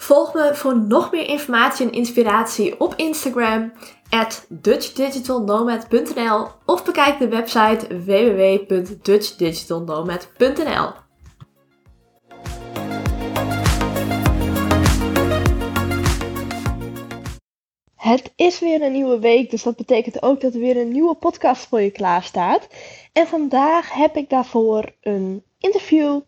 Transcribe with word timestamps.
Volg 0.00 0.34
me 0.34 0.54
voor 0.54 0.78
nog 0.78 1.12
meer 1.12 1.28
informatie 1.28 1.86
en 1.86 1.92
inspiratie 1.92 2.80
op 2.80 2.94
Instagram 2.96 3.72
dutchdigitalnomad.nl 4.48 6.46
of 6.66 6.84
bekijk 6.84 7.18
de 7.18 7.28
website 7.28 8.02
www.dutchdigitalnomad.nl. 8.04 10.90
Het 17.96 18.32
is 18.36 18.60
weer 18.60 18.82
een 18.82 18.92
nieuwe 18.92 19.18
week, 19.18 19.50
dus 19.50 19.62
dat 19.62 19.76
betekent 19.76 20.22
ook 20.22 20.40
dat 20.40 20.54
er 20.54 20.60
weer 20.60 20.76
een 20.76 20.92
nieuwe 20.92 21.14
podcast 21.14 21.66
voor 21.66 21.80
je 21.80 21.90
klaar 21.90 22.22
staat. 22.22 22.68
En 23.12 23.26
vandaag 23.26 23.92
heb 23.92 24.16
ik 24.16 24.30
daarvoor 24.30 24.94
een 25.00 25.42
interview 25.58 26.20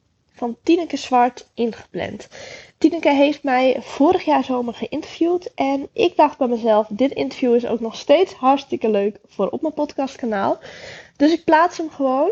van 0.42 0.56
Tineke 0.62 0.96
Zwart 0.96 1.50
ingepland. 1.54 2.28
Tineke 2.82 3.14
heeft 3.14 3.42
mij 3.42 3.76
vorig 3.80 4.24
jaar 4.24 4.44
zomer 4.44 4.74
geïnterviewd 4.74 5.54
en 5.54 5.88
ik 5.92 6.16
dacht 6.16 6.38
bij 6.38 6.46
mezelf, 6.46 6.86
dit 6.90 7.12
interview 7.12 7.54
is 7.54 7.66
ook 7.66 7.80
nog 7.80 7.96
steeds 7.96 8.32
hartstikke 8.32 8.90
leuk 8.90 9.18
voor 9.26 9.48
op 9.48 9.62
mijn 9.62 9.74
podcastkanaal. 9.74 10.58
Dus 11.16 11.32
ik 11.32 11.44
plaats 11.44 11.78
hem 11.78 11.90
gewoon. 11.90 12.30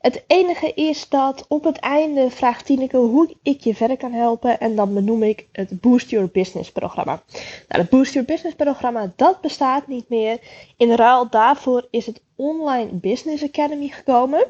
Het 0.00 0.24
enige 0.26 0.72
is 0.74 1.08
dat 1.08 1.44
op 1.48 1.64
het 1.64 1.78
einde 1.78 2.30
vraagt 2.30 2.66
Tineke 2.66 2.96
hoe 2.96 3.36
ik 3.42 3.60
je 3.60 3.74
verder 3.74 3.96
kan 3.96 4.12
helpen. 4.12 4.60
En 4.60 4.76
dan 4.76 4.94
benoem 4.94 5.22
ik 5.22 5.46
het 5.52 5.80
Boost 5.80 6.10
Your 6.10 6.28
Business 6.32 6.72
programma. 6.72 7.22
Nou, 7.68 7.82
het 7.82 7.88
Boost 7.88 8.12
Your 8.12 8.28
Business 8.28 8.56
programma, 8.56 9.12
dat 9.16 9.40
bestaat 9.40 9.86
niet 9.86 10.08
meer. 10.08 10.38
In 10.76 10.92
ruil 10.92 11.30
daarvoor 11.30 11.88
is 11.90 12.06
het 12.06 12.22
Online 12.36 12.90
Business 12.92 13.42
Academy 13.42 13.88
gekomen. 13.88 14.46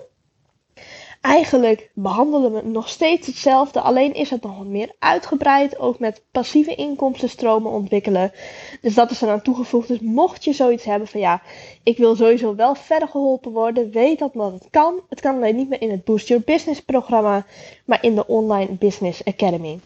Eigenlijk 1.20 1.90
behandelen 1.94 2.52
we 2.52 2.62
nog 2.68 2.88
steeds 2.88 3.26
hetzelfde, 3.26 3.80
alleen 3.80 4.14
is 4.14 4.30
het 4.30 4.42
nog 4.42 4.56
wat 4.56 4.66
meer 4.66 4.92
uitgebreid, 4.98 5.78
ook 5.78 5.98
met 5.98 6.22
passieve 6.30 6.74
inkomstenstromen 6.74 7.72
ontwikkelen. 7.72 8.32
Dus 8.80 8.94
dat 8.94 9.10
is 9.10 9.22
er 9.22 9.30
aan 9.30 9.42
toegevoegd. 9.42 9.88
Dus 9.88 10.00
mocht 10.00 10.44
je 10.44 10.52
zoiets 10.52 10.84
hebben 10.84 11.08
van 11.08 11.20
ja, 11.20 11.42
ik 11.82 11.96
wil 11.96 12.16
sowieso 12.16 12.54
wel 12.54 12.74
verder 12.74 13.08
geholpen 13.08 13.52
worden, 13.52 13.90
weet 13.90 14.18
dat 14.18 14.32
dat 14.34 14.52
het 14.52 14.66
kan. 14.70 15.00
Het 15.08 15.20
kan 15.20 15.34
alleen 15.34 15.56
niet 15.56 15.68
meer 15.68 15.80
in 15.80 15.90
het 15.90 16.04
Boost 16.04 16.28
Your 16.28 16.42
Business 16.46 16.80
programma, 16.80 17.44
maar 17.84 18.04
in 18.04 18.14
de 18.14 18.26
Online 18.26 18.72
Business 18.72 19.24
Academy. 19.24 19.78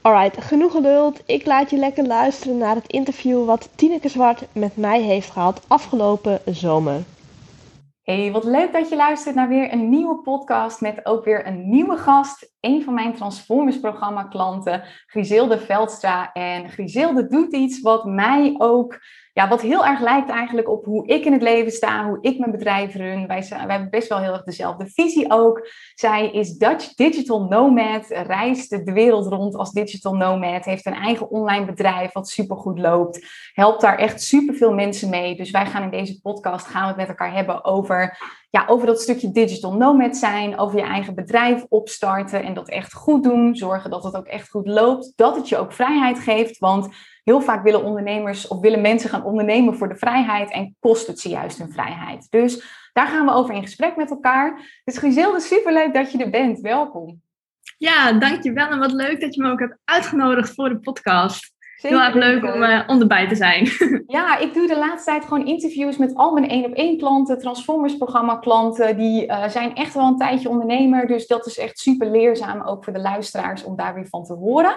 Alright, 0.00 0.42
genoeg 0.44 0.72
geduld. 0.72 1.20
Ik 1.24 1.46
laat 1.46 1.70
je 1.70 1.76
lekker 1.76 2.06
luisteren 2.06 2.58
naar 2.58 2.74
het 2.74 2.92
interview 2.92 3.44
wat 3.44 3.68
Tineke 3.74 4.08
Zwart 4.08 4.42
met 4.52 4.76
mij 4.76 5.02
heeft 5.02 5.30
gehad 5.30 5.60
afgelopen 5.66 6.40
zomer. 6.44 7.02
Hey, 8.06 8.32
wat 8.32 8.44
leuk 8.44 8.72
dat 8.72 8.88
je 8.88 8.96
luistert 8.96 9.34
naar 9.34 9.48
weer 9.48 9.72
een 9.72 9.88
nieuwe 9.88 10.20
podcast 10.20 10.80
met 10.80 11.06
ook 11.06 11.24
weer 11.24 11.46
een 11.46 11.68
nieuwe 11.68 11.96
gast. 11.96 12.54
Een 12.60 12.82
van 12.82 12.94
mijn 12.94 13.14
Transformers 13.14 13.80
programma 13.80 14.24
klanten, 14.24 14.82
Griselde 15.06 15.58
Veldstra. 15.58 16.32
En 16.32 16.68
Griselde 16.68 17.26
doet 17.26 17.52
iets 17.52 17.80
wat 17.80 18.04
mij 18.04 18.54
ook 18.58 18.98
ja, 19.36 19.48
wat 19.48 19.60
heel 19.60 19.86
erg 19.86 20.00
lijkt 20.00 20.30
eigenlijk 20.30 20.68
op 20.68 20.84
hoe 20.84 21.06
ik 21.06 21.24
in 21.24 21.32
het 21.32 21.42
leven 21.42 21.72
sta, 21.72 22.08
hoe 22.08 22.18
ik 22.20 22.38
mijn 22.38 22.50
bedrijf 22.50 22.94
run. 22.94 23.26
Wij, 23.26 23.46
wij 23.48 23.58
hebben 23.66 23.90
best 23.90 24.08
wel 24.08 24.18
heel 24.18 24.32
erg 24.32 24.44
dezelfde 24.44 24.86
visie 24.86 25.30
ook. 25.30 25.68
Zij 25.94 26.30
is 26.30 26.52
Dutch 26.52 26.94
Digital 26.94 27.44
Nomad, 27.44 28.06
reist 28.08 28.70
de 28.70 28.92
wereld 28.92 29.26
rond 29.26 29.56
als 29.56 29.70
digital 29.72 30.14
nomad, 30.14 30.64
heeft 30.64 30.86
een 30.86 30.94
eigen 30.94 31.30
online 31.30 31.64
bedrijf 31.64 32.12
wat 32.12 32.28
supergoed 32.28 32.78
loopt, 32.78 33.26
helpt 33.52 33.80
daar 33.80 33.98
echt 33.98 34.22
superveel 34.22 34.74
mensen 34.74 35.10
mee. 35.10 35.36
Dus 35.36 35.50
wij 35.50 35.66
gaan 35.66 35.82
in 35.82 35.90
deze 35.90 36.20
podcast 36.20 36.66
gaan 36.66 36.82
we 36.82 36.88
het 36.88 36.96
met 36.96 37.08
elkaar 37.08 37.32
hebben 37.32 37.64
over 37.64 38.18
ja, 38.50 38.64
over 38.66 38.86
dat 38.86 39.00
stukje 39.00 39.30
digital 39.30 39.74
nomad 39.74 40.16
zijn, 40.16 40.58
over 40.58 40.78
je 40.78 40.84
eigen 40.84 41.14
bedrijf 41.14 41.64
opstarten 41.68 42.42
en 42.42 42.54
dat 42.54 42.68
echt 42.68 42.92
goed 42.94 43.22
doen. 43.22 43.56
Zorgen 43.56 43.90
dat 43.90 44.04
het 44.04 44.16
ook 44.16 44.26
echt 44.26 44.48
goed 44.48 44.66
loopt, 44.68 45.12
dat 45.16 45.36
het 45.36 45.48
je 45.48 45.56
ook 45.56 45.72
vrijheid 45.72 46.18
geeft. 46.18 46.58
Want 46.58 46.88
heel 47.26 47.40
vaak 47.40 47.62
willen 47.62 47.84
ondernemers 47.84 48.48
of 48.48 48.60
willen 48.60 48.80
mensen 48.80 49.10
gaan 49.10 49.24
ondernemen 49.24 49.76
voor 49.76 49.88
de 49.88 49.96
vrijheid 49.96 50.52
en 50.52 50.76
kost 50.80 51.06
het 51.06 51.20
ze 51.20 51.28
juist 51.28 51.58
hun 51.58 51.72
vrijheid. 51.72 52.26
Dus 52.30 52.64
daar 52.92 53.06
gaan 53.06 53.26
we 53.26 53.32
over 53.32 53.54
in 53.54 53.62
gesprek 53.62 53.96
met 53.96 54.10
elkaar. 54.10 54.80
Dus 54.84 54.98
Gizelde, 54.98 55.40
superleuk 55.40 55.94
dat 55.94 56.12
je 56.12 56.18
er 56.18 56.30
bent. 56.30 56.60
Welkom. 56.60 57.20
Ja, 57.78 58.12
dankjewel 58.12 58.68
en 58.68 58.78
wat 58.78 58.92
leuk 58.92 59.20
dat 59.20 59.34
je 59.34 59.42
me 59.42 59.50
ook 59.50 59.58
hebt 59.58 59.78
uitgenodigd 59.84 60.54
voor 60.54 60.68
de 60.68 60.78
podcast. 60.78 61.55
Heel 61.76 62.00
erg 62.00 62.14
leuk 62.14 62.44
om, 62.54 62.62
uh, 62.62 62.80
om 62.86 63.00
erbij 63.00 63.28
te 63.28 63.34
zijn. 63.34 63.68
Ja, 64.06 64.38
ik 64.38 64.54
doe 64.54 64.66
de 64.66 64.78
laatste 64.78 65.10
tijd 65.10 65.24
gewoon 65.24 65.46
interviews 65.46 65.96
met 65.96 66.14
al 66.14 66.32
mijn 66.32 66.48
één 66.48 66.64
op 66.64 66.72
één 66.72 66.98
klanten, 66.98 67.38
Transformers 67.38 67.96
programma 67.96 68.36
klanten. 68.36 68.96
Die 68.96 69.26
uh, 69.26 69.48
zijn 69.48 69.74
echt 69.74 69.94
wel 69.94 70.06
een 70.06 70.16
tijdje 70.16 70.48
ondernemer. 70.48 71.06
Dus 71.06 71.26
dat 71.26 71.46
is 71.46 71.58
echt 71.58 71.78
super 71.78 72.10
leerzaam 72.10 72.62
ook 72.62 72.84
voor 72.84 72.92
de 72.92 73.00
luisteraars 73.00 73.64
om 73.64 73.76
daar 73.76 73.94
weer 73.94 74.06
van 74.08 74.24
te 74.24 74.32
horen. 74.32 74.76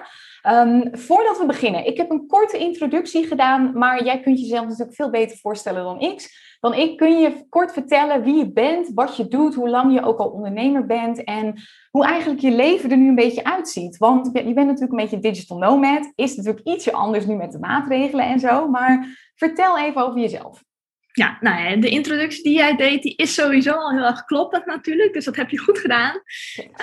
Um, 0.50 0.90
voordat 0.92 1.38
we 1.38 1.46
beginnen, 1.46 1.86
ik 1.86 1.98
heb 1.98 2.10
een 2.10 2.28
korte 2.28 2.58
introductie 2.58 3.28
gedaan, 3.28 3.72
maar 3.74 4.04
jij 4.04 4.20
kunt 4.20 4.40
jezelf 4.40 4.64
natuurlijk 4.66 4.96
veel 4.96 5.10
beter 5.10 5.38
voorstellen 5.38 5.84
dan 5.84 6.00
ik. 6.00 6.30
Dan 6.60 6.74
ik 6.74 6.98
kun 6.98 7.20
je 7.20 7.46
kort 7.50 7.72
vertellen 7.72 8.24
wie 8.24 8.36
je 8.36 8.52
bent, 8.52 8.92
wat 8.94 9.18
je 9.18 9.28
doet, 9.28 9.56
hoe 9.56 9.70
lang 9.70 9.94
je 9.94 10.04
ook 10.04 10.20
al 10.20 10.30
ondernemer 10.30 10.86
bent 10.86 11.24
en 11.24 11.62
hoe 11.92 12.06
eigenlijk 12.06 12.42
je 12.42 12.52
leven 12.52 12.92
er 12.92 12.98
nu 12.98 13.08
een 13.08 13.16
beetje 13.16 13.44
uitziet. 13.44 13.98
Want 13.98 14.30
je 14.34 14.54
bent 14.54 14.56
natuurlijk 14.56 14.92
een 14.92 14.98
beetje 14.98 15.20
digital 15.20 15.58
nomad, 15.58 16.12
is 16.16 16.36
natuurlijk 16.36 16.68
ietsje 16.68 16.92
anders 16.92 17.26
nu 17.26 17.36
met 17.36 17.52
de 17.52 17.60
maatregelen 17.60 18.26
en 18.26 18.40
zo, 18.40 18.68
maar 18.68 19.18
vertel 19.36 19.80
even 19.80 20.06
over 20.06 20.20
jezelf. 20.20 20.64
Ja, 21.12 21.38
nou 21.40 21.64
ja, 21.64 21.76
de 21.76 21.90
introductie 21.90 22.44
die 22.44 22.54
jij 22.54 22.76
deed, 22.76 23.04
die 23.04 23.16
is 23.16 23.34
sowieso 23.34 23.72
al 23.72 23.92
heel 23.92 24.06
erg 24.06 24.26
kloppend 24.26 24.66
natuurlijk. 24.66 25.14
Dus 25.14 25.26
dat 25.26 25.36
heb 25.36 25.50
je 25.50 25.58
goed 25.58 25.80
gedaan. 25.80 26.22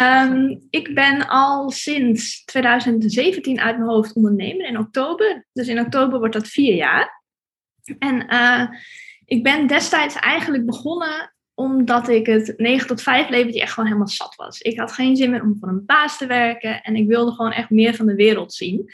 Um, 0.02 0.66
ik 0.70 0.94
ben 0.94 1.28
al 1.28 1.70
sinds 1.70 2.44
2017 2.44 3.60
uit 3.60 3.76
mijn 3.78 3.90
hoofd 3.90 4.14
ondernemer 4.14 4.66
in 4.66 4.78
oktober. 4.78 5.46
Dus 5.52 5.68
in 5.68 5.80
oktober 5.80 6.18
wordt 6.18 6.34
dat 6.34 6.48
vier 6.48 6.74
jaar. 6.74 7.22
En 7.98 8.34
uh, 8.34 8.66
ik 9.26 9.42
ben 9.42 9.66
destijds 9.66 10.14
eigenlijk 10.14 10.66
begonnen 10.66 11.34
omdat 11.54 12.08
ik 12.08 12.26
het 12.26 12.54
9 12.56 12.86
tot 12.86 13.02
5 13.02 13.28
leventje 13.28 13.60
echt 13.60 13.72
gewoon 13.72 13.88
helemaal 13.88 14.08
zat 14.08 14.34
was. 14.34 14.60
Ik 14.60 14.78
had 14.78 14.92
geen 14.92 15.16
zin 15.16 15.30
meer 15.30 15.42
om 15.42 15.56
voor 15.60 15.68
een 15.68 15.86
baas 15.86 16.18
te 16.18 16.26
werken 16.26 16.82
en 16.82 16.96
ik 16.96 17.06
wilde 17.06 17.32
gewoon 17.32 17.52
echt 17.52 17.70
meer 17.70 17.94
van 17.94 18.06
de 18.06 18.14
wereld 18.14 18.54
zien. 18.54 18.90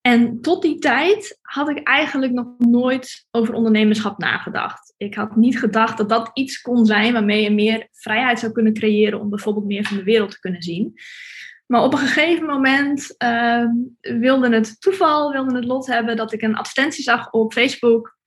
En 0.00 0.40
tot 0.40 0.62
die 0.62 0.78
tijd 0.78 1.38
had 1.42 1.68
ik 1.68 1.86
eigenlijk 1.86 2.32
nog 2.32 2.46
nooit 2.58 3.26
over 3.30 3.54
ondernemerschap 3.54 4.18
nagedacht. 4.18 4.94
Ik 4.96 5.14
had 5.14 5.36
niet 5.36 5.58
gedacht 5.58 5.98
dat 5.98 6.08
dat 6.08 6.30
iets 6.34 6.60
kon 6.60 6.86
zijn 6.86 7.12
waarmee 7.12 7.42
je 7.42 7.50
meer 7.50 7.88
vrijheid 7.92 8.38
zou 8.38 8.52
kunnen 8.52 8.74
creëren 8.74 9.20
om 9.20 9.30
bijvoorbeeld 9.30 9.66
meer 9.66 9.84
van 9.84 9.96
de 9.96 10.02
wereld 10.02 10.30
te 10.30 10.40
kunnen 10.40 10.62
zien. 10.62 10.94
Maar 11.66 11.82
op 11.82 11.92
een 11.92 11.98
gegeven 11.98 12.46
moment 12.46 13.14
uh, 13.18 13.64
wilde 14.00 14.54
het 14.54 14.80
toeval, 14.80 15.32
wilde 15.32 15.54
het 15.54 15.64
lot 15.64 15.86
hebben 15.86 16.16
dat 16.16 16.32
ik 16.32 16.42
een 16.42 16.56
advertentie 16.56 17.02
zag 17.02 17.30
op 17.30 17.52
Facebook 17.52 18.18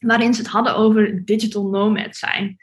waarin 0.00 0.34
ze 0.34 0.40
het 0.40 0.50
hadden 0.50 0.76
over 0.76 1.24
digital 1.24 1.68
nomad 1.68 2.16
zijn. 2.16 2.56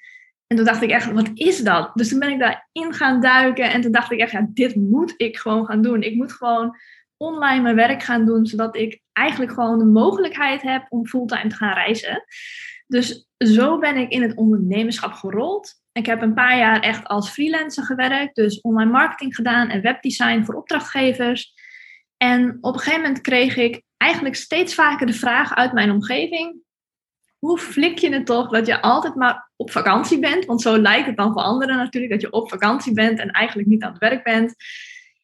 En 0.47 0.57
toen 0.57 0.65
dacht 0.65 0.81
ik 0.81 0.89
echt, 0.89 1.11
wat 1.11 1.29
is 1.33 1.63
dat? 1.63 1.91
Dus 1.93 2.09
toen 2.09 2.19
ben 2.19 2.29
ik 2.29 2.39
daarin 2.39 2.93
gaan 2.93 3.21
duiken 3.21 3.71
en 3.71 3.81
toen 3.81 3.91
dacht 3.91 4.11
ik 4.11 4.19
echt, 4.19 4.31
ja, 4.31 4.47
dit 4.49 4.75
moet 4.75 5.13
ik 5.17 5.37
gewoon 5.37 5.65
gaan 5.65 5.81
doen. 5.81 6.01
Ik 6.01 6.15
moet 6.15 6.33
gewoon 6.33 6.77
online 7.17 7.61
mijn 7.61 7.75
werk 7.75 8.03
gaan 8.03 8.25
doen, 8.25 8.45
zodat 8.45 8.75
ik 8.75 9.01
eigenlijk 9.13 9.51
gewoon 9.51 9.79
de 9.79 9.85
mogelijkheid 9.85 10.61
heb 10.61 10.85
om 10.89 11.07
fulltime 11.07 11.49
te 11.49 11.55
gaan 11.55 11.73
reizen. 11.73 12.23
Dus 12.87 13.27
zo 13.37 13.79
ben 13.79 13.97
ik 13.97 14.11
in 14.11 14.21
het 14.21 14.35
ondernemerschap 14.35 15.11
gerold. 15.11 15.73
Ik 15.91 16.05
heb 16.05 16.21
een 16.21 16.33
paar 16.33 16.57
jaar 16.57 16.79
echt 16.79 17.07
als 17.07 17.29
freelancer 17.29 17.83
gewerkt, 17.83 18.35
dus 18.35 18.61
online 18.61 18.91
marketing 18.91 19.35
gedaan 19.35 19.69
en 19.69 19.81
webdesign 19.81 20.43
voor 20.43 20.55
opdrachtgevers. 20.55 21.53
En 22.17 22.57
op 22.61 22.73
een 22.73 22.79
gegeven 22.79 23.01
moment 23.01 23.21
kreeg 23.21 23.55
ik 23.55 23.83
eigenlijk 23.97 24.35
steeds 24.35 24.73
vaker 24.73 25.05
de 25.07 25.13
vraag 25.13 25.55
uit 25.55 25.73
mijn 25.73 25.91
omgeving: 25.91 26.61
hoe 27.39 27.57
flik 27.57 27.97
je 27.97 28.13
het 28.13 28.25
toch 28.25 28.49
dat 28.49 28.65
je 28.65 28.81
altijd 28.81 29.15
maar 29.15 29.51
op 29.55 29.71
vakantie 29.71 30.19
bent? 30.19 30.45
Want 30.45 30.61
zo 30.61 30.77
lijkt 30.77 31.07
het 31.07 31.17
dan 31.17 31.33
voor 31.33 31.41
anderen 31.41 31.77
natuurlijk, 31.77 32.11
dat 32.11 32.21
je 32.21 32.31
op 32.31 32.49
vakantie 32.49 32.93
bent 32.93 33.19
en 33.19 33.31
eigenlijk 33.31 33.67
niet 33.67 33.83
aan 33.83 33.91
het 33.91 33.99
werk 33.99 34.23
bent. 34.23 34.55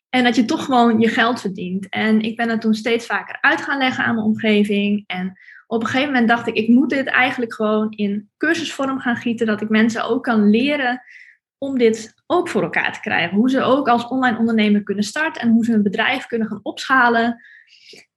En 0.10 0.24
dat 0.24 0.36
je 0.36 0.46
toch 0.46 0.66
gewoon 0.66 1.00
je 1.00 1.08
geld 1.08 1.42
verdient. 1.42 1.90
En 1.90 2.22
ik 2.22 2.36
ben 2.36 2.48
dat 2.48 2.62
toen 2.62 2.74
steeds 2.74 3.06
vaker 3.06 3.38
uit 3.42 3.62
gaan 3.62 3.78
leggen 3.78 4.04
aan 4.04 4.16
mijn 4.16 4.28
omgeving. 4.28 5.04
En 5.08 5.40
op 5.68 5.82
een 5.82 5.88
gegeven 5.88 6.12
moment 6.12 6.28
dacht 6.28 6.48
ik, 6.48 6.56
ik 6.56 6.68
moet 6.68 6.90
dit 6.90 7.08
eigenlijk 7.08 7.54
gewoon 7.54 7.92
in 7.92 8.30
cursusvorm 8.38 9.00
gaan 9.00 9.16
gieten. 9.16 9.46
Dat 9.46 9.62
ik 9.62 9.70
mensen 9.70 10.06
ook 10.06 10.24
kan 10.24 10.50
leren 10.50 11.02
om 11.58 11.78
dit 11.78 12.14
ook 12.28 12.50
voor 12.50 12.64
elkaar 12.64 12.94
te 12.94 13.00
krijgen. 13.00 13.38
Hoe 13.38 13.50
ze 13.50 13.62
ook 13.62 13.88
als 13.88 14.08
online 14.08 14.38
ondernemer 14.38 14.84
kunnen 14.84 15.04
starten 15.04 15.42
en 15.42 15.50
hoe 15.50 15.66
ze 15.66 15.72
hun 15.72 15.84
bedrijf 15.84 16.26
kunnen 16.26 16.48
gaan 16.48 16.60
opschalen. 16.64 17.42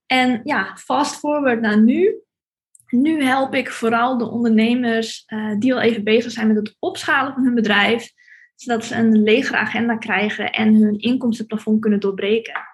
En 0.05 0.41
ja, 0.43 0.75
fast 0.75 1.15
forward 1.15 1.61
naar 1.61 1.81
nu. 1.81 2.15
Nu 2.87 3.23
help 3.23 3.53
ik 3.53 3.71
vooral 3.71 4.17
de 4.17 4.29
ondernemers 4.29 5.23
uh, 5.27 5.55
die 5.59 5.73
al 5.73 5.81
even 5.81 6.03
bezig 6.03 6.31
zijn 6.31 6.47
met 6.47 6.55
het 6.55 6.75
opschalen 6.79 7.33
van 7.33 7.43
hun 7.43 7.55
bedrijf, 7.55 8.11
zodat 8.55 8.85
ze 8.85 8.95
een 8.95 9.23
legere 9.23 9.57
agenda 9.57 9.97
krijgen 9.97 10.51
en 10.51 10.75
hun 10.75 10.99
inkomstenplafond 10.99 11.81
kunnen 11.81 11.99
doorbreken. 11.99 12.65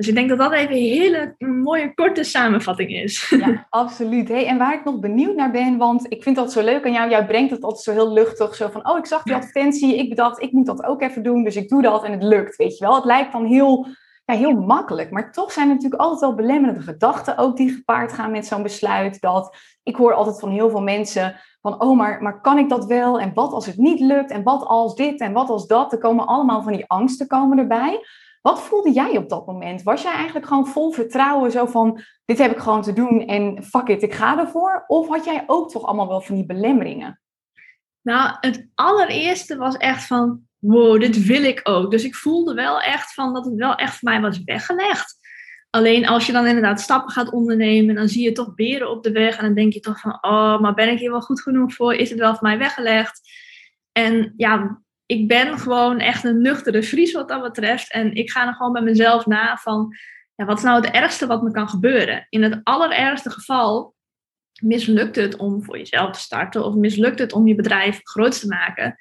Dus 0.00 0.08
ik 0.08 0.14
denk 0.14 0.28
dat 0.28 0.38
dat 0.38 0.52
even 0.52 0.76
een 0.76 0.82
hele 0.82 1.34
mooie 1.38 1.94
korte 1.94 2.24
samenvatting 2.24 2.90
is. 2.90 3.34
Ja, 3.38 3.66
absoluut. 3.70 4.28
Hey, 4.28 4.46
en 4.46 4.58
waar 4.58 4.74
ik 4.74 4.84
nog 4.84 5.00
benieuwd 5.00 5.36
naar 5.36 5.50
ben, 5.50 5.76
want 5.76 6.06
ik 6.08 6.22
vind 6.22 6.36
dat 6.36 6.52
zo 6.52 6.62
leuk 6.62 6.86
aan 6.86 6.92
jou. 6.92 7.10
Jij 7.10 7.26
brengt 7.26 7.50
het 7.50 7.62
altijd 7.62 7.82
zo 7.82 7.92
heel 7.92 8.12
luchtig. 8.12 8.54
Zo 8.54 8.68
van, 8.68 8.88
oh, 8.88 8.98
ik 8.98 9.06
zag 9.06 9.22
die 9.22 9.34
advertentie. 9.34 9.96
Ik 9.96 10.08
bedacht, 10.08 10.42
ik 10.42 10.52
moet 10.52 10.66
dat 10.66 10.84
ook 10.84 11.02
even 11.02 11.22
doen. 11.22 11.44
Dus 11.44 11.56
ik 11.56 11.68
doe 11.68 11.82
dat 11.82 12.04
en 12.04 12.12
het 12.12 12.22
lukt, 12.22 12.56
weet 12.56 12.78
je 12.78 12.84
wel. 12.84 12.94
Het 12.94 13.04
lijkt 13.04 13.32
dan 13.32 13.44
heel, 13.44 13.86
heel 14.36 14.54
makkelijk. 14.54 15.10
Maar 15.10 15.32
toch 15.32 15.52
zijn 15.52 15.68
er 15.68 15.74
natuurlijk 15.74 16.02
altijd 16.02 16.20
wel 16.20 16.34
belemmerende 16.34 16.82
gedachten 16.82 17.38
ook 17.38 17.56
die 17.56 17.70
gepaard 17.70 18.12
gaan 18.12 18.30
met 18.30 18.46
zo'n 18.46 18.62
besluit. 18.62 19.20
Dat 19.20 19.56
ik 19.82 19.96
hoor 19.96 20.14
altijd 20.14 20.40
van 20.40 20.50
heel 20.50 20.70
veel 20.70 20.82
mensen 20.82 21.40
van, 21.60 21.80
oh, 21.82 21.96
maar, 21.96 22.22
maar 22.22 22.40
kan 22.40 22.58
ik 22.58 22.68
dat 22.68 22.84
wel? 22.84 23.20
En 23.20 23.34
wat 23.34 23.52
als 23.52 23.66
het 23.66 23.76
niet 23.76 24.00
lukt? 24.00 24.30
En 24.30 24.42
wat 24.42 24.64
als 24.64 24.94
dit? 24.94 25.20
En 25.20 25.32
wat 25.32 25.48
als 25.48 25.66
dat? 25.66 25.92
Er 25.92 25.98
komen 25.98 26.26
allemaal 26.26 26.62
van 26.62 26.72
die 26.72 26.86
angsten 26.86 27.26
komen 27.26 27.58
erbij. 27.58 28.06
Wat 28.42 28.60
voelde 28.60 28.92
jij 28.92 29.16
op 29.16 29.28
dat 29.28 29.46
moment? 29.46 29.82
Was 29.82 30.02
jij 30.02 30.12
eigenlijk 30.12 30.46
gewoon 30.46 30.66
vol 30.66 30.90
vertrouwen, 30.90 31.50
zo 31.50 31.66
van, 31.66 32.00
dit 32.24 32.38
heb 32.38 32.50
ik 32.50 32.58
gewoon 32.58 32.82
te 32.82 32.92
doen 32.92 33.26
en 33.26 33.64
fuck 33.64 33.88
it, 33.88 34.02
ik 34.02 34.14
ga 34.14 34.38
ervoor? 34.38 34.84
Of 34.86 35.08
had 35.08 35.24
jij 35.24 35.44
ook 35.46 35.70
toch 35.70 35.84
allemaal 35.84 36.08
wel 36.08 36.20
van 36.20 36.34
die 36.34 36.46
belemmeringen? 36.46 37.20
Nou, 38.02 38.36
het 38.40 38.68
allereerste 38.74 39.56
was 39.56 39.76
echt 39.76 40.06
van, 40.06 40.48
wow, 40.60 41.00
dit 41.00 41.26
wil 41.26 41.44
ik 41.44 41.60
ook. 41.62 41.90
Dus 41.90 42.04
ik 42.04 42.14
voelde 42.14 42.54
wel 42.54 42.80
echt 42.80 43.14
van 43.14 43.34
dat 43.34 43.44
het 43.44 43.54
wel 43.54 43.74
echt 43.74 43.98
voor 43.98 44.10
mij 44.10 44.20
was 44.20 44.42
weggelegd. 44.44 45.18
Alleen 45.70 46.06
als 46.06 46.26
je 46.26 46.32
dan 46.32 46.46
inderdaad 46.46 46.80
stappen 46.80 47.12
gaat 47.12 47.30
ondernemen, 47.30 47.94
dan 47.94 48.08
zie 48.08 48.22
je 48.22 48.32
toch 48.32 48.54
beren 48.54 48.90
op 48.90 49.02
de 49.02 49.12
weg. 49.12 49.36
En 49.36 49.44
dan 49.44 49.54
denk 49.54 49.72
je 49.72 49.80
toch 49.80 50.00
van, 50.00 50.18
oh, 50.20 50.60
maar 50.60 50.74
ben 50.74 50.88
ik 50.88 50.98
hier 50.98 51.10
wel 51.10 51.20
goed 51.20 51.42
genoeg 51.42 51.74
voor? 51.74 51.94
Is 51.94 52.10
het 52.10 52.18
wel 52.18 52.34
voor 52.34 52.48
mij 52.48 52.58
weggelegd? 52.58 53.20
En 53.92 54.34
ja, 54.36 54.82
ik 55.06 55.28
ben 55.28 55.58
gewoon 55.58 55.98
echt 55.98 56.24
een 56.24 56.42
nuchtere 56.42 56.82
Fries 56.82 57.12
wat 57.12 57.28
dat 57.28 57.42
betreft. 57.42 57.92
En 57.92 58.14
ik 58.14 58.30
ga 58.30 58.46
er 58.46 58.54
gewoon 58.54 58.72
bij 58.72 58.82
mezelf 58.82 59.26
na 59.26 59.56
van, 59.56 59.96
ja, 60.34 60.44
wat 60.44 60.58
is 60.58 60.64
nou 60.64 60.84
het 60.84 60.94
ergste 60.94 61.26
wat 61.26 61.42
me 61.42 61.50
kan 61.50 61.68
gebeuren? 61.68 62.26
In 62.28 62.42
het 62.42 62.60
allerergste 62.62 63.30
geval 63.30 63.94
mislukt 64.62 65.16
het 65.16 65.36
om 65.36 65.64
voor 65.64 65.78
jezelf 65.78 66.10
te 66.10 66.20
starten 66.20 66.64
of 66.64 66.74
mislukt 66.74 67.18
het 67.18 67.32
om 67.32 67.46
je 67.46 67.54
bedrijf 67.54 68.00
groot 68.02 68.40
te 68.40 68.46
maken, 68.46 68.96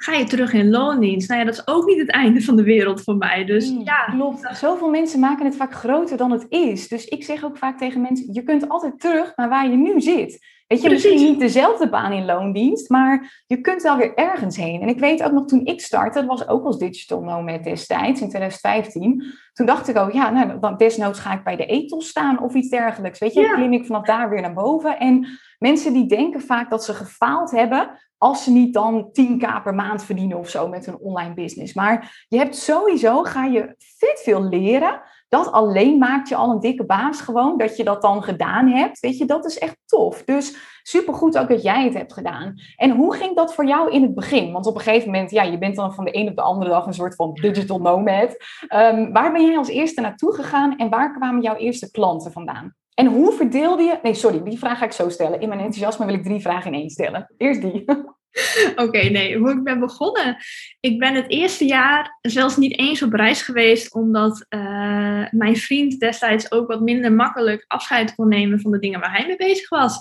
ga 0.00 0.12
je 0.12 0.24
terug 0.24 0.52
in 0.52 0.70
loondienst. 0.70 1.28
Nou 1.28 1.40
ja, 1.40 1.46
dat 1.46 1.54
is 1.54 1.66
ook 1.66 1.86
niet 1.86 1.98
het 1.98 2.10
einde 2.10 2.42
van 2.42 2.56
de 2.56 2.62
wereld 2.62 3.02
voor 3.02 3.16
mij. 3.16 3.44
Dus 3.44 3.68
hmm, 3.68 3.82
ja. 3.84 4.04
Klopt. 4.04 4.48
Zoveel 4.52 4.90
mensen 4.90 5.20
maken 5.20 5.44
het 5.44 5.56
vaak 5.56 5.74
groter 5.74 6.16
dan 6.16 6.30
het 6.30 6.46
is. 6.48 6.88
Dus 6.88 7.04
ik 7.04 7.24
zeg 7.24 7.44
ook 7.44 7.56
vaak 7.56 7.78
tegen 7.78 8.00
mensen, 8.00 8.32
je 8.32 8.42
kunt 8.42 8.68
altijd 8.68 9.00
terug 9.00 9.32
naar 9.36 9.48
waar 9.48 9.70
je 9.70 9.76
nu 9.76 10.00
zit. 10.00 10.38
Weet 10.68 10.82
je, 10.82 10.90
misschien 10.90 11.18
niet 11.18 11.40
dezelfde 11.40 11.88
baan 11.88 12.12
in 12.12 12.24
loondienst, 12.24 12.88
maar 12.88 13.42
je 13.46 13.60
kunt 13.60 13.82
wel 13.82 13.96
weer 13.96 14.14
ergens 14.14 14.56
heen. 14.56 14.80
En 14.80 14.88
ik 14.88 14.98
weet 14.98 15.22
ook 15.22 15.32
nog 15.32 15.46
toen 15.46 15.64
ik 15.64 15.80
startte, 15.80 16.18
dat 16.18 16.28
was 16.28 16.48
ook 16.48 16.64
als 16.64 16.78
digital 16.78 17.20
nomad 17.20 17.64
destijds, 17.64 18.20
in 18.20 18.28
2015. 18.28 19.24
Toen 19.52 19.66
dacht 19.66 19.88
ik 19.88 19.96
ook, 19.96 20.12
ja, 20.12 20.30
nou, 20.30 20.58
dan 20.60 20.76
desnoods 20.76 21.18
ga 21.18 21.32
ik 21.32 21.44
bij 21.44 21.56
de 21.56 21.66
ethos 21.66 22.08
staan 22.08 22.42
of 22.42 22.54
iets 22.54 22.68
dergelijks. 22.68 23.18
Weet 23.18 23.34
je, 23.34 23.42
dan 23.42 23.54
klim 23.54 23.72
ik 23.72 23.86
vanaf 23.86 24.04
daar 24.04 24.30
weer 24.30 24.40
naar 24.40 24.54
boven. 24.54 24.98
En 24.98 25.26
mensen 25.58 25.92
die 25.92 26.06
denken 26.06 26.40
vaak 26.40 26.70
dat 26.70 26.84
ze 26.84 26.94
gefaald 26.94 27.50
hebben, 27.50 27.90
als 28.18 28.44
ze 28.44 28.50
niet 28.50 28.74
dan 28.74 29.10
10k 29.20 29.62
per 29.62 29.74
maand 29.74 30.04
verdienen 30.04 30.38
of 30.38 30.48
zo 30.48 30.68
met 30.68 30.86
hun 30.86 30.98
online 30.98 31.34
business. 31.34 31.74
Maar 31.74 32.24
je 32.28 32.38
hebt 32.38 32.56
sowieso, 32.56 33.22
ga 33.22 33.44
je 33.44 33.74
vet 33.78 34.20
veel 34.24 34.42
leren. 34.42 35.00
Dat 35.28 35.52
alleen 35.52 35.98
maakt 35.98 36.28
je 36.28 36.36
al 36.36 36.50
een 36.50 36.60
dikke 36.60 36.86
baas 36.86 37.20
gewoon, 37.20 37.58
dat 37.58 37.76
je 37.76 37.84
dat 37.84 38.02
dan 38.02 38.22
gedaan 38.22 38.68
hebt. 38.68 39.00
Weet 39.00 39.18
je, 39.18 39.24
dat 39.24 39.46
is 39.46 39.58
echt 39.58 39.76
tof. 39.86 40.24
Dus 40.24 40.56
supergoed 40.82 41.38
ook 41.38 41.48
dat 41.48 41.62
jij 41.62 41.84
het 41.84 41.94
hebt 41.94 42.12
gedaan. 42.12 42.54
En 42.76 42.90
hoe 42.90 43.14
ging 43.14 43.36
dat 43.36 43.54
voor 43.54 43.66
jou 43.66 43.90
in 43.90 44.02
het 44.02 44.14
begin? 44.14 44.52
Want 44.52 44.66
op 44.66 44.74
een 44.74 44.80
gegeven 44.80 45.10
moment, 45.10 45.30
ja, 45.30 45.42
je 45.42 45.58
bent 45.58 45.76
dan 45.76 45.94
van 45.94 46.04
de 46.04 46.16
een 46.16 46.28
op 46.28 46.36
de 46.36 46.42
andere 46.42 46.70
dag 46.70 46.86
een 46.86 46.94
soort 46.94 47.14
van 47.14 47.32
digital 47.32 47.78
nomad. 47.78 48.36
Um, 48.74 49.12
waar 49.12 49.32
ben 49.32 49.46
jij 49.46 49.56
als 49.56 49.68
eerste 49.68 50.00
naartoe 50.00 50.34
gegaan 50.34 50.76
en 50.76 50.90
waar 50.90 51.12
kwamen 51.12 51.42
jouw 51.42 51.56
eerste 51.56 51.90
klanten 51.90 52.32
vandaan? 52.32 52.74
En 52.94 53.06
hoe 53.06 53.32
verdeelde 53.32 53.82
je... 53.82 53.98
Nee, 54.02 54.14
sorry, 54.14 54.42
die 54.42 54.58
vraag 54.58 54.78
ga 54.78 54.84
ik 54.84 54.92
zo 54.92 55.08
stellen. 55.08 55.40
In 55.40 55.48
mijn 55.48 55.60
enthousiasme 55.60 56.06
wil 56.06 56.14
ik 56.14 56.22
drie 56.22 56.40
vragen 56.40 56.72
in 56.72 56.78
één 56.78 56.90
stellen. 56.90 57.34
Eerst 57.36 57.60
die. 57.60 57.84
Oké, 58.84 58.98
nee, 58.98 59.38
hoe 59.38 59.50
ik 59.50 59.62
ben 59.62 59.80
begonnen. 59.80 60.36
Ik 60.80 60.98
ben 60.98 61.14
het 61.14 61.30
eerste 61.30 61.64
jaar 61.64 62.18
zelfs 62.20 62.56
niet 62.56 62.78
eens 62.78 63.02
op 63.02 63.12
reis 63.12 63.42
geweest, 63.42 63.94
omdat 63.94 64.46
uh, 64.48 65.24
mijn 65.30 65.56
vriend 65.56 66.00
destijds 66.00 66.52
ook 66.52 66.68
wat 66.68 66.80
minder 66.80 67.12
makkelijk 67.12 67.64
afscheid 67.66 68.14
kon 68.14 68.28
nemen 68.28 68.60
van 68.60 68.70
de 68.70 68.78
dingen 68.78 69.00
waar 69.00 69.16
hij 69.16 69.26
mee 69.26 69.36
bezig 69.36 69.68
was. 69.68 70.00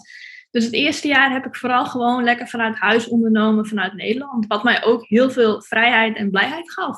Dus 0.52 0.66
het 0.66 0.74
eerste 0.74 1.08
jaar 1.08 1.32
heb 1.32 1.46
ik 1.46 1.56
vooral 1.56 1.86
gewoon 1.86 2.24
lekker 2.24 2.48
vanuit 2.48 2.78
huis 2.78 3.08
ondernomen, 3.08 3.66
vanuit 3.66 3.94
Nederland. 3.94 4.48
Wat 4.48 4.64
mij 4.64 4.84
ook 4.84 5.08
heel 5.08 5.32
veel 5.32 5.62
vrijheid 5.62 6.16
en 6.16 6.32
blijheid 6.32 6.72
gaf. 6.72 6.98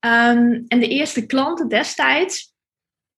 Um, 0.00 0.64
en 0.68 0.80
de 0.80 0.88
eerste 0.88 1.26
klanten 1.26 1.68
destijds 1.68 2.54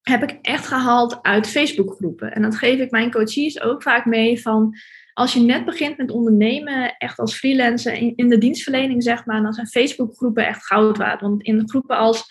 heb 0.02 0.22
ik 0.22 0.38
echt 0.42 0.66
gehaald 0.66 1.18
uit 1.22 1.48
Facebookgroepen. 1.48 2.32
En 2.32 2.42
dat 2.42 2.56
geef 2.56 2.78
ik 2.78 2.90
mijn 2.90 3.10
coaches 3.10 3.60
ook 3.60 3.82
vaak 3.82 4.04
mee 4.04 4.40
van 4.40 4.76
als 5.18 5.32
je 5.32 5.40
net 5.40 5.64
begint 5.64 5.96
met 5.96 6.10
ondernemen, 6.10 6.96
echt 6.98 7.18
als 7.18 7.36
freelancer 7.36 8.12
in, 8.16 8.28
de 8.28 8.38
dienstverlening, 8.38 9.02
zeg 9.02 9.24
maar, 9.24 9.42
dan 9.42 9.52
zijn 9.52 9.66
Facebookgroepen 9.66 10.46
echt 10.46 10.66
goud 10.66 10.96
waard. 10.96 11.20
Want 11.20 11.42
in 11.42 11.68
groepen 11.68 11.96
als 11.96 12.24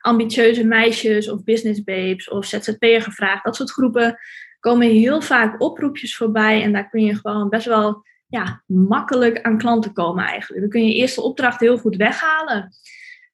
ambitieuze 0.00 0.64
meisjes 0.64 1.30
of 1.30 1.44
business 1.44 1.84
babes 1.84 2.28
of 2.28 2.46
ZZP'er 2.46 3.02
gevraagd, 3.02 3.44
dat 3.44 3.56
soort 3.56 3.70
groepen 3.70 4.18
komen 4.60 4.88
heel 4.88 5.20
vaak 5.20 5.60
oproepjes 5.62 6.16
voorbij. 6.16 6.62
En 6.62 6.72
daar 6.72 6.88
kun 6.88 7.04
je 7.04 7.14
gewoon 7.14 7.48
best 7.48 7.66
wel 7.66 8.04
ja, 8.26 8.62
makkelijk 8.66 9.42
aan 9.42 9.58
klanten 9.58 9.92
komen 9.92 10.24
eigenlijk. 10.24 10.60
Dan 10.60 10.70
kun 10.70 10.82
je 10.82 10.88
je 10.88 11.00
eerste 11.00 11.22
opdracht 11.22 11.60
heel 11.60 11.78
goed 11.78 11.96
weghalen. 11.96 12.72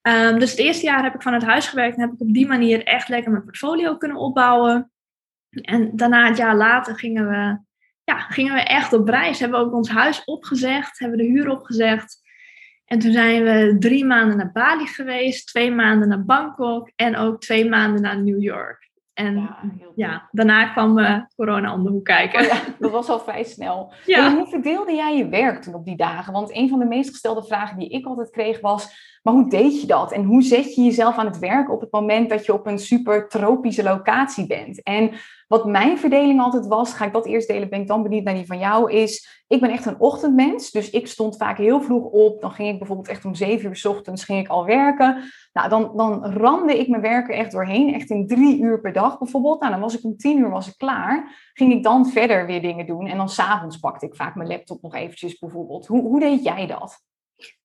Um, 0.07 0.39
dus 0.39 0.51
het 0.51 0.59
eerste 0.59 0.85
jaar 0.85 1.03
heb 1.03 1.15
ik 1.15 1.21
vanuit 1.21 1.43
huis 1.43 1.67
gewerkt 1.67 1.95
en 1.95 2.01
heb 2.01 2.11
ik 2.11 2.21
op 2.21 2.33
die 2.33 2.47
manier 2.47 2.83
echt 2.83 3.09
lekker 3.09 3.31
mijn 3.31 3.43
portfolio 3.43 3.97
kunnen 3.97 4.17
opbouwen. 4.17 4.91
En 5.49 5.95
daarna, 5.95 6.27
het 6.27 6.37
jaar 6.37 6.55
later, 6.55 6.95
gingen 6.95 7.29
we 7.29 7.59
ja, 8.03 8.19
gingen 8.19 8.53
we 8.53 8.59
echt 8.59 8.93
op 8.93 9.09
reis. 9.09 9.39
Hebben 9.39 9.59
we 9.59 9.65
ook 9.65 9.73
ons 9.73 9.89
huis 9.89 10.23
opgezegd, 10.23 10.99
hebben 10.99 11.17
de 11.17 11.23
huur 11.23 11.49
opgezegd. 11.49 12.21
En 12.85 12.99
toen 12.99 13.11
zijn 13.11 13.43
we 13.43 13.75
drie 13.79 14.05
maanden 14.05 14.37
naar 14.37 14.51
Bali 14.51 14.85
geweest, 14.85 15.47
twee 15.47 15.71
maanden 15.71 16.07
naar 16.07 16.25
Bangkok 16.25 16.91
en 16.95 17.15
ook 17.15 17.41
twee 17.41 17.69
maanden 17.69 18.01
naar 18.01 18.21
New 18.21 18.41
York. 18.41 18.91
En 19.13 19.49
ja, 19.95 20.29
daarna 20.31 20.67
kwam 20.67 20.97
uh, 20.97 21.21
corona 21.35 21.73
om 21.73 21.83
de 21.83 21.89
hoek 21.89 22.05
kijken. 22.05 22.39
Oh 22.39 22.45
ja, 22.45 22.57
dat 22.79 22.91
was 22.91 23.09
al 23.09 23.19
vrij 23.19 23.43
snel. 23.43 23.93
Ja. 24.05 24.25
En 24.25 24.35
hoe 24.35 24.47
verdeelde 24.47 24.93
jij 24.93 25.17
je 25.17 25.29
werk 25.29 25.61
toen 25.61 25.73
op 25.73 25.85
die 25.85 25.97
dagen? 25.97 26.33
Want 26.33 26.55
een 26.55 26.69
van 26.69 26.79
de 26.79 26.85
meest 26.85 27.09
gestelde 27.09 27.43
vragen 27.43 27.77
die 27.77 27.89
ik 27.89 28.05
altijd 28.05 28.29
kreeg 28.29 28.59
was... 28.59 29.11
Maar 29.23 29.33
hoe 29.33 29.49
deed 29.49 29.81
je 29.81 29.87
dat? 29.87 30.11
En 30.11 30.23
hoe 30.23 30.41
zet 30.41 30.75
je 30.75 30.83
jezelf 30.83 31.17
aan 31.17 31.25
het 31.25 31.39
werk 31.39 31.71
op 31.71 31.81
het 31.81 31.91
moment 31.91 32.29
dat 32.29 32.45
je 32.45 32.53
op 32.53 32.67
een 32.67 32.79
super 32.79 33.29
tropische 33.29 33.83
locatie 33.83 34.47
bent? 34.47 34.83
En 34.83 35.11
wat 35.47 35.65
mijn 35.65 35.97
verdeling 35.97 36.41
altijd 36.41 36.67
was, 36.67 36.93
ga 36.93 37.05
ik 37.05 37.13
dat 37.13 37.25
eerst 37.25 37.47
delen, 37.47 37.69
ben 37.69 37.81
ik 37.81 37.87
dan 37.87 38.03
benieuwd 38.03 38.23
naar 38.23 38.33
die 38.33 38.45
van 38.45 38.59
jou, 38.59 38.91
is 38.91 39.43
ik 39.53 39.59
ben 39.59 39.69
echt 39.69 39.85
een 39.85 39.99
ochtendmens. 39.99 40.71
Dus 40.71 40.89
ik 40.89 41.07
stond 41.07 41.37
vaak 41.37 41.57
heel 41.57 41.81
vroeg 41.81 42.05
op. 42.05 42.41
Dan 42.41 42.51
ging 42.51 42.69
ik 42.69 42.77
bijvoorbeeld 42.77 43.07
echt 43.07 43.25
om 43.25 43.35
zeven 43.35 43.69
uur 43.69 43.75
s 43.75 43.85
ochtends 43.85 44.23
ging 44.23 44.39
ik 44.39 44.47
al 44.47 44.65
werken. 44.65 45.23
Nou, 45.53 45.69
dan, 45.69 45.91
dan 45.95 46.25
ramde 46.25 46.79
ik 46.79 46.87
mijn 46.87 47.01
werk 47.01 47.29
er 47.29 47.35
echt 47.35 47.51
doorheen. 47.51 47.93
Echt 47.93 48.09
in 48.09 48.27
drie 48.27 48.61
uur 48.61 48.81
per 48.81 48.93
dag 48.93 49.17
bijvoorbeeld. 49.17 49.59
Nou, 49.59 49.71
dan 49.71 49.81
was 49.81 49.97
ik 49.97 50.03
om 50.03 50.17
tien 50.17 50.37
uur 50.37 50.49
was 50.49 50.67
ik 50.67 50.77
klaar. 50.77 51.35
Ging 51.53 51.73
ik 51.73 51.83
dan 51.83 52.05
verder 52.09 52.45
weer 52.45 52.61
dingen 52.61 52.85
doen. 52.85 53.07
En 53.07 53.17
dan 53.17 53.29
s'avonds 53.29 53.77
pakte 53.77 54.05
ik 54.05 54.15
vaak 54.15 54.35
mijn 54.35 54.49
laptop 54.49 54.81
nog 54.81 54.95
eventjes 54.95 55.39
bijvoorbeeld. 55.39 55.87
Hoe, 55.87 56.01
hoe 56.01 56.19
deed 56.19 56.43
jij 56.43 56.67
dat? 56.67 57.01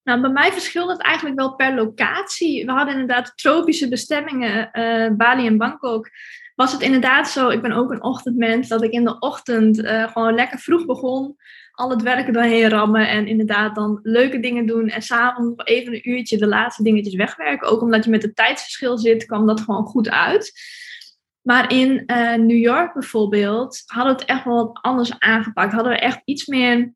Nou, 0.02 0.20
bij 0.20 0.30
mij 0.30 0.52
verschilt 0.52 0.90
het 0.90 1.02
eigenlijk 1.02 1.36
wel 1.38 1.54
per 1.54 1.74
locatie. 1.74 2.66
We 2.66 2.72
hadden 2.72 2.92
inderdaad 2.92 3.32
tropische 3.36 3.88
bestemmingen, 3.88 4.70
uh, 4.72 5.16
Bali 5.16 5.46
en 5.46 5.58
Bangkok. 5.58 6.08
Was 6.54 6.72
het 6.72 6.80
inderdaad 6.80 7.28
zo, 7.28 7.48
ik 7.48 7.62
ben 7.62 7.72
ook 7.72 7.90
een 7.90 8.02
ochtendmens, 8.02 8.68
dat 8.68 8.82
ik 8.82 8.90
in 8.90 9.04
de 9.04 9.18
ochtend 9.18 9.78
uh, 9.78 10.12
gewoon 10.12 10.34
lekker 10.34 10.58
vroeg 10.58 10.86
begon. 10.86 11.36
Al 11.72 11.90
het 11.90 12.02
werken 12.02 12.32
doorheen 12.32 12.68
rammen 12.68 13.08
en 13.08 13.26
inderdaad 13.26 13.74
dan 13.74 14.00
leuke 14.02 14.40
dingen 14.40 14.66
doen. 14.66 14.88
En 14.88 15.02
s'avonds 15.02 15.56
nog 15.56 15.66
even 15.66 15.92
een 15.92 16.10
uurtje 16.10 16.38
de 16.38 16.46
laatste 16.46 16.82
dingetjes 16.82 17.14
wegwerken. 17.14 17.68
Ook 17.68 17.82
omdat 17.82 18.04
je 18.04 18.10
met 18.10 18.22
het 18.22 18.36
tijdsverschil 18.36 18.98
zit, 18.98 19.26
kwam 19.26 19.46
dat 19.46 19.60
gewoon 19.60 19.84
goed 19.84 20.10
uit. 20.10 20.52
Maar 21.42 21.72
in 21.72 22.02
uh, 22.06 22.34
New 22.34 22.58
York 22.58 22.92
bijvoorbeeld 22.92 23.82
hadden 23.86 24.14
we 24.14 24.20
het 24.20 24.30
echt 24.30 24.44
wel 24.44 24.56
wat 24.56 24.78
anders 24.82 25.18
aangepakt. 25.18 25.72
Hadden 25.72 25.92
we 25.92 25.98
echt 25.98 26.20
iets 26.24 26.46
meer, 26.46 26.92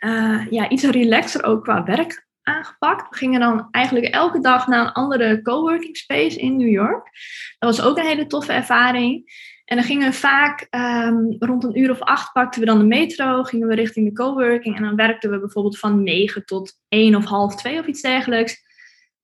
uh, 0.00 0.46
ja, 0.50 0.68
iets 0.68 0.84
relaxer 0.84 1.44
ook 1.44 1.62
qua 1.62 1.84
werk 1.84 2.26
aangepakt. 2.42 3.08
We 3.10 3.16
gingen 3.16 3.40
dan 3.40 3.68
eigenlijk 3.70 4.06
elke 4.06 4.40
dag 4.40 4.66
naar 4.66 4.86
een 4.86 4.92
andere 4.92 5.42
coworking 5.42 5.96
space 5.96 6.38
in 6.38 6.56
New 6.56 6.68
York. 6.68 7.10
Dat 7.58 7.76
was 7.76 7.86
ook 7.86 7.98
een 7.98 8.06
hele 8.06 8.26
toffe 8.26 8.52
ervaring. 8.52 9.46
En 9.64 9.76
dan 9.76 9.86
gingen 9.86 10.10
we 10.10 10.16
vaak 10.16 10.66
um, 10.70 11.36
rond 11.38 11.64
een 11.64 11.78
uur 11.78 11.90
of 11.90 12.00
acht 12.00 12.32
pakten 12.32 12.60
we 12.60 12.66
dan 12.66 12.78
de 12.78 12.84
metro, 12.84 13.42
gingen 13.42 13.68
we 13.68 13.74
richting 13.74 14.08
de 14.08 14.14
coworking 14.14 14.76
en 14.76 14.82
dan 14.82 14.96
werkten 14.96 15.30
we 15.30 15.40
bijvoorbeeld 15.40 15.78
van 15.78 16.02
negen 16.02 16.44
tot 16.44 16.72
één 16.88 17.14
of 17.14 17.24
half 17.24 17.56
twee 17.56 17.78
of 17.78 17.86
iets 17.86 18.00
dergelijks. 18.00 18.66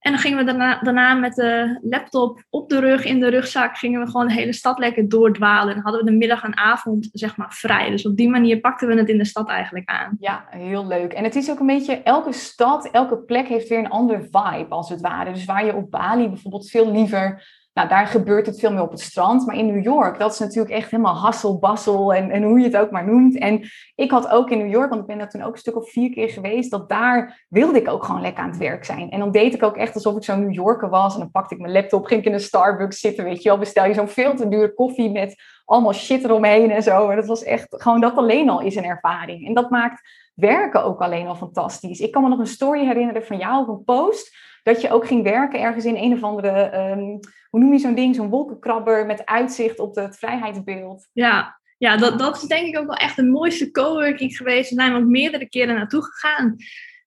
En 0.04 0.12
dan 0.12 0.20
gingen 0.20 0.38
we 0.38 0.44
daarna, 0.44 0.80
daarna 0.82 1.14
met 1.14 1.34
de 1.34 1.78
laptop 1.82 2.44
op 2.50 2.68
de 2.68 2.80
rug, 2.80 3.04
in 3.04 3.20
de 3.20 3.28
rugzak, 3.28 3.76
gingen 3.76 4.00
we 4.00 4.10
gewoon 4.10 4.26
de 4.26 4.32
hele 4.32 4.52
stad 4.52 4.78
lekker 4.78 5.08
doordwalen. 5.08 5.74
En 5.74 5.80
hadden 5.80 6.04
we 6.04 6.10
de 6.10 6.16
middag 6.16 6.42
en 6.42 6.56
avond, 6.56 7.08
zeg 7.12 7.36
maar, 7.36 7.52
vrij. 7.52 7.90
Dus 7.90 8.06
op 8.06 8.16
die 8.16 8.28
manier 8.28 8.60
pakten 8.60 8.88
we 8.88 8.94
het 8.94 9.08
in 9.08 9.18
de 9.18 9.24
stad 9.24 9.48
eigenlijk 9.48 9.88
aan. 9.88 10.16
Ja, 10.20 10.44
heel 10.50 10.86
leuk. 10.86 11.12
En 11.12 11.24
het 11.24 11.36
is 11.36 11.50
ook 11.50 11.60
een 11.60 11.66
beetje, 11.66 12.02
elke 12.02 12.32
stad, 12.32 12.90
elke 12.90 13.16
plek 13.16 13.48
heeft 13.48 13.68
weer 13.68 13.78
een 13.78 13.90
andere 13.90 14.22
vibe, 14.22 14.66
als 14.68 14.88
het 14.88 15.00
ware. 15.00 15.32
Dus 15.32 15.44
waar 15.44 15.64
je 15.64 15.74
op 15.74 15.90
Bali 15.90 16.28
bijvoorbeeld 16.28 16.70
veel 16.70 16.92
liever 16.92 17.42
nou, 17.74 17.88
daar 17.88 18.06
gebeurt 18.06 18.46
het 18.46 18.58
veel 18.58 18.72
meer 18.72 18.82
op 18.82 18.90
het 18.90 19.00
strand. 19.00 19.46
Maar 19.46 19.56
in 19.56 19.66
New 19.66 19.84
York, 19.84 20.18
dat 20.18 20.32
is 20.32 20.38
natuurlijk 20.38 20.74
echt 20.74 20.90
helemaal 20.90 21.16
hassel, 21.16 21.58
bassel 21.58 22.14
en, 22.14 22.30
en 22.30 22.42
hoe 22.42 22.58
je 22.58 22.64
het 22.64 22.76
ook 22.76 22.90
maar 22.90 23.06
noemt. 23.06 23.38
En 23.38 23.68
ik 23.94 24.10
had 24.10 24.28
ook 24.28 24.50
in 24.50 24.58
New 24.58 24.70
York, 24.70 24.88
want 24.88 25.00
ik 25.00 25.06
ben 25.06 25.18
daar 25.18 25.30
toen 25.30 25.42
ook 25.42 25.52
een 25.52 25.58
stuk 25.58 25.76
of 25.76 25.90
vier 25.90 26.10
keer 26.10 26.28
geweest, 26.28 26.70
dat 26.70 26.88
daar 26.88 27.46
wilde 27.48 27.78
ik 27.78 27.88
ook 27.88 28.04
gewoon 28.04 28.20
lekker 28.20 28.42
aan 28.42 28.50
het 28.50 28.58
werk 28.58 28.84
zijn. 28.84 29.10
En 29.10 29.18
dan 29.18 29.30
deed 29.30 29.54
ik 29.54 29.62
ook 29.62 29.76
echt 29.76 29.94
alsof 29.94 30.16
ik 30.16 30.24
zo'n 30.24 30.40
New 30.40 30.54
Yorker 30.54 30.88
was. 30.88 31.14
En 31.14 31.20
dan 31.20 31.30
pakte 31.30 31.54
ik 31.54 31.60
mijn 31.60 31.72
laptop, 31.72 32.04
ging 32.04 32.20
ik 32.20 32.26
in 32.26 32.32
een 32.32 32.40
Starbucks 32.40 33.00
zitten, 33.00 33.24
weet 33.24 33.42
je 33.42 33.48
wel. 33.48 33.58
Bestel 33.58 33.86
je 33.86 33.94
zo'n 33.94 34.08
veel 34.08 34.34
te 34.34 34.48
dure 34.48 34.74
koffie 34.74 35.10
met 35.10 35.34
allemaal 35.64 35.92
shit 35.92 36.24
eromheen 36.24 36.70
en 36.70 36.82
zo. 36.82 37.08
En 37.08 37.16
dat 37.16 37.26
was 37.26 37.42
echt, 37.42 37.66
gewoon 37.68 38.00
dat 38.00 38.16
alleen 38.16 38.50
al 38.50 38.60
is 38.60 38.76
een 38.76 38.84
ervaring. 38.84 39.46
En 39.46 39.54
dat 39.54 39.70
maakt 39.70 40.23
werken 40.34 40.84
ook 40.84 41.00
alleen 41.00 41.26
al 41.26 41.34
fantastisch. 41.34 42.00
Ik 42.00 42.12
kan 42.12 42.22
me 42.22 42.28
nog 42.28 42.38
een 42.38 42.46
story 42.46 42.84
herinneren 42.84 43.24
van 43.24 43.38
jou 43.38 43.70
een 43.70 43.84
post 43.84 44.36
dat 44.62 44.80
je 44.80 44.90
ook 44.90 45.06
ging 45.06 45.22
werken 45.22 45.60
ergens 45.60 45.84
in 45.84 45.96
een 45.96 46.12
of 46.12 46.22
andere, 46.22 46.50
ehm, 46.50 47.18
hoe 47.50 47.60
noem 47.60 47.72
je 47.72 47.78
zo'n 47.78 47.94
ding, 47.94 48.14
zo'n 48.14 48.28
wolkenkrabber 48.28 49.06
met 49.06 49.26
uitzicht 49.26 49.78
op 49.78 49.94
het 49.94 50.18
vrijheidsbeeld. 50.18 51.08
Ja, 51.12 51.60
ja 51.78 51.96
dat, 51.96 52.18
dat 52.18 52.36
is 52.36 52.42
denk 52.42 52.66
ik 52.66 52.78
ook 52.78 52.86
wel 52.86 52.96
echt 52.96 53.16
de 53.16 53.24
mooiste 53.24 53.70
coworking 53.70 54.36
geweest. 54.36 54.70
We 54.70 54.74
zijn 54.74 54.94
ook 54.94 55.04
meerdere 55.04 55.48
keren 55.48 55.74
naartoe 55.74 56.02
gegaan. 56.04 56.56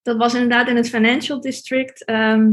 Dat 0.02 0.18
was 0.18 0.34
inderdaad 0.34 0.68
in 0.68 0.76
het 0.76 0.90
Financial 0.90 1.42
District. 1.42 2.06
Ehm, 2.06 2.52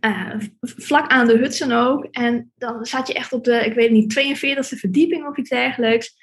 eh, 0.00 0.34
vlak 0.60 1.10
aan 1.10 1.26
de 1.26 1.36
Hudson 1.36 1.72
ook. 1.72 2.04
En 2.04 2.52
dan 2.56 2.84
zat 2.84 3.06
je 3.06 3.14
echt 3.14 3.32
op 3.32 3.44
de, 3.44 3.64
ik 3.64 3.74
weet 3.74 3.90
niet, 3.90 4.10
42e 4.10 4.76
verdieping 4.76 5.26
of 5.26 5.36
iets 5.36 5.50
dergelijks. 5.50 6.16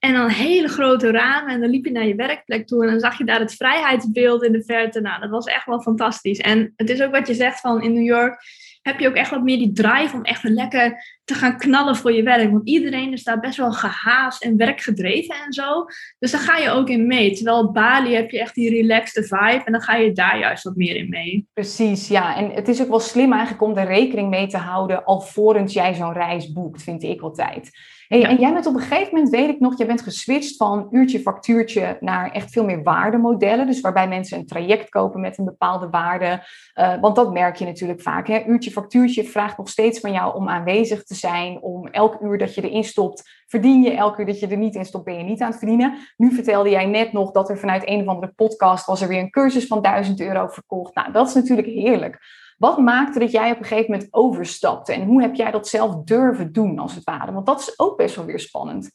En 0.00 0.12
dan 0.12 0.28
hele 0.28 0.68
grote 0.68 1.10
ramen. 1.10 1.54
En 1.54 1.60
dan 1.60 1.70
liep 1.70 1.84
je 1.84 1.90
naar 1.90 2.06
je 2.06 2.14
werkplek 2.14 2.66
toe. 2.66 2.82
En 2.84 2.90
dan 2.90 3.00
zag 3.00 3.18
je 3.18 3.24
daar 3.24 3.40
het 3.40 3.54
vrijheidsbeeld 3.54 4.42
in 4.42 4.52
de 4.52 4.64
verte. 4.64 5.00
Nou, 5.00 5.20
dat 5.20 5.30
was 5.30 5.46
echt 5.46 5.66
wel 5.66 5.80
fantastisch. 5.80 6.38
En 6.38 6.72
het 6.76 6.90
is 6.90 7.02
ook 7.02 7.12
wat 7.12 7.26
je 7.26 7.34
zegt 7.34 7.60
van 7.60 7.82
in 7.82 7.92
New 7.92 8.06
York. 8.06 8.42
Heb 8.82 9.00
je 9.00 9.08
ook 9.08 9.14
echt 9.14 9.30
wat 9.30 9.42
meer 9.42 9.58
die 9.58 9.72
drive 9.72 10.16
om 10.16 10.22
echt 10.22 10.42
lekker 10.42 11.18
te 11.24 11.34
gaan 11.34 11.58
knallen 11.58 11.96
voor 11.96 12.12
je 12.12 12.22
werk. 12.22 12.50
Want 12.50 12.68
iedereen 12.68 13.12
is 13.12 13.22
daar 13.22 13.40
best 13.40 13.56
wel 13.56 13.72
gehaast 13.72 14.42
en 14.42 14.56
werkgedreven 14.56 15.34
en 15.46 15.52
zo. 15.52 15.84
Dus 16.18 16.30
daar 16.30 16.40
ga 16.40 16.56
je 16.56 16.70
ook 16.70 16.88
in 16.88 17.06
mee. 17.06 17.32
Terwijl 17.32 17.72
Bali 17.72 18.14
heb 18.14 18.30
je 18.30 18.40
echt 18.40 18.54
die 18.54 18.70
relaxed 18.70 19.26
vibe. 19.26 19.62
En 19.64 19.72
dan 19.72 19.80
ga 19.80 19.96
je 19.96 20.12
daar 20.12 20.38
juist 20.38 20.64
wat 20.64 20.76
meer 20.76 20.96
in 20.96 21.08
mee. 21.08 21.48
Precies, 21.52 22.08
ja. 22.08 22.36
En 22.36 22.50
het 22.50 22.68
is 22.68 22.82
ook 22.82 22.88
wel 22.88 23.00
slim 23.00 23.32
eigenlijk 23.32 23.62
om 23.62 23.76
er 23.76 23.86
rekening 23.86 24.30
mee 24.30 24.46
te 24.46 24.58
houden. 24.58 25.04
alvorens 25.04 25.72
jij 25.72 25.94
zo'n 25.94 26.12
reis 26.12 26.52
boekt, 26.52 26.82
vind 26.82 27.02
ik 27.02 27.20
altijd. 27.20 27.70
Hey, 28.10 28.24
En 28.24 28.36
jij 28.36 28.52
bent 28.52 28.66
op 28.66 28.74
een 28.74 28.80
gegeven 28.80 29.14
moment, 29.14 29.30
weet 29.30 29.48
ik 29.48 29.60
nog, 29.60 29.78
je 29.78 29.86
bent 29.86 30.02
geswitcht 30.02 30.56
van 30.56 30.88
uurtje 30.90 31.20
factuurtje 31.20 31.96
naar 32.00 32.30
echt 32.30 32.50
veel 32.52 32.64
meer 32.64 32.82
waardemodellen. 32.82 33.66
Dus 33.66 33.80
waarbij 33.80 34.08
mensen 34.08 34.38
een 34.38 34.46
traject 34.46 34.88
kopen 34.88 35.20
met 35.20 35.38
een 35.38 35.44
bepaalde 35.44 35.88
waarde. 35.90 36.46
Uh, 36.74 37.00
want 37.00 37.16
dat 37.16 37.32
merk 37.32 37.56
je 37.56 37.64
natuurlijk 37.64 38.00
vaak. 38.00 38.26
Hè? 38.26 38.44
Uurtje 38.46 38.70
factuurtje 38.70 39.24
vraagt 39.24 39.58
nog 39.58 39.68
steeds 39.68 40.00
van 40.00 40.12
jou 40.12 40.34
om 40.34 40.48
aanwezig 40.48 41.04
te 41.04 41.14
zijn. 41.14 41.62
Om 41.62 41.86
elk 41.86 42.20
uur 42.20 42.38
dat 42.38 42.54
je 42.54 42.68
erin 42.68 42.84
stopt, 42.84 43.42
verdien 43.46 43.82
je. 43.82 43.90
Elk 43.90 44.18
uur 44.18 44.26
dat 44.26 44.40
je 44.40 44.46
er 44.46 44.56
niet 44.56 44.74
in 44.74 44.84
stopt, 44.84 45.04
ben 45.04 45.18
je 45.18 45.24
niet 45.24 45.40
aan 45.40 45.50
het 45.50 45.58
verdienen. 45.58 45.94
Nu 46.16 46.34
vertelde 46.34 46.70
jij 46.70 46.86
net 46.86 47.12
nog 47.12 47.30
dat 47.30 47.50
er 47.50 47.58
vanuit 47.58 47.88
een 47.88 48.00
of 48.00 48.06
andere 48.06 48.32
podcast 48.32 48.86
was 48.86 49.00
er 49.02 49.08
weer 49.08 49.20
een 49.20 49.30
cursus 49.30 49.66
van 49.66 49.82
1000 49.82 50.20
euro 50.20 50.46
verkocht. 50.48 50.94
Nou, 50.94 51.12
dat 51.12 51.28
is 51.28 51.34
natuurlijk 51.34 51.68
heerlijk. 51.68 52.18
Wat 52.60 52.78
maakte 52.78 53.18
dat 53.18 53.30
jij 53.30 53.50
op 53.50 53.58
een 53.58 53.64
gegeven 53.64 53.90
moment 53.90 54.08
overstapte? 54.12 54.92
En 54.92 55.02
hoe 55.02 55.22
heb 55.22 55.34
jij 55.34 55.50
dat 55.50 55.68
zelf 55.68 56.04
durven 56.04 56.52
doen, 56.52 56.78
als 56.78 56.94
het 56.94 57.04
ware? 57.04 57.32
Want 57.32 57.46
dat 57.46 57.60
is 57.60 57.78
ook 57.78 57.96
best 57.96 58.16
wel 58.16 58.24
weer 58.24 58.40
spannend. 58.40 58.90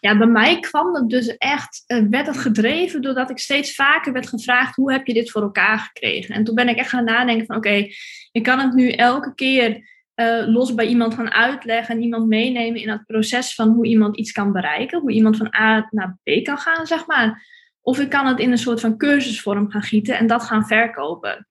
Ja, 0.00 0.18
bij 0.18 0.26
mij 0.26 0.60
kwam 0.60 0.94
het 0.94 1.08
dus 1.08 1.36
echt, 1.36 1.84
uh, 1.86 2.06
werd 2.10 2.26
het 2.26 2.38
gedreven 2.38 3.02
doordat 3.02 3.30
ik 3.30 3.38
steeds 3.38 3.74
vaker 3.74 4.12
werd 4.12 4.28
gevraagd, 4.28 4.76
hoe 4.76 4.92
heb 4.92 5.06
je 5.06 5.14
dit 5.14 5.30
voor 5.30 5.42
elkaar 5.42 5.78
gekregen? 5.78 6.34
En 6.34 6.44
toen 6.44 6.54
ben 6.54 6.68
ik 6.68 6.76
echt 6.76 6.88
gaan 6.88 7.04
nadenken 7.04 7.46
van, 7.46 7.56
oké, 7.56 7.86
ik 8.32 8.42
kan 8.42 8.58
het 8.58 8.72
nu 8.72 8.90
elke 8.90 9.34
keer 9.34 9.90
uh, 10.14 10.42
los 10.46 10.74
bij 10.74 10.86
iemand 10.86 11.14
gaan 11.14 11.30
uitleggen 11.30 11.94
en 11.94 12.02
iemand 12.02 12.26
meenemen 12.26 12.80
in 12.80 12.88
het 12.88 13.06
proces 13.06 13.54
van 13.54 13.68
hoe 13.68 13.86
iemand 13.86 14.16
iets 14.16 14.32
kan 14.32 14.52
bereiken, 14.52 15.00
hoe 15.00 15.12
iemand 15.12 15.36
van 15.36 15.54
A 15.54 15.88
naar 15.90 16.18
B 16.22 16.44
kan 16.44 16.58
gaan, 16.58 16.86
zeg 16.86 17.06
maar. 17.06 17.46
Of 17.80 17.98
ik 17.98 18.08
kan 18.08 18.26
het 18.26 18.38
in 18.38 18.50
een 18.50 18.58
soort 18.58 18.80
van 18.80 18.96
cursusvorm 18.96 19.70
gaan 19.70 19.82
gieten 19.82 20.18
en 20.18 20.26
dat 20.26 20.42
gaan 20.42 20.66
verkopen. 20.66 21.46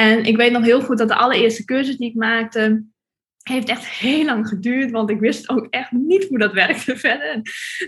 En 0.00 0.24
ik 0.24 0.36
weet 0.36 0.52
nog 0.52 0.64
heel 0.64 0.80
goed 0.80 0.98
dat 0.98 1.08
de 1.08 1.14
allereerste 1.14 1.64
cursus 1.64 1.96
die 1.96 2.08
ik 2.08 2.14
maakte, 2.14 2.84
heeft 3.42 3.68
echt 3.68 3.88
heel 3.88 4.24
lang 4.24 4.48
geduurd, 4.48 4.90
want 4.90 5.10
ik 5.10 5.20
wist 5.20 5.48
ook 5.48 5.66
echt 5.70 5.90
niet 5.92 6.28
hoe 6.28 6.38
dat 6.38 6.52
werkte 6.52 6.96
verder. 7.06 7.40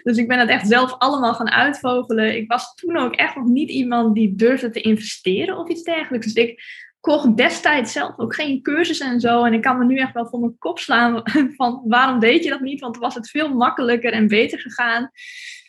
Dus 0.03 0.17
ik 0.17 0.29
ben 0.29 0.39
het 0.39 0.49
echt 0.49 0.69
zelf 0.69 0.95
allemaal 0.99 1.35
gaan 1.35 1.51
uitvogelen. 1.51 2.37
Ik 2.37 2.49
was 2.49 2.75
toen 2.75 2.97
ook 2.97 3.15
echt 3.15 3.37
nog 3.37 3.47
niet 3.47 3.71
iemand 3.71 4.15
die 4.15 4.35
durfde 4.35 4.71
te 4.71 4.81
investeren 4.81 5.59
of 5.59 5.69
iets 5.69 5.83
dergelijks. 5.83 6.33
Dus 6.33 6.45
ik 6.45 6.63
kocht 7.01 7.37
destijds 7.37 7.93
zelf 7.93 8.19
ook 8.19 8.35
geen 8.35 8.63
cursus 8.63 9.01
en 9.01 9.21
zo. 9.21 9.45
En 9.45 9.53
ik 9.53 9.63
kan 9.63 9.79
me 9.79 9.85
nu 9.85 9.97
echt 9.97 10.15
wel 10.15 10.27
voor 10.27 10.41
mijn 10.41 10.59
kop 10.59 10.79
slaan 10.79 11.23
van 11.57 11.83
waarom 11.85 12.19
deed 12.19 12.45
je 12.45 12.51
dat 12.51 12.61
niet? 12.61 12.81
Want 12.81 12.97
was 12.97 13.15
het 13.15 13.31
veel 13.31 13.55
makkelijker 13.55 14.13
en 14.13 14.29
beter 14.29 14.59
gegaan. 14.59 15.11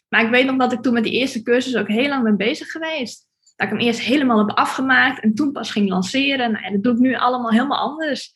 Maar 0.10 0.24
ik 0.24 0.32
weet 0.32 0.46
nog 0.46 0.58
dat 0.58 0.72
ik 0.72 0.82
toen 0.82 0.94
met 0.94 1.04
die 1.04 1.14
eerste 1.14 1.44
cursus 1.44 1.76
ook 1.76 1.88
heel 1.88 2.10
lang 2.10 2.24
ben 2.24 2.38
bezig 2.38 2.68
geweest 2.68 3.32
dat 3.56 3.68
ik 3.68 3.74
hem 3.74 3.86
eerst 3.88 4.00
helemaal 4.00 4.38
heb 4.38 4.58
afgemaakt 4.58 5.22
en 5.22 5.34
toen 5.34 5.52
pas 5.52 5.72
ging 5.72 5.90
lanceren. 5.90 6.52
Nou, 6.52 6.72
dat 6.72 6.84
doe 6.84 6.94
ik 6.94 7.00
nu 7.00 7.16
allemaal 7.16 7.52
helemaal 7.52 7.90
anders. 7.90 8.34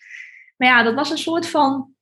Maar 0.57 0.67
ja, 0.67 0.83
dat 0.83 0.93
was 0.93 1.09
een 1.09 1.17
soort 1.17 1.49
van 1.49 1.93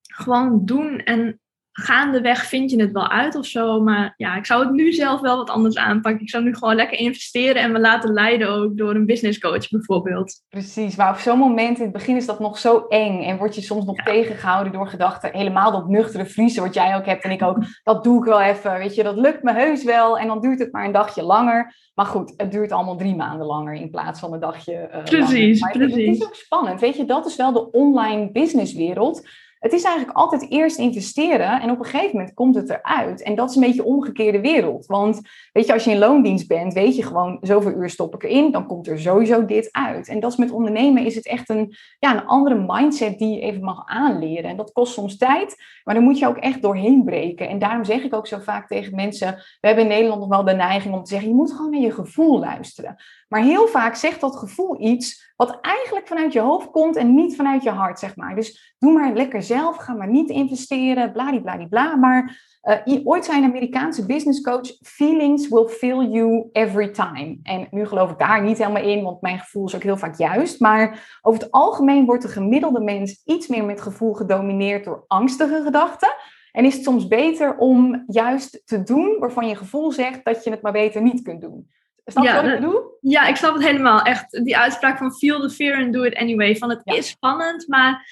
gewoon 0.00 0.64
doen 0.64 0.98
en 0.98 1.40
gaandeweg 1.80 2.44
vind 2.44 2.70
je 2.70 2.80
het 2.80 2.92
wel 2.92 3.08
uit 3.08 3.34
of 3.34 3.46
zo. 3.46 3.82
Maar 3.82 4.14
ja, 4.16 4.36
ik 4.36 4.46
zou 4.46 4.64
het 4.64 4.72
nu 4.72 4.92
zelf 4.92 5.20
wel 5.20 5.36
wat 5.36 5.50
anders 5.50 5.76
aanpakken. 5.76 6.22
Ik 6.22 6.30
zou 6.30 6.44
nu 6.44 6.54
gewoon 6.54 6.74
lekker 6.74 6.98
investeren 6.98 7.62
en 7.62 7.72
me 7.72 7.80
laten 7.80 8.12
leiden 8.12 8.48
ook 8.48 8.76
door 8.76 8.94
een 8.94 9.06
business 9.06 9.38
coach 9.38 9.68
bijvoorbeeld. 9.68 10.42
Precies, 10.48 10.96
maar 10.96 11.10
op 11.10 11.18
zo'n 11.18 11.38
moment 11.38 11.76
in 11.76 11.82
het 11.84 11.92
begin 11.92 12.16
is 12.16 12.26
dat 12.26 12.40
nog 12.40 12.58
zo 12.58 12.86
eng. 12.88 13.22
En 13.22 13.36
word 13.36 13.54
je 13.54 13.60
soms 13.60 13.84
nog 13.84 13.96
tegengehouden 13.96 14.72
door 14.72 14.88
gedachten. 14.88 15.30
Helemaal 15.32 15.72
dat 15.72 15.88
nuchtere 15.88 16.26
vriezen 16.26 16.62
wat 16.62 16.74
jij 16.74 16.96
ook 16.96 17.06
hebt 17.06 17.24
en 17.24 17.30
ik 17.30 17.42
ook. 17.42 17.58
Dat 17.82 18.04
doe 18.04 18.18
ik 18.18 18.24
wel 18.24 18.40
even, 18.40 18.78
weet 18.78 18.94
je. 18.94 19.02
Dat 19.02 19.16
lukt 19.16 19.42
me 19.42 19.52
heus 19.52 19.84
wel. 19.84 20.18
En 20.18 20.26
dan 20.26 20.40
duurt 20.40 20.58
het 20.58 20.72
maar 20.72 20.84
een 20.84 20.92
dagje 20.92 21.22
langer. 21.22 21.74
Maar 21.94 22.06
goed, 22.06 22.34
het 22.36 22.52
duurt 22.52 22.72
allemaal 22.72 22.96
drie 22.96 23.16
maanden 23.16 23.46
langer 23.46 23.74
in 23.74 23.90
plaats 23.90 24.20
van 24.20 24.32
een 24.32 24.40
dagje 24.40 24.90
uh, 24.94 25.02
Precies, 25.02 25.60
precies. 25.60 26.06
Het 26.06 26.16
is 26.16 26.24
ook 26.24 26.34
spannend. 26.34 26.80
Weet 26.80 26.96
je, 26.96 27.04
dat 27.04 27.26
is 27.26 27.36
wel 27.36 27.52
de 27.52 27.70
online 27.70 28.30
businesswereld 28.30 29.28
het 29.60 29.72
is 29.72 29.82
eigenlijk 29.82 30.16
altijd 30.16 30.50
eerst 30.50 30.78
investeren 30.78 31.60
en 31.60 31.70
op 31.70 31.78
een 31.78 31.84
gegeven 31.84 32.16
moment 32.16 32.34
komt 32.34 32.54
het 32.54 32.70
eruit. 32.70 33.22
En 33.22 33.34
dat 33.34 33.50
is 33.50 33.56
een 33.56 33.62
beetje 33.62 33.84
omgekeerde 33.84 34.40
wereld. 34.40 34.86
Want 34.86 35.20
weet 35.52 35.66
je, 35.66 35.72
als 35.72 35.84
je 35.84 35.90
in 35.90 35.98
loondienst 35.98 36.48
bent, 36.48 36.72
weet 36.72 36.96
je 36.96 37.02
gewoon 37.02 37.38
zoveel 37.40 37.72
uur 37.72 37.90
stop 37.90 38.14
ik 38.14 38.22
erin, 38.22 38.52
dan 38.52 38.66
komt 38.66 38.86
er 38.86 39.00
sowieso 39.00 39.44
dit 39.44 39.68
uit. 39.72 40.08
En 40.08 40.20
dat 40.20 40.32
is 40.32 40.38
met 40.38 40.50
ondernemen 40.50 41.04
is 41.04 41.14
het 41.14 41.26
echt 41.26 41.48
een, 41.48 41.74
ja, 41.98 42.14
een 42.14 42.26
andere 42.26 42.64
mindset 42.66 43.18
die 43.18 43.34
je 43.34 43.40
even 43.40 43.62
mag 43.62 43.82
aanleren. 43.86 44.50
En 44.50 44.56
dat 44.56 44.72
kost 44.72 44.92
soms 44.92 45.16
tijd, 45.16 45.56
maar 45.84 45.94
dan 45.94 46.04
moet 46.04 46.18
je 46.18 46.26
ook 46.26 46.36
echt 46.36 46.62
doorheen 46.62 47.04
breken. 47.04 47.48
En 47.48 47.58
daarom 47.58 47.84
zeg 47.84 48.02
ik 48.02 48.14
ook 48.14 48.26
zo 48.26 48.38
vaak 48.38 48.66
tegen 48.66 48.94
mensen, 48.94 49.34
we 49.60 49.66
hebben 49.66 49.84
in 49.84 49.90
Nederland 49.90 50.20
nog 50.20 50.28
wel 50.28 50.44
de 50.44 50.52
neiging 50.52 50.94
om 50.94 51.02
te 51.02 51.10
zeggen, 51.10 51.28
je 51.28 51.34
moet 51.34 51.52
gewoon 51.52 51.70
naar 51.70 51.80
je 51.80 51.92
gevoel 51.92 52.38
luisteren. 52.38 52.96
Maar 53.30 53.42
heel 53.42 53.66
vaak 53.66 53.94
zegt 53.94 54.20
dat 54.20 54.36
gevoel 54.36 54.80
iets 54.80 55.32
wat 55.36 55.58
eigenlijk 55.60 56.06
vanuit 56.06 56.32
je 56.32 56.40
hoofd 56.40 56.70
komt 56.70 56.96
en 56.96 57.14
niet 57.14 57.36
vanuit 57.36 57.62
je 57.62 57.70
hart, 57.70 57.98
zeg 57.98 58.16
maar. 58.16 58.34
Dus 58.34 58.74
doe 58.78 58.92
maar 58.92 59.12
lekker 59.12 59.42
zelf, 59.42 59.76
ga 59.76 59.92
maar 59.92 60.10
niet 60.10 60.30
investeren, 60.30 61.12
bladibladibla. 61.12 61.96
Maar 61.96 62.48
uh, 62.84 63.06
ooit 63.06 63.24
zei 63.24 63.38
een 63.38 63.48
Amerikaanse 63.48 64.06
business 64.06 64.40
coach, 64.40 64.76
feelings 64.82 65.48
will 65.48 65.66
fill 65.66 66.10
you 66.10 66.48
every 66.52 66.88
time. 66.88 67.38
En 67.42 67.68
nu 67.70 67.86
geloof 67.86 68.10
ik 68.10 68.18
daar 68.18 68.42
niet 68.42 68.58
helemaal 68.58 68.82
in, 68.82 69.02
want 69.02 69.20
mijn 69.20 69.38
gevoel 69.38 69.66
is 69.66 69.74
ook 69.74 69.82
heel 69.82 69.96
vaak 69.96 70.18
juist. 70.18 70.60
Maar 70.60 71.18
over 71.22 71.40
het 71.40 71.50
algemeen 71.50 72.06
wordt 72.06 72.22
de 72.22 72.28
gemiddelde 72.28 72.80
mens 72.80 73.22
iets 73.24 73.46
meer 73.46 73.64
met 73.64 73.80
gevoel 73.80 74.12
gedomineerd 74.12 74.84
door 74.84 75.04
angstige 75.06 75.62
gedachten. 75.64 76.14
En 76.52 76.64
is 76.64 76.74
het 76.74 76.84
soms 76.84 77.08
beter 77.08 77.56
om 77.56 78.04
juist 78.06 78.62
te 78.66 78.82
doen 78.82 79.16
waarvan 79.18 79.48
je 79.48 79.56
gevoel 79.56 79.92
zegt 79.92 80.24
dat 80.24 80.44
je 80.44 80.50
het 80.50 80.62
maar 80.62 80.72
beter 80.72 81.02
niet 81.02 81.22
kunt 81.22 81.40
doen. 81.40 81.68
Snap 82.04 82.24
je 82.24 82.30
ja, 82.30 82.42
wat 82.42 82.52
ik 82.52 82.60
bedoel? 82.60 82.98
Ja, 83.00 83.26
ik 83.26 83.36
snap 83.36 83.54
het 83.54 83.64
helemaal. 83.64 84.02
Echt 84.02 84.44
die 84.44 84.56
uitspraak 84.56 84.98
van 84.98 85.12
feel 85.12 85.40
the 85.40 85.50
fear 85.50 85.82
and 85.84 85.92
do 85.92 86.02
it 86.02 86.14
anyway. 86.14 86.56
Van 86.56 86.70
het 86.70 86.80
is 86.84 87.08
spannend, 87.08 87.68
maar 87.68 88.08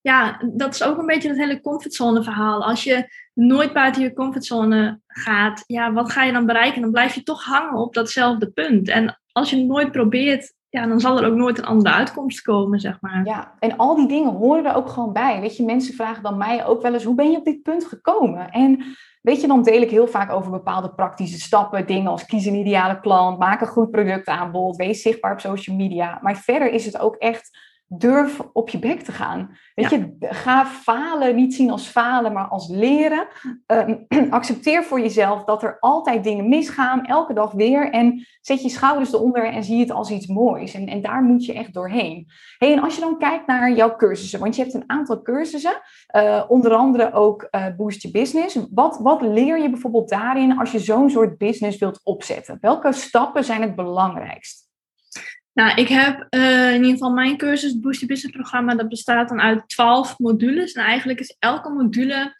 ja, 0.00 0.40
dat 0.52 0.74
is 0.74 0.82
ook 0.82 0.98
een 0.98 1.06
beetje 1.06 1.28
het 1.28 1.38
hele 1.38 1.60
comfortzone 1.60 2.22
verhaal. 2.22 2.64
Als 2.64 2.84
je 2.84 3.08
nooit 3.34 3.72
buiten 3.72 4.02
je 4.02 4.12
comfortzone 4.12 5.00
gaat, 5.06 5.64
ja, 5.66 5.92
wat 5.92 6.12
ga 6.12 6.24
je 6.24 6.32
dan 6.32 6.46
bereiken? 6.46 6.80
Dan 6.80 6.90
blijf 6.90 7.14
je 7.14 7.22
toch 7.22 7.44
hangen 7.44 7.74
op 7.74 7.94
datzelfde 7.94 8.50
punt. 8.50 8.88
En 8.88 9.20
als 9.32 9.50
je 9.50 9.56
het 9.56 9.66
nooit 9.66 9.92
probeert, 9.92 10.54
ja, 10.68 10.86
dan 10.86 11.00
zal 11.00 11.18
er 11.18 11.26
ook 11.26 11.36
nooit 11.36 11.58
een 11.58 11.64
andere 11.64 11.94
uitkomst 11.94 12.42
komen, 12.42 12.80
zeg 12.80 13.00
maar. 13.00 13.24
Ja, 13.24 13.54
en 13.58 13.76
al 13.76 13.94
die 13.94 14.08
dingen 14.08 14.32
horen 14.32 14.66
er 14.66 14.74
ook 14.74 14.88
gewoon 14.88 15.12
bij. 15.12 15.40
Weet 15.40 15.56
je, 15.56 15.64
mensen 15.64 15.94
vragen 15.94 16.22
dan 16.22 16.36
mij 16.36 16.66
ook 16.66 16.82
wel 16.82 16.92
eens, 16.92 17.04
hoe 17.04 17.14
ben 17.14 17.30
je 17.30 17.36
op 17.36 17.44
dit 17.44 17.62
punt 17.62 17.84
gekomen? 17.84 18.50
En 18.50 18.84
weet 19.20 19.40
je, 19.40 19.46
dan 19.46 19.62
deel 19.62 19.82
ik 19.82 19.90
heel 19.90 20.08
vaak 20.08 20.32
over 20.32 20.50
bepaalde 20.50 20.94
praktische 20.94 21.40
stappen, 21.40 21.86
dingen 21.86 22.10
als 22.10 22.26
kies 22.26 22.46
een 22.46 22.54
ideale 22.54 23.00
klant, 23.00 23.38
maak 23.38 23.60
een 23.60 23.66
goed 23.66 23.90
productaanbod, 23.90 24.76
wees 24.76 25.02
zichtbaar 25.02 25.32
op 25.32 25.40
social 25.40 25.76
media. 25.76 26.18
Maar 26.22 26.36
verder 26.36 26.72
is 26.72 26.84
het 26.84 26.98
ook 26.98 27.16
echt 27.16 27.58
durf 27.92 28.40
op 28.52 28.68
je 28.68 28.78
bek 28.78 29.00
te 29.00 29.12
gaan. 29.12 29.58
Weet 29.74 29.90
je, 29.90 30.16
ga 30.20 30.66
falen 30.66 31.36
niet 31.36 31.54
zien 31.54 31.70
als 31.70 31.86
falen, 31.86 32.32
maar 32.32 32.48
als 32.48 32.68
leren. 32.68 33.26
Ehm, 33.66 33.96
accepteer 34.30 34.84
voor 34.84 35.00
jezelf 35.00 35.44
dat 35.44 35.62
er 35.62 35.78
altijd 35.80 36.24
dingen 36.24 36.48
misgaan, 36.48 37.06
elke 37.06 37.32
dag 37.32 37.52
weer. 37.52 37.90
En 37.90 38.26
zet 38.40 38.62
je 38.62 38.68
schouders 38.68 39.12
eronder 39.12 39.44
en 39.44 39.64
zie 39.64 39.80
het 39.80 39.90
als 39.90 40.10
iets 40.10 40.26
moois. 40.26 40.74
En, 40.74 40.86
en 40.86 41.02
daar 41.02 41.22
moet 41.22 41.44
je 41.44 41.52
echt 41.52 41.74
doorheen. 41.74 42.28
Hey, 42.58 42.72
en 42.72 42.82
als 42.82 42.94
je 42.94 43.00
dan 43.00 43.18
kijkt 43.18 43.46
naar 43.46 43.72
jouw 43.72 43.96
cursussen, 43.96 44.40
want 44.40 44.56
je 44.56 44.62
hebt 44.62 44.74
een 44.74 44.90
aantal 44.90 45.22
cursussen, 45.22 45.80
uh, 46.16 46.44
onder 46.48 46.72
andere 46.72 47.12
ook 47.12 47.48
uh, 47.50 47.66
Boost 47.76 48.02
Your 48.02 48.18
Business. 48.18 48.58
Wat, 48.70 48.98
wat 48.98 49.22
leer 49.22 49.58
je 49.62 49.70
bijvoorbeeld 49.70 50.08
daarin 50.08 50.58
als 50.58 50.72
je 50.72 50.78
zo'n 50.78 51.10
soort 51.10 51.38
business 51.38 51.78
wilt 51.78 52.00
opzetten? 52.02 52.58
Welke 52.60 52.92
stappen 52.92 53.44
zijn 53.44 53.62
het 53.62 53.76
belangrijkst? 53.76 54.69
Nou, 55.60 55.74
ik 55.74 55.88
heb 55.88 56.26
uh, 56.30 56.68
in 56.68 56.80
ieder 56.80 56.90
geval 56.90 57.12
mijn 57.12 57.36
cursus, 57.36 57.72
het 57.72 57.80
Boost 57.80 58.06
Business 58.06 58.36
programma, 58.36 58.74
dat 58.74 58.88
bestaat 58.88 59.28
dan 59.28 59.40
uit 59.40 59.68
twaalf 59.68 60.18
modules. 60.18 60.72
En 60.72 60.84
eigenlijk 60.84 61.20
is 61.20 61.36
elke 61.38 61.70
module 61.70 62.34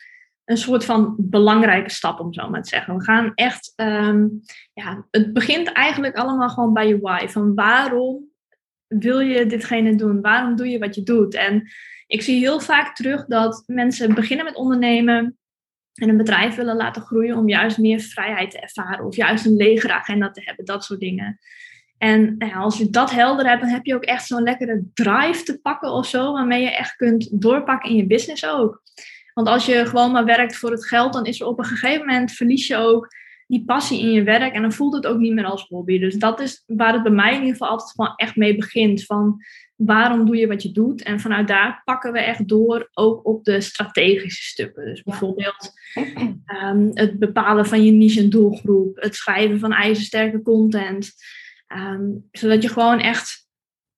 een 0.44 0.56
soort 0.56 0.84
van 0.84 1.14
belangrijke 1.18 1.90
stap, 1.90 2.20
om 2.20 2.32
zo 2.32 2.48
maar 2.48 2.62
te 2.62 2.68
zeggen. 2.68 2.96
We 2.96 3.04
gaan 3.04 3.32
echt, 3.34 3.72
um, 3.76 4.40
ja, 4.72 5.06
het 5.10 5.32
begint 5.32 5.72
eigenlijk 5.72 6.16
allemaal 6.16 6.48
gewoon 6.48 6.72
bij 6.72 6.88
je 6.88 7.00
why. 7.00 7.28
Van 7.28 7.54
waarom 7.54 8.30
wil 8.86 9.20
je 9.20 9.46
ditgene 9.46 9.94
doen? 9.94 10.20
Waarom 10.20 10.56
doe 10.56 10.68
je 10.68 10.78
wat 10.78 10.94
je 10.94 11.02
doet? 11.02 11.34
En 11.34 11.70
ik 12.06 12.22
zie 12.22 12.38
heel 12.38 12.60
vaak 12.60 12.94
terug 12.96 13.26
dat 13.26 13.62
mensen 13.66 14.14
beginnen 14.14 14.44
met 14.44 14.56
ondernemen 14.56 15.38
en 15.94 16.08
een 16.08 16.16
bedrijf 16.16 16.54
willen 16.54 16.76
laten 16.76 17.02
groeien 17.02 17.36
om 17.36 17.48
juist 17.48 17.78
meer 17.78 18.00
vrijheid 18.00 18.50
te 18.50 18.60
ervaren 18.60 19.04
of 19.04 19.16
juist 19.16 19.46
een 19.46 19.56
legere 19.56 19.92
agenda 19.92 20.30
te 20.30 20.42
hebben, 20.44 20.64
dat 20.64 20.84
soort 20.84 21.00
dingen. 21.00 21.38
En 22.00 22.34
nou 22.38 22.50
ja, 22.52 22.58
als 22.58 22.78
je 22.78 22.90
dat 22.90 23.10
helder 23.10 23.48
hebt, 23.48 23.60
dan 23.60 23.70
heb 23.70 23.84
je 23.84 23.94
ook 23.94 24.04
echt 24.04 24.26
zo'n 24.26 24.42
lekkere 24.42 24.84
drive 24.94 25.42
te 25.42 25.60
pakken 25.60 25.92
of 25.92 26.06
zo, 26.06 26.32
waarmee 26.32 26.62
je 26.62 26.76
echt 26.76 26.96
kunt 26.96 27.42
doorpakken 27.42 27.90
in 27.90 27.96
je 27.96 28.06
business 28.06 28.46
ook. 28.46 28.82
Want 29.34 29.48
als 29.48 29.66
je 29.66 29.86
gewoon 29.86 30.12
maar 30.12 30.24
werkt 30.24 30.56
voor 30.56 30.70
het 30.70 30.86
geld, 30.86 31.12
dan 31.12 31.24
is 31.24 31.40
er 31.40 31.46
op 31.46 31.58
een 31.58 31.64
gegeven 31.64 32.06
moment 32.06 32.32
verlies 32.32 32.66
je 32.66 32.76
ook 32.76 33.08
die 33.46 33.64
passie 33.64 34.00
in 34.00 34.10
je 34.10 34.22
werk 34.22 34.54
en 34.54 34.62
dan 34.62 34.72
voelt 34.72 34.94
het 34.94 35.06
ook 35.06 35.18
niet 35.18 35.32
meer 35.32 35.44
als 35.44 35.66
hobby. 35.68 35.98
Dus 35.98 36.14
dat 36.14 36.40
is 36.40 36.62
waar 36.66 36.92
het 36.92 37.02
bij 37.02 37.12
mij 37.12 37.30
in 37.30 37.38
ieder 37.38 37.52
geval 37.52 37.68
altijd 37.68 37.90
gewoon 37.90 38.12
echt 38.16 38.36
mee 38.36 38.56
begint. 38.56 39.04
Van 39.04 39.42
waarom 39.76 40.26
doe 40.26 40.36
je 40.36 40.46
wat 40.46 40.62
je 40.62 40.72
doet? 40.72 41.02
En 41.02 41.20
vanuit 41.20 41.48
daar 41.48 41.82
pakken 41.84 42.12
we 42.12 42.18
echt 42.18 42.48
door 42.48 42.88
ook 42.92 43.26
op 43.26 43.44
de 43.44 43.60
strategische 43.60 44.42
stukken. 44.42 44.84
Dus 44.84 45.02
bijvoorbeeld 45.02 45.72
ehm, 46.44 46.90
het 46.92 47.18
bepalen 47.18 47.66
van 47.66 47.84
je 47.84 47.92
niche 47.92 48.20
en 48.20 48.30
doelgroep, 48.30 48.96
het 48.96 49.14
schrijven 49.14 49.58
van 49.58 49.72
ijzersterke 49.72 50.42
content. 50.42 51.12
Ehm, 51.70 52.10
zodat 52.30 52.62
je 52.62 52.68
gewoon 52.68 53.00
echt 53.00 53.48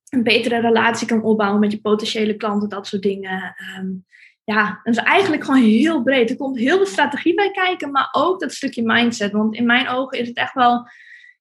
een 0.09 0.23
betere 0.23 0.61
relatie 0.61 1.07
kan 1.07 1.23
opbouwen 1.23 1.61
met 1.61 1.73
je 1.73 1.81
potentiële 1.81 2.37
klanten, 2.37 2.69
dat 2.69 2.87
soort 2.87 3.03
dingen. 3.03 3.55
Um, 3.79 4.05
ja, 4.45 4.81
dat 4.83 4.95
is 4.95 5.03
eigenlijk 5.03 5.45
gewoon 5.45 5.63
heel 5.63 6.03
breed. 6.03 6.31
Er 6.31 6.37
komt 6.37 6.59
heel 6.59 6.77
veel 6.77 6.87
strategie 6.87 7.35
bij 7.35 7.51
kijken, 7.51 7.91
maar 7.91 8.09
ook 8.13 8.41
dat 8.41 8.53
stukje 8.53 8.83
mindset. 8.83 9.33
Want 9.33 9.55
in 9.55 9.67
mijn 9.67 9.89
ogen 9.89 10.19
is 10.19 10.29
het 10.29 10.37
echt 10.37 10.55
wel, 10.55 10.89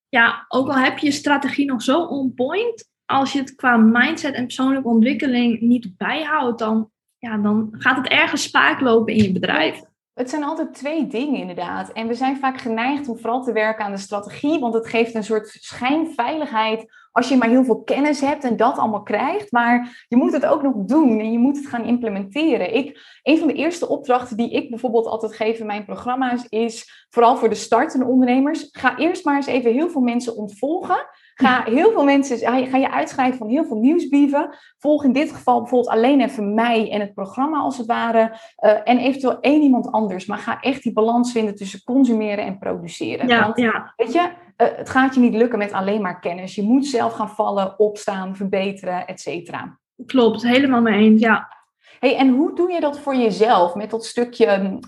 ja, 0.09 0.45
ook 0.47 0.67
al 0.67 0.77
heb 0.77 0.97
je 0.97 1.05
je 1.05 1.11
strategie 1.11 1.65
nog 1.65 1.81
zo 1.81 2.01
on 2.01 2.33
point, 2.33 2.89
als 3.05 3.33
je 3.33 3.39
het 3.39 3.55
qua 3.55 3.77
mindset 3.77 4.33
en 4.33 4.45
persoonlijke 4.45 4.87
ontwikkeling 4.87 5.59
niet 5.59 5.97
bijhoudt, 5.97 6.59
dan, 6.59 6.91
ja, 7.17 7.37
dan 7.37 7.75
gaat 7.77 7.97
het 7.97 8.07
ergens 8.07 8.43
spaak 8.43 8.79
lopen 8.79 9.13
in 9.13 9.23
je 9.23 9.31
bedrijf. 9.31 9.81
Het 10.21 10.29
zijn 10.29 10.43
altijd 10.43 10.73
twee 10.73 11.07
dingen 11.07 11.39
inderdaad. 11.39 11.91
En 11.91 12.07
we 12.07 12.13
zijn 12.13 12.37
vaak 12.37 12.57
geneigd 12.57 13.07
om 13.07 13.17
vooral 13.17 13.43
te 13.43 13.51
werken 13.51 13.85
aan 13.85 13.91
de 13.91 13.97
strategie, 13.97 14.59
want 14.59 14.73
het 14.73 14.87
geeft 14.87 15.15
een 15.15 15.23
soort 15.23 15.47
schijnveiligheid 15.47 16.85
als 17.11 17.29
je 17.29 17.37
maar 17.37 17.49
heel 17.49 17.63
veel 17.63 17.83
kennis 17.83 18.21
hebt 18.21 18.43
en 18.43 18.57
dat 18.57 18.77
allemaal 18.77 19.03
krijgt. 19.03 19.51
Maar 19.51 20.05
je 20.07 20.15
moet 20.15 20.33
het 20.33 20.45
ook 20.45 20.61
nog 20.61 20.73
doen 20.75 21.19
en 21.19 21.31
je 21.31 21.39
moet 21.39 21.57
het 21.57 21.67
gaan 21.67 21.85
implementeren. 21.85 22.75
Ik, 22.75 23.19
een 23.23 23.37
van 23.37 23.47
de 23.47 23.53
eerste 23.53 23.87
opdrachten 23.87 24.37
die 24.37 24.51
ik 24.51 24.69
bijvoorbeeld 24.69 25.05
altijd 25.05 25.35
geef 25.35 25.59
in 25.59 25.65
mijn 25.65 25.85
programma's 25.85 26.45
is, 26.49 27.05
vooral 27.09 27.37
voor 27.37 27.49
de 27.49 27.55
startende 27.55 28.05
ondernemers, 28.05 28.69
ga 28.71 28.97
eerst 28.97 29.25
maar 29.25 29.35
eens 29.35 29.45
even 29.45 29.71
heel 29.71 29.89
veel 29.89 30.01
mensen 30.01 30.35
ontvolgen. 30.35 31.07
Ga 31.41 31.63
heel 31.63 31.91
veel 31.91 32.03
mensen, 32.03 32.37
ga 32.67 32.77
je 32.77 32.91
uitschrijven 32.91 33.37
van 33.37 33.49
heel 33.49 33.65
veel 33.65 33.77
nieuwsbrieven. 33.77 34.49
Volg 34.77 35.03
in 35.03 35.13
dit 35.13 35.31
geval 35.31 35.59
bijvoorbeeld 35.59 35.93
alleen 35.93 36.21
even 36.21 36.53
mij 36.53 36.91
en 36.91 36.99
het 36.99 37.13
programma 37.13 37.59
als 37.59 37.77
het 37.77 37.87
ware. 37.87 38.39
Uh, 38.59 38.71
en 38.83 38.97
eventueel 38.97 39.39
één 39.39 39.61
iemand 39.61 39.91
anders. 39.91 40.25
Maar 40.25 40.37
ga 40.37 40.59
echt 40.59 40.83
die 40.83 40.93
balans 40.93 41.31
vinden 41.31 41.55
tussen 41.55 41.83
consumeren 41.83 42.45
en 42.45 42.57
produceren. 42.57 43.27
Ja, 43.27 43.41
Want, 43.41 43.57
ja. 43.57 43.93
weet 43.95 44.13
je, 44.13 44.19
uh, 44.19 44.67
het 44.75 44.89
gaat 44.89 45.13
je 45.13 45.19
niet 45.19 45.35
lukken 45.35 45.57
met 45.57 45.71
alleen 45.71 46.01
maar 46.01 46.19
kennis. 46.19 46.55
Je 46.55 46.63
moet 46.63 46.85
zelf 46.85 47.13
gaan 47.13 47.29
vallen, 47.29 47.79
opstaan, 47.79 48.35
verbeteren, 48.35 49.07
et 49.07 49.19
cetera. 49.19 49.79
Klopt, 50.05 50.43
helemaal 50.43 50.81
mee 50.81 50.99
eens, 50.99 51.21
ja. 51.21 51.59
Hey, 51.99 52.17
en 52.17 52.29
hoe 52.29 52.55
doe 52.55 52.71
je 52.71 52.79
dat 52.79 52.99
voor 52.99 53.15
jezelf 53.15 53.75
met 53.75 53.89
dat 53.89 54.05
stukje, 54.05 54.79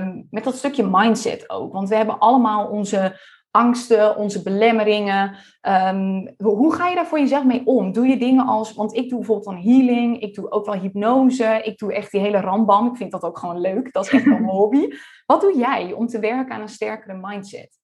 um, 0.00 0.26
met 0.30 0.44
dat 0.44 0.54
stukje 0.54 0.88
mindset 0.90 1.50
ook? 1.50 1.72
Want 1.72 1.88
we 1.88 1.96
hebben 1.96 2.18
allemaal 2.18 2.66
onze 2.66 3.20
angsten, 3.52 4.16
onze 4.16 4.42
belemmeringen. 4.42 5.36
Um, 5.62 6.34
hoe 6.36 6.74
ga 6.74 6.88
je 6.88 6.94
daar 6.94 7.06
voor 7.06 7.18
jezelf 7.18 7.44
mee 7.44 7.62
om? 7.64 7.92
Doe 7.92 8.06
je 8.06 8.18
dingen 8.18 8.46
als, 8.46 8.74
want 8.74 8.96
ik 8.96 9.08
doe 9.08 9.18
bijvoorbeeld 9.18 9.56
dan 9.56 9.72
healing, 9.72 10.20
ik 10.20 10.34
doe 10.34 10.50
ook 10.50 10.66
wel 10.66 10.80
hypnose, 10.80 11.60
ik 11.64 11.78
doe 11.78 11.92
echt 11.92 12.10
die 12.10 12.20
hele 12.20 12.40
rambam. 12.40 12.86
Ik 12.86 12.96
vind 12.96 13.10
dat 13.12 13.22
ook 13.22 13.38
gewoon 13.38 13.60
leuk, 13.60 13.92
dat 13.92 14.04
is 14.04 14.12
echt 14.12 14.26
een 14.26 14.44
hobby. 14.58 14.88
Wat 15.26 15.40
doe 15.40 15.56
jij 15.56 15.92
om 15.92 16.06
te 16.06 16.18
werken 16.18 16.54
aan 16.54 16.60
een 16.60 16.68
sterkere 16.68 17.18
mindset? 17.20 17.80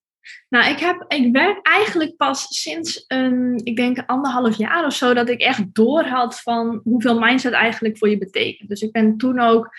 Nou, 0.49 0.69
ik, 0.69 0.79
heb, 0.79 1.05
ik 1.07 1.31
werk 1.31 1.67
eigenlijk 1.67 2.15
pas 2.15 2.45
sinds 2.49 3.03
een, 3.07 3.61
ik 3.63 3.75
denk 3.75 4.03
anderhalf 4.05 4.57
jaar 4.57 4.85
of 4.85 4.93
zo, 4.93 5.13
dat 5.13 5.29
ik 5.29 5.41
echt 5.41 5.75
door 5.75 6.03
had 6.03 6.39
van 6.39 6.81
hoeveel 6.83 7.19
mindset 7.19 7.53
eigenlijk 7.53 7.97
voor 7.97 8.09
je 8.09 8.17
betekent. 8.17 8.69
Dus 8.69 8.81
ik 8.81 8.91
ben 8.91 9.17
toen 9.17 9.39
ook, 9.39 9.69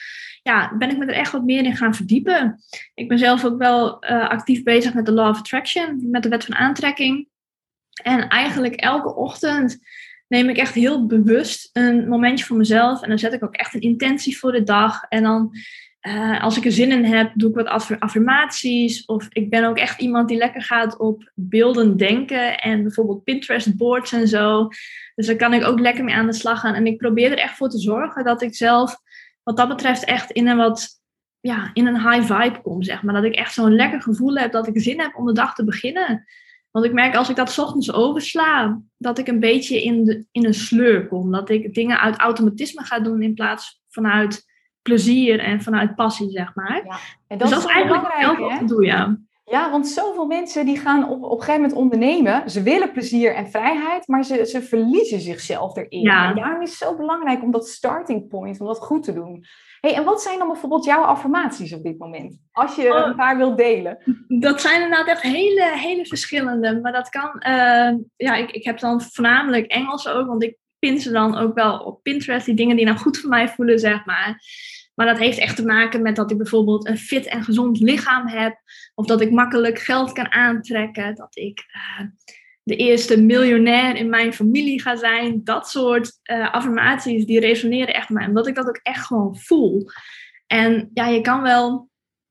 ja, 0.42 0.76
ben 0.79 0.90
ik 0.90 0.98
me 0.98 1.07
er 1.07 1.14
echt 1.14 1.33
wat 1.33 1.44
meer 1.44 1.64
in 1.64 1.76
gaan 1.76 1.94
verdiepen. 1.94 2.61
Ik 2.94 3.09
ben 3.09 3.18
zelf 3.18 3.44
ook 3.44 3.59
wel 3.59 4.05
uh, 4.05 4.29
actief 4.29 4.62
bezig 4.62 4.94
met 4.94 5.07
de 5.07 5.12
Law 5.12 5.29
of 5.29 5.38
Attraction, 5.38 6.11
met 6.11 6.22
de 6.22 6.29
wet 6.29 6.44
van 6.44 6.55
aantrekking. 6.55 7.29
En 8.03 8.29
eigenlijk 8.29 8.74
elke 8.74 9.14
ochtend 9.14 9.79
neem 10.29 10.48
ik 10.48 10.57
echt 10.57 10.74
heel 10.74 11.07
bewust 11.07 11.70
een 11.72 12.09
momentje 12.09 12.44
voor 12.44 12.57
mezelf. 12.57 13.03
En 13.03 13.09
dan 13.09 13.18
zet 13.18 13.33
ik 13.33 13.44
ook 13.44 13.55
echt 13.55 13.74
een 13.74 13.81
intentie 13.81 14.38
voor 14.38 14.53
de 14.53 14.62
dag. 14.62 15.03
En 15.09 15.22
dan 15.22 15.53
uh, 16.00 16.42
als 16.42 16.57
ik 16.57 16.64
er 16.64 16.72
zin 16.72 16.92
in 16.92 17.05
heb, 17.05 17.33
doe 17.35 17.50
ik 17.50 17.57
wat 17.57 17.98
affirmaties. 17.98 19.05
Of 19.05 19.26
ik 19.29 19.50
ben 19.50 19.64
ook 19.64 19.79
echt 19.79 20.00
iemand 20.00 20.29
die 20.29 20.37
lekker 20.37 20.62
gaat 20.62 20.98
op 20.98 21.31
beelden 21.35 21.96
denken. 21.96 22.61
En 22.61 22.83
bijvoorbeeld 22.83 23.24
Pinterest 23.24 23.76
boards 23.76 24.12
en 24.12 24.29
zo. 24.29 24.68
Dus 25.14 25.26
daar 25.26 25.37
kan 25.37 25.55
ik 25.55 25.64
ook 25.64 25.81
lekker 25.81 26.05
mee 26.05 26.14
aan 26.14 26.26
de 26.26 26.33
slag 26.33 26.61
gaan. 26.61 26.74
En 26.74 26.87
ik 26.87 26.98
probeer 26.98 27.31
er 27.31 27.38
echt 27.38 27.57
voor 27.57 27.68
te 27.68 27.79
zorgen 27.79 28.24
dat 28.24 28.42
ik 28.42 28.55
zelf, 28.55 28.96
wat 29.50 29.68
dat 29.68 29.76
betreft, 29.76 30.04
echt 30.04 30.30
in 30.30 30.48
een 30.48 30.56
wat 30.56 30.88
ja, 31.40 31.70
in 31.72 31.86
een 31.86 32.10
high 32.10 32.32
vibe 32.32 32.60
kom, 32.60 32.82
zeg 32.82 33.02
maar. 33.02 33.14
Dat 33.14 33.24
ik 33.24 33.34
echt 33.34 33.54
zo'n 33.54 33.74
lekker 33.74 34.02
gevoel 34.02 34.34
heb 34.34 34.52
dat 34.52 34.66
ik 34.66 34.80
zin 34.80 35.00
heb 35.00 35.16
om 35.16 35.26
de 35.26 35.32
dag 35.32 35.54
te 35.54 35.64
beginnen. 35.64 36.24
Want 36.70 36.84
ik 36.84 36.92
merk 36.92 37.14
als 37.14 37.28
ik 37.28 37.36
dat 37.36 37.58
ochtends 37.58 37.92
oversla, 37.92 38.80
dat 38.96 39.18
ik 39.18 39.28
een 39.28 39.40
beetje 39.40 39.82
in, 39.82 40.04
de, 40.04 40.26
in 40.30 40.46
een 40.46 40.54
sleur 40.54 41.06
kom. 41.06 41.32
Dat 41.32 41.50
ik 41.50 41.74
dingen 41.74 42.00
uit 42.00 42.16
automatisme 42.16 42.84
ga 42.84 43.00
doen 43.00 43.22
in 43.22 43.34
plaats 43.34 43.82
vanuit 43.88 44.44
plezier 44.82 45.38
en 45.38 45.62
vanuit 45.62 45.94
passie, 45.94 46.30
zeg 46.30 46.54
maar. 46.54 46.84
Ja. 46.84 46.98
En 47.26 47.38
dat, 47.38 47.48
dus 47.48 47.50
dat 47.50 47.68
is 47.68 47.74
eigenlijk 47.74 48.08
belangrijk, 48.08 48.60
hè? 48.60 48.66
Doe, 48.66 48.84
ja. 48.84 49.18
Ja, 49.50 49.70
want 49.70 49.88
zoveel 49.88 50.26
mensen 50.26 50.66
die 50.66 50.78
gaan 50.78 51.08
op, 51.08 51.22
op 51.22 51.30
een 51.30 51.44
gegeven 51.44 51.60
moment 51.60 51.78
ondernemen. 51.78 52.50
Ze 52.50 52.62
willen 52.62 52.92
plezier 52.92 53.34
en 53.34 53.50
vrijheid, 53.50 54.08
maar 54.08 54.24
ze, 54.24 54.46
ze 54.46 54.62
verliezen 54.62 55.20
zichzelf 55.20 55.76
erin. 55.76 56.00
Ja. 56.00 56.28
En 56.28 56.36
daarom 56.36 56.62
is 56.62 56.68
het 56.68 56.78
zo 56.78 56.96
belangrijk 56.96 57.42
om 57.42 57.50
dat 57.50 57.68
starting 57.68 58.28
point, 58.28 58.60
om 58.60 58.66
dat 58.66 58.78
goed 58.78 59.02
te 59.02 59.12
doen. 59.12 59.44
Hey, 59.80 59.94
en 59.94 60.04
wat 60.04 60.22
zijn 60.22 60.38
dan 60.38 60.48
bijvoorbeeld 60.48 60.84
jouw 60.84 61.02
affirmaties 61.02 61.72
op 61.72 61.82
dit 61.82 61.98
moment? 61.98 62.38
Als 62.52 62.74
je 62.74 62.90
oh. 62.90 63.06
een 63.06 63.16
paar 63.16 63.36
wilt 63.36 63.56
delen. 63.56 63.98
Dat 64.28 64.60
zijn 64.60 64.82
inderdaad 64.82 65.06
echt 65.06 65.22
hele, 65.22 65.70
hele 65.74 66.06
verschillende. 66.06 66.80
Maar 66.80 66.92
dat 66.92 67.08
kan, 67.08 67.30
uh, 67.48 67.98
ja, 68.16 68.34
ik, 68.34 68.50
ik 68.50 68.64
heb 68.64 68.78
dan 68.78 69.00
voornamelijk 69.00 69.66
Engels 69.66 70.08
ook, 70.08 70.26
want 70.26 70.42
ik 70.42 70.56
pin 70.78 71.00
ze 71.00 71.10
dan 71.10 71.36
ook 71.36 71.54
wel 71.54 71.78
op 71.78 72.02
Pinterest, 72.02 72.46
die 72.46 72.54
dingen 72.54 72.76
die 72.76 72.84
nou 72.84 72.98
goed 72.98 73.18
voor 73.18 73.30
mij 73.30 73.48
voelen, 73.48 73.78
zeg 73.78 74.04
maar. 74.04 74.40
Maar 75.00 75.08
dat 75.08 75.18
heeft 75.18 75.38
echt 75.38 75.56
te 75.56 75.64
maken 75.64 76.02
met 76.02 76.16
dat 76.16 76.30
ik 76.30 76.36
bijvoorbeeld 76.36 76.86
een 76.86 76.98
fit 76.98 77.26
en 77.26 77.44
gezond 77.44 77.80
lichaam 77.80 78.28
heb. 78.28 78.60
Of 78.94 79.06
dat 79.06 79.20
ik 79.20 79.30
makkelijk 79.30 79.78
geld 79.78 80.12
kan 80.12 80.32
aantrekken. 80.32 81.14
Dat 81.14 81.36
ik 81.36 81.64
uh, 81.74 82.06
de 82.62 82.76
eerste 82.76 83.20
miljonair 83.20 83.96
in 83.96 84.08
mijn 84.08 84.32
familie 84.32 84.80
ga 84.80 84.96
zijn. 84.96 85.44
Dat 85.44 85.68
soort 85.68 86.12
uh, 86.30 86.52
affirmaties, 86.52 87.26
die 87.26 87.40
resoneren 87.40 87.94
echt 87.94 88.08
met 88.08 88.18
mij. 88.18 88.26
Omdat 88.26 88.46
ik 88.46 88.54
dat 88.54 88.68
ook 88.68 88.80
echt 88.82 89.06
gewoon 89.06 89.36
voel. 89.36 89.90
En 90.46 90.90
ja, 90.94 91.06
je 91.06 91.20
kan 91.20 91.42
wel 91.42 91.88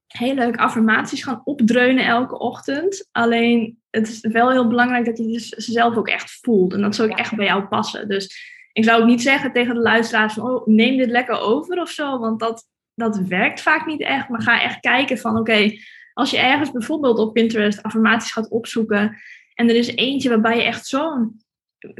heel 0.07 0.35
leuk 0.35 0.57
affirmaties 0.57 1.23
gaan 1.23 1.41
opdreunen 1.43 2.05
elke 2.05 2.39
ochtend. 2.39 3.07
Alleen 3.11 3.79
het 3.89 4.07
is 4.07 4.19
wel 4.21 4.51
heel 4.51 4.67
belangrijk 4.67 5.05
dat 5.05 5.17
je 5.17 5.39
ze 5.39 5.71
zelf 5.71 5.95
ook 5.95 6.07
echt 6.07 6.39
voelt. 6.41 6.73
En 6.73 6.81
dat 6.81 6.95
zou 6.95 7.11
ook 7.11 7.17
echt 7.17 7.35
bij 7.35 7.45
jou 7.45 7.63
passen. 7.63 8.09
Dus 8.09 8.57
ik 8.71 8.83
zou 8.83 9.01
ook 9.01 9.07
niet 9.07 9.21
zeggen 9.21 9.51
tegen 9.51 9.73
de 9.73 9.81
luisteraars 9.81 10.33
van 10.33 10.49
oh, 10.49 10.67
neem 10.67 10.97
dit 10.97 11.09
lekker 11.09 11.39
over 11.39 11.81
of 11.81 11.89
zo. 11.89 12.19
Want 12.19 12.39
dat, 12.39 12.67
dat 12.93 13.17
werkt 13.17 13.61
vaak 13.61 13.85
niet 13.85 14.01
echt. 14.01 14.29
Maar 14.29 14.41
ga 14.41 14.61
echt 14.61 14.79
kijken 14.79 15.17
van 15.17 15.37
oké, 15.37 15.71
als 16.13 16.31
je 16.31 16.37
ergens 16.37 16.71
bijvoorbeeld 16.71 17.19
op 17.19 17.33
Pinterest 17.33 17.83
affirmaties 17.83 18.31
gaat 18.31 18.49
opzoeken. 18.49 19.17
En 19.53 19.69
er 19.69 19.75
is 19.75 19.95
eentje 19.95 20.29
waarbij 20.29 20.57
je 20.57 20.63
echt 20.63 20.87
zo'n 20.87 21.41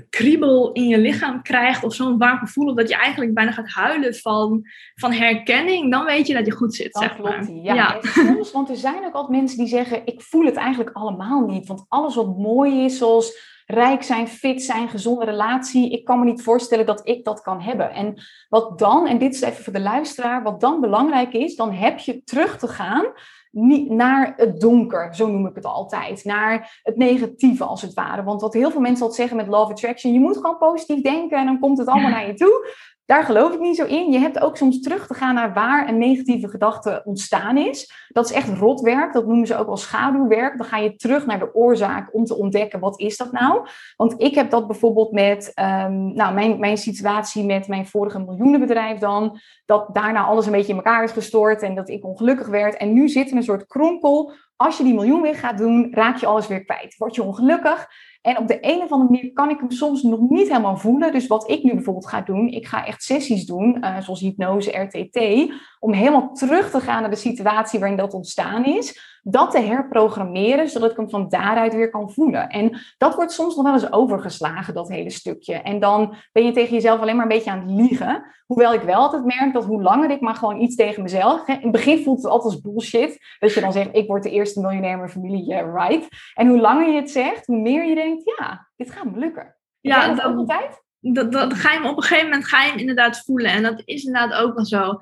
kriebel 0.09 0.71
in 0.71 0.87
je 0.87 0.97
lichaam 0.97 1.41
krijgt 1.41 1.83
of 1.83 1.93
zo'n 1.95 2.17
warm 2.17 2.37
gevoel, 2.37 2.67
of 2.67 2.75
dat 2.75 2.89
je 2.89 2.95
eigenlijk 2.95 3.33
bijna 3.33 3.51
gaat 3.51 3.69
huilen 3.69 4.15
van, 4.15 4.65
van 4.95 5.11
herkenning, 5.11 5.91
dan 5.91 6.05
weet 6.05 6.27
je 6.27 6.33
dat 6.33 6.45
je 6.45 6.51
goed 6.51 6.75
zit. 6.75 6.93
Dat 6.93 7.03
zeg 7.03 7.15
klopt, 7.15 7.29
maar. 7.29 7.51
ja. 7.51 7.73
Ja. 7.73 7.99
Soms, 8.01 8.51
want 8.51 8.69
er 8.69 8.75
zijn 8.75 9.05
ook 9.05 9.13
altijd 9.13 9.41
mensen 9.41 9.57
die 9.57 9.67
zeggen, 9.67 10.01
ik 10.05 10.21
voel 10.21 10.45
het 10.45 10.55
eigenlijk 10.55 10.95
allemaal 10.95 11.45
niet. 11.45 11.67
Want 11.67 11.85
alles 11.87 12.15
wat 12.15 12.37
mooi 12.37 12.83
is, 12.83 12.97
zoals 12.97 13.37
rijk 13.71 14.03
zijn, 14.03 14.27
fit 14.27 14.63
zijn, 14.63 14.89
gezonde 14.89 15.25
relatie, 15.25 15.91
ik 15.91 16.05
kan 16.05 16.19
me 16.19 16.25
niet 16.25 16.41
voorstellen 16.41 16.85
dat 16.85 17.01
ik 17.03 17.23
dat 17.23 17.41
kan 17.41 17.61
hebben. 17.61 17.91
En 17.91 18.21
wat 18.49 18.79
dan, 18.79 19.07
en 19.07 19.17
dit 19.17 19.33
is 19.33 19.41
even 19.41 19.63
voor 19.63 19.73
de 19.73 19.79
luisteraar, 19.79 20.43
wat 20.43 20.61
dan 20.61 20.81
belangrijk 20.81 21.33
is, 21.33 21.55
dan 21.55 21.71
heb 21.71 21.99
je 21.99 22.23
terug 22.23 22.57
te 22.57 22.67
gaan 22.67 23.05
niet 23.51 23.89
naar 23.89 24.33
het 24.35 24.59
donker, 24.59 25.15
zo 25.15 25.27
noem 25.27 25.47
ik 25.47 25.55
het 25.55 25.65
altijd. 25.65 26.23
Naar 26.23 26.79
het 26.83 26.97
negatieve 26.97 27.63
als 27.63 27.81
het 27.81 27.93
ware. 27.93 28.23
Want 28.23 28.41
wat 28.41 28.53
heel 28.53 28.71
veel 28.71 28.81
mensen 28.81 29.05
altijd 29.05 29.19
zeggen 29.19 29.37
met 29.37 29.55
Love 29.55 29.71
Attraction, 29.71 30.13
je 30.13 30.19
moet 30.19 30.37
gewoon 30.37 30.57
positief 30.57 31.01
denken 31.01 31.37
en 31.37 31.45
dan 31.45 31.59
komt 31.59 31.77
het 31.77 31.87
allemaal 31.87 32.11
naar 32.11 32.27
je 32.27 32.33
toe. 32.33 32.67
Daar 33.09 33.23
geloof 33.23 33.53
ik 33.53 33.59
niet 33.59 33.75
zo 33.75 33.85
in. 33.85 34.11
Je 34.11 34.17
hebt 34.19 34.39
ook 34.39 34.57
soms 34.57 34.81
terug 34.81 35.07
te 35.07 35.13
gaan 35.13 35.35
naar 35.35 35.53
waar 35.53 35.87
een 35.87 35.97
negatieve 35.97 36.47
gedachte 36.47 37.01
ontstaan 37.05 37.57
is. 37.57 38.07
Dat 38.07 38.25
is 38.25 38.35
echt 38.35 38.57
rotwerk. 38.57 39.13
Dat 39.13 39.27
noemen 39.27 39.47
ze 39.47 39.57
ook 39.57 39.65
wel 39.65 39.77
schaduwwerk. 39.77 40.57
Dan 40.57 40.67
ga 40.67 40.77
je 40.77 40.95
terug 40.95 41.25
naar 41.25 41.39
de 41.39 41.55
oorzaak 41.55 42.13
om 42.13 42.25
te 42.25 42.35
ontdekken 42.35 42.79
wat 42.79 42.99
is 42.99 43.17
dat 43.17 43.31
nou. 43.31 43.67
Want 43.95 44.21
ik 44.21 44.35
heb 44.35 44.49
dat 44.49 44.67
bijvoorbeeld 44.67 45.11
met 45.11 45.51
um, 45.55 46.13
nou, 46.13 46.33
mijn, 46.33 46.59
mijn 46.59 46.77
situatie 46.77 47.45
met 47.45 47.67
mijn 47.67 47.87
vorige 47.87 48.19
miljoenenbedrijf 48.19 48.99
dan. 48.99 49.39
Dat 49.65 49.89
daarna 49.93 50.23
alles 50.23 50.45
een 50.45 50.51
beetje 50.51 50.71
in 50.71 50.77
elkaar 50.77 51.03
is 51.03 51.11
gestort 51.11 51.61
en 51.61 51.75
dat 51.75 51.89
ik 51.89 52.05
ongelukkig 52.05 52.47
werd. 52.47 52.77
En 52.77 52.93
nu 52.93 53.09
zit 53.09 53.31
er 53.31 53.37
een 53.37 53.43
soort 53.43 53.67
kronkel. 53.67 54.31
Als 54.55 54.77
je 54.77 54.83
die 54.83 54.93
miljoen 54.93 55.21
weer 55.21 55.35
gaat 55.35 55.57
doen, 55.57 55.87
raak 55.91 56.17
je 56.17 56.25
alles 56.25 56.47
weer 56.47 56.63
kwijt. 56.63 56.97
Word 56.97 57.15
je 57.15 57.23
ongelukkig. 57.23 57.87
En 58.21 58.37
op 58.37 58.47
de 58.47 58.57
een 58.61 58.81
of 58.81 58.91
andere 58.91 59.11
manier 59.11 59.33
kan 59.33 59.49
ik 59.49 59.59
hem 59.59 59.71
soms 59.71 60.03
nog 60.03 60.19
niet 60.29 60.47
helemaal 60.47 60.77
voelen. 60.77 61.11
Dus 61.11 61.27
wat 61.27 61.49
ik 61.49 61.63
nu 61.63 61.73
bijvoorbeeld 61.73 62.07
ga 62.07 62.21
doen, 62.21 62.47
ik 62.47 62.67
ga 62.67 62.85
echt 62.85 63.03
sessies 63.03 63.45
doen, 63.45 63.77
uh, 63.81 63.99
zoals 63.99 64.19
hypnose, 64.19 64.77
RTT, 64.77 65.51
om 65.79 65.93
helemaal 65.93 66.33
terug 66.33 66.71
te 66.71 66.79
gaan 66.79 67.01
naar 67.01 67.09
de 67.09 67.15
situatie 67.15 67.79
waarin 67.79 67.97
dat 67.97 68.13
ontstaan 68.13 68.65
is. 68.65 69.18
Dat 69.23 69.51
te 69.51 69.59
herprogrammeren, 69.59 70.69
zodat 70.69 70.91
ik 70.91 70.97
hem 70.97 71.09
van 71.09 71.29
daaruit 71.29 71.73
weer 71.73 71.89
kan 71.89 72.11
voelen. 72.11 72.49
En 72.49 72.79
dat 72.97 73.15
wordt 73.15 73.31
soms 73.31 73.55
nog 73.55 73.65
wel 73.65 73.73
eens 73.73 73.91
overgeslagen, 73.91 74.73
dat 74.73 74.89
hele 74.89 75.09
stukje. 75.09 75.53
En 75.53 75.79
dan 75.79 76.15
ben 76.31 76.45
je 76.45 76.51
tegen 76.51 76.73
jezelf 76.73 76.99
alleen 76.99 77.15
maar 77.15 77.25
een 77.25 77.31
beetje 77.31 77.51
aan 77.51 77.67
het 77.67 77.71
liegen. 77.71 78.23
Hoewel 78.45 78.73
ik 78.73 78.81
wel 78.81 78.95
altijd 78.95 79.25
merk 79.25 79.53
dat 79.53 79.65
hoe 79.65 79.81
langer 79.81 80.09
ik 80.09 80.21
maar 80.21 80.35
gewoon 80.35 80.61
iets 80.61 80.75
tegen 80.75 81.03
mezelf. 81.03 81.45
Hè, 81.45 81.53
in 81.53 81.61
het 81.61 81.71
begin 81.71 82.03
voelt 82.03 82.23
het 82.23 82.31
altijd 82.31 82.53
als 82.53 82.61
bullshit. 82.61 83.17
Dat 83.39 83.53
je 83.53 83.61
dan 83.61 83.71
zegt, 83.71 83.95
ik 83.95 84.07
word 84.07 84.23
de 84.23 84.31
eerste 84.31 84.59
miljonair 84.59 84.91
in 84.91 84.97
mijn 84.97 85.09
familie, 85.09 85.45
yeah, 85.45 85.87
right. 85.87 86.07
En 86.33 86.47
hoe 86.47 86.59
langer 86.59 86.89
je 86.89 86.99
het 86.99 87.11
zegt, 87.11 87.45
hoe 87.45 87.61
meer 87.61 87.85
je 87.85 87.95
denkt, 87.95 88.33
ja, 88.37 88.69
dit 88.75 88.91
gaat 88.91 89.05
me 89.05 89.19
lukken. 89.19 89.55
Ja, 89.79 90.13
dat, 90.13 90.25
ook 90.25 90.37
altijd? 90.37 90.83
Dat, 90.99 91.31
dat 91.31 91.53
ga 91.53 91.71
je 91.71 91.77
hem 91.77 91.87
op 91.87 91.97
een 91.97 92.03
gegeven 92.03 92.29
moment 92.29 92.47
ga 92.47 92.63
je 92.63 92.69
hem 92.69 92.79
inderdaad 92.79 93.23
voelen. 93.25 93.51
En 93.51 93.63
dat 93.63 93.81
is 93.85 94.03
inderdaad 94.03 94.41
ook 94.41 94.55
wel 94.55 94.65
zo. 94.65 94.97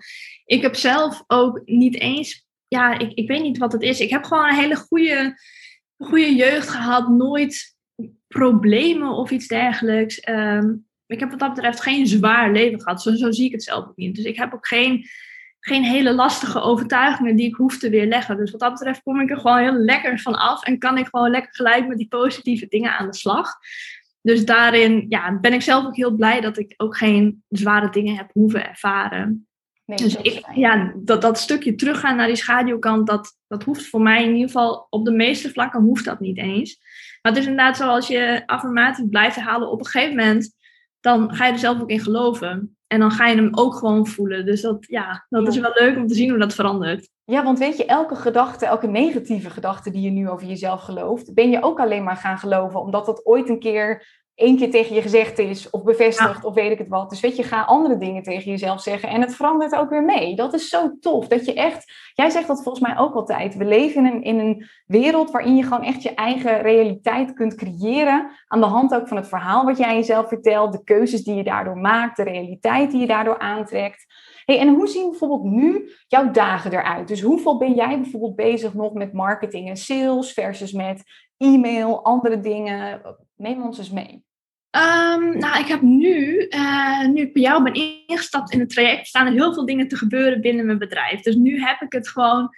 Ik 0.45 0.61
heb 0.61 0.75
zelf 0.75 1.23
ook 1.27 1.61
niet 1.65 1.99
eens 1.99 2.46
ja, 2.67 2.99
ik, 2.99 3.13
ik 3.13 3.27
weet 3.27 3.41
niet 3.41 3.57
wat 3.57 3.71
het 3.71 3.81
is. 3.81 3.99
Ik 3.99 4.09
heb 4.09 4.23
gewoon 4.23 4.49
een 4.49 4.55
hele 4.55 4.75
goede, 4.75 5.39
goede 5.97 6.35
jeugd 6.35 6.69
gehad. 6.69 7.09
Nooit 7.09 7.75
problemen 8.27 9.09
of 9.09 9.31
iets 9.31 9.47
dergelijks. 9.47 10.27
Um, 10.29 10.85
ik 11.07 11.19
heb 11.19 11.29
wat 11.29 11.39
dat 11.39 11.53
betreft 11.53 11.81
geen 11.81 12.07
zwaar 12.07 12.51
leven 12.51 12.81
gehad. 12.81 13.01
Zo, 13.01 13.15
zo 13.15 13.31
zie 13.31 13.45
ik 13.45 13.51
het 13.51 13.63
zelf 13.63 13.87
ook 13.87 13.95
niet. 13.97 14.15
Dus 14.15 14.25
ik 14.25 14.37
heb 14.37 14.53
ook 14.53 14.67
geen, 14.67 15.05
geen 15.59 15.83
hele 15.83 16.13
lastige 16.13 16.61
overtuigingen 16.61 17.35
die 17.35 17.47
ik 17.47 17.55
hoef 17.55 17.77
te 17.77 17.89
weerleggen. 17.89 18.37
Dus 18.37 18.51
wat 18.51 18.59
dat 18.59 18.73
betreft 18.73 19.03
kom 19.03 19.21
ik 19.21 19.29
er 19.29 19.37
gewoon 19.37 19.59
heel 19.59 19.73
lekker 19.73 20.19
van 20.19 20.35
af. 20.35 20.63
En 20.63 20.79
kan 20.79 20.97
ik 20.97 21.07
gewoon 21.07 21.29
lekker 21.29 21.55
gelijk 21.55 21.87
met 21.87 21.97
die 21.97 22.07
positieve 22.07 22.67
dingen 22.67 22.97
aan 22.97 23.07
de 23.07 23.15
slag. 23.15 23.53
Dus 24.21 24.45
daarin 24.45 25.05
ja, 25.09 25.39
ben 25.39 25.53
ik 25.53 25.61
zelf 25.61 25.85
ook 25.85 25.95
heel 25.95 26.15
blij 26.15 26.41
dat 26.41 26.57
ik 26.57 26.73
ook 26.77 26.97
geen 26.97 27.43
zware 27.49 27.89
dingen 27.89 28.15
heb 28.15 28.29
hoeven 28.33 28.69
ervaren. 28.69 29.46
Nee, 29.87 29.97
dus 29.97 30.15
ik, 30.15 30.45
ja, 30.53 30.93
dat, 30.95 31.21
dat 31.21 31.39
stukje 31.39 31.75
teruggaan 31.75 32.15
naar 32.15 32.27
die 32.27 32.35
schaduwkant, 32.35 33.07
dat, 33.07 33.37
dat 33.47 33.63
hoeft 33.63 33.87
voor 33.87 34.01
mij 34.01 34.23
in 34.23 34.33
ieder 34.33 34.47
geval 34.47 34.87
op 34.89 35.05
de 35.05 35.11
meeste 35.11 35.49
vlakken 35.49 35.81
hoeft 35.81 36.05
dat 36.05 36.19
niet 36.19 36.37
eens. 36.37 36.77
Maar 37.21 37.31
het 37.31 37.41
is 37.41 37.47
inderdaad 37.47 37.77
zo 37.77 37.87
als 37.87 38.07
je 38.07 38.43
affirmaties 38.45 39.05
blijft 39.09 39.35
herhalen 39.35 39.71
op 39.71 39.79
een 39.79 39.85
gegeven 39.85 40.15
moment, 40.15 40.55
dan 40.99 41.35
ga 41.35 41.45
je 41.45 41.51
er 41.51 41.59
zelf 41.59 41.81
ook 41.81 41.89
in 41.89 41.99
geloven. 41.99 42.77
En 42.87 42.99
dan 42.99 43.11
ga 43.11 43.27
je 43.27 43.35
hem 43.35 43.49
ook 43.51 43.75
gewoon 43.75 44.07
voelen. 44.07 44.45
Dus 44.45 44.61
dat, 44.61 44.85
ja, 44.87 45.25
dat 45.29 45.41
ja. 45.43 45.49
is 45.49 45.57
wel 45.57 45.71
leuk 45.73 45.97
om 45.97 46.07
te 46.07 46.13
zien 46.13 46.29
hoe 46.29 46.39
dat 46.39 46.53
verandert. 46.53 47.09
Ja, 47.23 47.43
want 47.43 47.59
weet 47.59 47.77
je, 47.77 47.85
elke 47.85 48.15
gedachte, 48.15 48.65
elke 48.65 48.87
negatieve 48.87 49.49
gedachte 49.49 49.91
die 49.91 50.01
je 50.01 50.09
nu 50.09 50.29
over 50.29 50.47
jezelf 50.47 50.81
gelooft, 50.81 51.33
ben 51.33 51.49
je 51.49 51.63
ook 51.63 51.79
alleen 51.79 52.03
maar 52.03 52.17
gaan 52.17 52.37
geloven 52.37 52.81
omdat 52.81 53.05
dat 53.05 53.25
ooit 53.25 53.49
een 53.49 53.59
keer 53.59 54.05
één 54.37 54.57
keer 54.57 54.71
tegen 54.71 54.95
je 54.95 55.01
gezegd 55.01 55.39
is 55.39 55.69
of 55.69 55.83
bevestigd 55.83 56.41
ja. 56.41 56.47
of 56.47 56.53
weet 56.53 56.71
ik 56.71 56.77
het 56.77 56.87
wat. 56.87 57.09
Dus 57.09 57.19
weet 57.19 57.35
je, 57.35 57.43
ga 57.43 57.61
andere 57.61 57.97
dingen 57.97 58.23
tegen 58.23 58.51
jezelf 58.51 58.81
zeggen 58.81 59.09
en 59.09 59.21
het 59.21 59.35
verandert 59.35 59.75
ook 59.75 59.89
weer 59.89 60.03
mee. 60.03 60.35
Dat 60.35 60.53
is 60.53 60.69
zo 60.69 60.97
tof, 60.99 61.27
dat 61.27 61.45
je 61.45 61.53
echt, 61.53 62.11
jij 62.13 62.29
zegt 62.29 62.47
dat 62.47 62.63
volgens 62.63 62.87
mij 62.87 62.97
ook 62.97 63.13
altijd, 63.13 63.55
we 63.55 63.65
leven 63.65 64.05
in 64.05 64.13
een, 64.13 64.23
in 64.23 64.39
een 64.39 64.67
wereld 64.85 65.31
waarin 65.31 65.55
je 65.55 65.63
gewoon 65.63 65.83
echt 65.83 66.03
je 66.03 66.13
eigen 66.13 66.61
realiteit 66.61 67.33
kunt 67.33 67.55
creëren 67.55 68.31
aan 68.47 68.59
de 68.59 68.65
hand 68.65 68.93
ook 68.93 69.07
van 69.07 69.17
het 69.17 69.27
verhaal 69.27 69.65
wat 69.65 69.77
jij 69.77 69.95
jezelf 69.95 70.27
vertelt, 70.27 70.71
de 70.71 70.83
keuzes 70.83 71.23
die 71.23 71.35
je 71.35 71.43
daardoor 71.43 71.77
maakt, 71.77 72.17
de 72.17 72.23
realiteit 72.23 72.91
die 72.91 72.99
je 72.99 73.07
daardoor 73.07 73.39
aantrekt. 73.39 74.05
Hey, 74.45 74.59
en 74.59 74.75
hoe 74.75 74.87
zien 74.87 75.09
bijvoorbeeld 75.09 75.43
nu 75.43 75.91
jouw 76.07 76.31
dagen 76.31 76.71
eruit? 76.71 77.07
Dus 77.07 77.21
hoeveel 77.21 77.57
ben 77.57 77.73
jij 77.73 78.01
bijvoorbeeld 78.01 78.35
bezig 78.35 78.73
nog 78.73 78.93
met 78.93 79.13
marketing 79.13 79.69
en 79.69 79.77
sales 79.77 80.33
versus 80.33 80.71
met 80.71 81.03
e-mail, 81.37 82.03
andere 82.03 82.39
dingen? 82.39 83.01
Neem 83.35 83.63
ons 83.63 83.77
eens 83.77 83.91
mee. 83.91 84.25
Um, 84.71 85.37
nou, 85.37 85.59
ik 85.59 85.67
heb 85.67 85.81
nu, 85.81 86.45
uh, 86.49 87.07
nu 87.07 87.21
ik 87.21 87.33
bij 87.33 87.41
jou 87.41 87.63
ben 87.63 87.73
ingestapt 87.73 88.53
in 88.53 88.59
het 88.59 88.69
traject, 88.69 89.07
staan 89.07 89.25
er 89.25 89.33
heel 89.33 89.53
veel 89.53 89.65
dingen 89.65 89.87
te 89.87 89.97
gebeuren 89.97 90.41
binnen 90.41 90.65
mijn 90.65 90.77
bedrijf. 90.77 91.21
Dus 91.21 91.35
nu 91.35 91.61
heb 91.61 91.81
ik 91.81 91.93
het 91.93 92.09
gewoon 92.09 92.49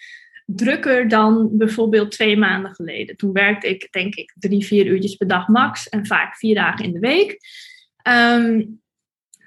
drukker 0.46 1.08
dan 1.08 1.50
bijvoorbeeld 1.58 2.12
twee 2.12 2.38
maanden 2.38 2.76
geleden. 2.76 3.18
Toen 3.18 3.34
werkte 3.34 3.70
ik, 3.70 3.88
denk 3.92 4.16
ik, 4.16 4.36
drie, 4.40 4.66
vier 4.66 4.86
uurtjes 4.86 5.16
per 5.16 5.28
dag 5.28 5.48
max 5.48 5.90
en 5.90 6.06
vaak 6.06 6.36
vier 6.36 6.56
dagen 6.56 6.86
in 6.86 6.94
de 6.94 7.00
week. 7.00 7.38
Um, 8.08 8.82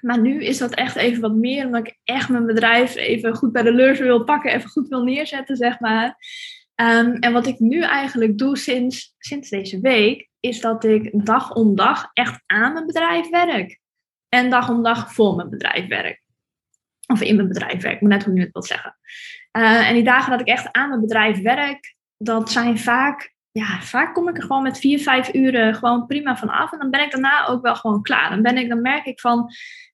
maar 0.01 0.21
nu 0.21 0.43
is 0.43 0.57
dat 0.57 0.73
echt 0.73 0.95
even 0.95 1.21
wat 1.21 1.35
meer, 1.35 1.65
omdat 1.65 1.87
ik 1.87 1.97
echt 2.03 2.29
mijn 2.29 2.45
bedrijf 2.45 2.95
even 2.95 3.35
goed 3.35 3.51
bij 3.51 3.61
de 3.61 3.73
leurs 3.73 3.99
wil 3.99 4.23
pakken, 4.23 4.53
even 4.53 4.69
goed 4.69 4.87
wil 4.87 5.03
neerzetten, 5.03 5.55
zeg 5.55 5.79
maar. 5.79 6.17
Um, 6.75 7.13
en 7.13 7.33
wat 7.33 7.47
ik 7.47 7.59
nu 7.59 7.81
eigenlijk 7.81 8.37
doe 8.37 8.57
sinds, 8.57 9.15
sinds 9.17 9.49
deze 9.49 9.79
week, 9.79 10.29
is 10.39 10.61
dat 10.61 10.83
ik 10.83 11.25
dag 11.25 11.53
om 11.53 11.75
dag 11.75 12.09
echt 12.13 12.41
aan 12.45 12.73
mijn 12.73 12.85
bedrijf 12.85 13.29
werk. 13.29 13.79
En 14.29 14.49
dag 14.49 14.69
om 14.69 14.83
dag 14.83 15.13
voor 15.13 15.35
mijn 15.35 15.49
bedrijf 15.49 15.87
werk. 15.87 16.21
Of 17.07 17.21
in 17.21 17.35
mijn 17.35 17.47
bedrijf 17.47 17.81
werk, 17.81 18.01
maar 18.01 18.09
net 18.09 18.23
hoe 18.23 18.33
je 18.33 18.41
het 18.41 18.51
wilt 18.51 18.65
zeggen. 18.65 18.97
Uh, 19.57 19.87
en 19.87 19.93
die 19.93 20.03
dagen 20.03 20.31
dat 20.31 20.39
ik 20.39 20.47
echt 20.47 20.71
aan 20.71 20.89
mijn 20.89 21.01
bedrijf 21.01 21.41
werk, 21.41 21.95
dat 22.17 22.51
zijn 22.51 22.79
vaak, 22.79 23.33
ja, 23.51 23.81
vaak 23.81 24.13
kom 24.13 24.29
ik 24.29 24.37
er 24.37 24.43
gewoon 24.43 24.63
met 24.63 24.79
vier, 24.79 24.99
vijf 24.99 25.33
uren 25.33 25.75
gewoon 25.75 26.05
prima 26.07 26.37
van 26.37 26.49
af. 26.49 26.71
En 26.71 26.79
dan 26.79 26.89
ben 26.89 27.03
ik 27.03 27.11
daarna 27.11 27.47
ook 27.47 27.61
wel 27.61 27.75
gewoon 27.75 28.01
klaar. 28.01 28.29
Dan, 28.29 28.41
ben 28.41 28.57
ik, 28.57 28.69
dan 28.69 28.81
merk 28.81 29.05
ik 29.05 29.19
van, 29.19 29.51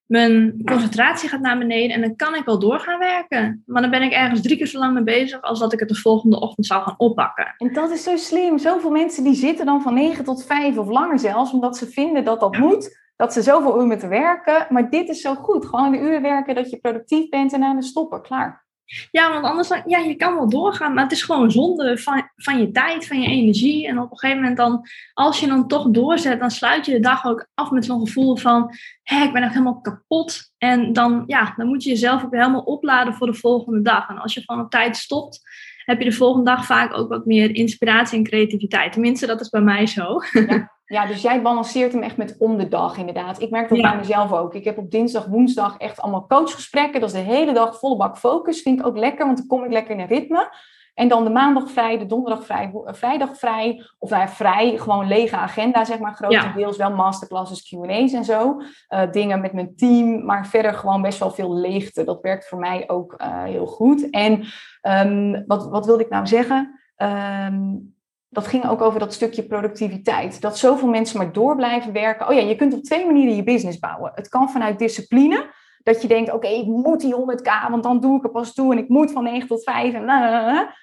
mijn 0.10 0.62
concentratie 0.66 1.30
gaat 1.30 1.40
naar 1.40 1.58
beneden 1.58 1.96
en 1.96 2.02
dan 2.02 2.16
kan 2.16 2.36
ik 2.36 2.46
wel 2.46 2.60
door 2.60 2.80
gaan 2.80 3.00
werken. 3.00 3.64
Maar 3.66 3.82
dan 3.82 3.92
ben 3.92 4.02
ik 4.02 4.12
ergens 4.12 4.42
drie 4.42 4.58
keer 4.58 4.68
zo 4.68 4.80
lang 4.80 4.94
mee 4.94 5.04
bezig 5.04 5.42
als 5.42 5.60
dat 5.60 5.74
ik 5.74 5.80
het 5.80 5.90
de 5.90 5.96
volgende 5.96 6.40
ochtend 6.40 6.66
zou 6.66 6.84
gaan 6.84 6.94
oppakken. 6.98 7.54
En 7.58 7.74
dat 7.74 7.92
is 7.92 8.04
zo 8.04 8.16
slim. 8.16 8.58
Zoveel 8.58 8.90
mensen 8.90 9.24
die 9.24 9.34
zitten 9.34 9.66
dan 9.66 9.82
van 9.82 9.94
9 9.94 10.24
tot 10.24 10.46
5 10.46 10.78
of 10.78 10.88
langer 10.88 11.20
zelfs, 11.20 11.52
omdat 11.52 11.78
ze 11.78 11.88
vinden 11.88 12.24
dat 12.24 12.40
dat 12.40 12.56
ja. 12.56 12.62
moet. 12.62 12.98
Dat 13.16 13.34
ze 13.34 13.42
zoveel 13.42 13.80
uur 13.80 13.86
moeten 13.86 14.10
werken. 14.10 14.66
Maar 14.70 14.90
dit 14.90 15.10
is 15.10 15.22
zo 15.22 15.36
goed. 15.36 15.66
Gewoon 15.66 15.92
de 15.92 16.00
uren 16.00 16.22
werken 16.22 16.56
dat 16.56 16.70
je 16.70 16.78
productief 16.78 17.30
bent 17.30 17.54
en 17.54 17.64
aan 17.64 17.76
de 17.76 17.84
stoppen. 17.84 18.22
Klaar. 18.22 18.66
Ja, 19.12 19.32
want 19.32 19.46
anders 19.46 19.68
dan, 19.68 19.82
ja, 19.86 19.98
je 19.98 20.16
kan 20.16 20.36
wel 20.36 20.50
doorgaan, 20.50 20.94
maar 20.94 21.04
het 21.04 21.12
is 21.12 21.24
gewoon 21.24 21.52
zonde 21.52 21.98
van, 21.98 22.30
van 22.36 22.60
je 22.60 22.72
tijd, 22.72 23.08
van 23.08 23.22
je 23.22 23.28
energie. 23.28 23.88
En 23.88 24.00
op 24.00 24.12
een 24.12 24.18
gegeven 24.18 24.42
moment 24.42 24.58
dan, 24.58 24.88
als 25.14 25.40
je 25.40 25.48
dan 25.48 25.68
toch 25.68 25.90
doorzet, 25.90 26.40
dan 26.40 26.52
sluit 26.52 26.86
je 26.86 26.92
de 26.92 27.00
dag 27.00 27.26
ook 27.26 27.48
af 27.54 27.72
met 27.72 27.86
zo'n 27.86 28.00
gevoel 28.00 28.38
van, 28.38 28.74
hé, 29.04 29.24
ik 29.24 29.34
ben 29.34 29.42
echt 29.42 29.54
helemaal 29.54 29.82
kapot. 29.82 30.52
En 30.58 30.94
dan, 30.94 31.24
ja, 31.28 31.54
dan 31.58 31.68
moet 31.68 31.84
je 31.84 31.90
jezelf 31.90 32.24
ook 32.24 32.34
helemaal 32.34 32.62
opladen 32.62 33.14
voor 33.14 33.28
de 33.28 33.34
volgende 33.34 33.82
dag. 33.82 34.10
En 34.10 34.18
als 34.18 34.34
je 34.34 34.44
gewoon 34.46 34.64
op 34.64 34.72
tijd 34.72 34.98
stopt, 34.98 35.42
heb 35.86 36.00
je 36.00 36.10
de 36.10 36.16
volgende 36.16 36.46
dag 36.46 36.66
vaak 36.66 36.98
ook 36.98 37.10
wat 37.10 37.26
meer 37.26 37.56
inspiratie 37.56 38.18
en 38.18 38.24
creativiteit. 38.24 38.92
Tenminste, 38.92 39.26
dat 39.26 39.42
is 39.42 39.50
bij 39.50 39.62
mij 39.62 39.88
zo. 39.88 40.22
Ja. 40.32 40.78
Ja, 40.90 41.06
dus 41.06 41.22
jij 41.22 41.42
balanceert 41.42 41.94
hem 41.94 42.02
echt 42.02 42.18
met 42.18 42.36
om 42.40 42.58
de 42.58 42.68
dag 42.68 42.98
inderdaad. 42.98 43.42
Ik 43.42 43.50
merk 43.50 43.70
dat 43.70 43.78
ja. 43.78 43.90
bij 43.90 43.98
mezelf 43.98 44.34
ook. 44.34 44.54
Ik 44.54 44.64
heb 44.64 44.78
op 44.78 44.92
dinsdag, 44.92 45.26
woensdag 45.26 45.78
echt 45.78 46.02
allemaal 46.02 46.28
coachgesprekken. 46.28 47.00
Dat 47.00 47.10
is 47.10 47.16
de 47.16 47.32
hele 47.32 47.54
dag 47.54 47.80
volle 47.80 47.98
bak 47.98 48.18
focus. 48.18 48.62
Vind 48.62 48.80
ik 48.80 48.86
ook 48.86 48.98
lekker, 48.98 49.26
want 49.26 49.38
dan 49.38 49.48
kom 49.48 49.64
ik 49.64 49.72
lekker 49.72 49.94
in 49.94 50.00
een 50.00 50.08
ritme. 50.08 50.50
En 50.94 51.08
dan 51.08 51.24
de 51.24 51.30
maandag 51.30 51.72
vrij, 51.72 51.98
de 51.98 52.06
donderdag 52.06 52.46
vrij, 52.46 52.72
vrijdag 52.86 53.38
vrij. 53.38 53.84
Of 54.00 54.10
nou, 54.10 54.30
vrij, 54.30 54.78
gewoon 54.78 55.08
lege 55.08 55.36
agenda, 55.36 55.86
zeg 55.86 56.00
maar. 56.00 56.14
Grotendeels 56.14 56.78
ja. 56.78 56.88
wel 56.88 56.98
masterclasses, 56.98 57.70
Q&A's 57.70 58.14
en 58.14 58.26
zo. 58.26 58.62
Uh, 58.90 59.12
dingen 59.12 59.42
met 59.42 59.54
mijn 59.54 59.76
team, 59.76 60.26
maar 60.26 60.48
verder 60.48 60.74
gewoon 60.74 61.02
best 61.02 61.20
wel 61.20 61.32
veel 61.32 61.56
leegte. 61.56 62.04
Dat 62.04 62.22
werkt 62.22 62.48
voor 62.48 62.60
mij 62.60 62.84
ook 62.90 63.16
uh, 63.22 63.44
heel 63.44 63.66
goed. 63.66 64.10
En 64.10 64.46
um, 64.82 65.44
wat, 65.48 65.70
wat 65.70 65.86
wilde 65.86 66.04
ik 66.04 66.10
nou 66.10 66.28
zeggen? 66.28 66.80
Um, 66.98 67.98
dat 68.30 68.48
ging 68.48 68.70
ook 68.70 68.82
over 68.82 69.00
dat 69.00 69.14
stukje 69.14 69.44
productiviteit. 69.44 70.42
Dat 70.42 70.58
zoveel 70.58 70.88
mensen 70.88 71.18
maar 71.18 71.32
door 71.32 71.56
blijven 71.56 71.94
werken. 71.94 72.28
Oh 72.28 72.34
ja, 72.34 72.42
je 72.42 72.56
kunt 72.56 72.74
op 72.74 72.84
twee 72.84 73.06
manieren 73.06 73.36
je 73.36 73.44
business 73.44 73.80
bouwen. 73.80 74.12
Het 74.16 74.30
kan 74.30 74.50
vanuit 74.50 74.80
discipline. 74.80 75.54
Dat 75.84 76.02
je 76.02 76.08
denkt, 76.08 76.34
oké, 76.34 76.48
ik 76.48 76.66
moet 76.66 77.02
die 77.02 77.16
100k, 77.16 77.70
want 77.70 77.84
dan 77.84 78.00
doe 78.00 78.18
ik 78.18 78.24
er 78.24 78.32
pas 78.32 78.54
toe. 78.54 78.72
En 78.72 78.78
ik 78.78 78.90
moet 78.90 79.12
van 79.12 79.24
9 79.24 79.48
tot 79.48 79.64
5. 79.64 79.94
En 79.94 80.08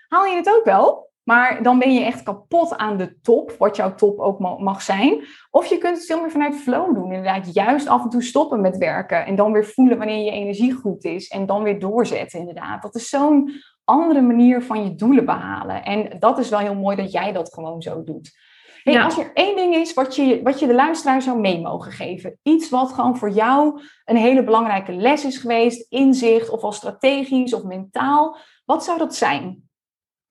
haal 0.08 0.26
je 0.26 0.36
het 0.36 0.56
ook 0.56 0.64
wel. 0.64 1.06
Maar 1.22 1.62
dan 1.62 1.78
ben 1.78 1.94
je 1.94 2.04
echt 2.04 2.22
kapot 2.22 2.76
aan 2.76 2.96
de 2.96 3.20
top, 3.20 3.54
wat 3.58 3.76
jouw 3.76 3.94
top 3.94 4.18
ook 4.18 4.38
mag 4.38 4.82
zijn. 4.82 5.24
Of 5.50 5.66
je 5.66 5.78
kunt 5.78 5.96
het 5.96 6.06
veel 6.06 6.20
meer 6.20 6.30
vanuit 6.30 6.56
flow 6.56 6.94
doen. 6.94 7.12
Inderdaad, 7.12 7.54
juist 7.54 7.88
af 7.88 8.02
en 8.02 8.10
toe 8.10 8.22
stoppen 8.22 8.60
met 8.60 8.76
werken. 8.76 9.26
En 9.26 9.36
dan 9.36 9.52
weer 9.52 9.64
voelen 9.66 9.98
wanneer 9.98 10.24
je 10.24 10.30
energie 10.30 10.72
goed 10.72 11.04
is. 11.04 11.28
En 11.28 11.46
dan 11.46 11.62
weer 11.62 11.78
doorzetten, 11.78 12.38
inderdaad. 12.38 12.82
Dat 12.82 12.94
is 12.94 13.08
zo'n 13.08 13.50
andere 13.86 14.20
manier 14.20 14.62
van 14.62 14.84
je 14.84 14.94
doelen 14.94 15.24
behalen. 15.24 15.84
En 15.84 16.18
dat 16.18 16.38
is 16.38 16.48
wel 16.48 16.58
heel 16.58 16.74
mooi 16.74 16.96
dat 16.96 17.12
jij 17.12 17.32
dat 17.32 17.54
gewoon 17.54 17.82
zo 17.82 18.02
doet. 18.02 18.34
Hey, 18.82 19.02
Als 19.02 19.18
er 19.18 19.30
één 19.34 19.56
ding 19.56 19.74
is 19.74 19.94
wat 19.94 20.16
je, 20.16 20.40
wat 20.42 20.58
je 20.58 20.66
de 20.66 20.74
luisteraar 20.74 21.22
zou 21.22 21.38
mee 21.38 21.60
mogen 21.60 21.92
geven, 21.92 22.38
iets 22.42 22.70
wat 22.70 22.92
gewoon 22.92 23.16
voor 23.16 23.30
jou 23.30 23.80
een 24.04 24.16
hele 24.16 24.44
belangrijke 24.44 24.92
les 24.92 25.24
is 25.24 25.38
geweest, 25.38 25.86
inzicht 25.88 26.50
of 26.50 26.62
al 26.62 26.72
strategisch 26.72 27.54
of 27.54 27.62
mentaal, 27.62 28.36
wat 28.64 28.84
zou 28.84 28.98
dat 28.98 29.14
zijn? 29.14 29.65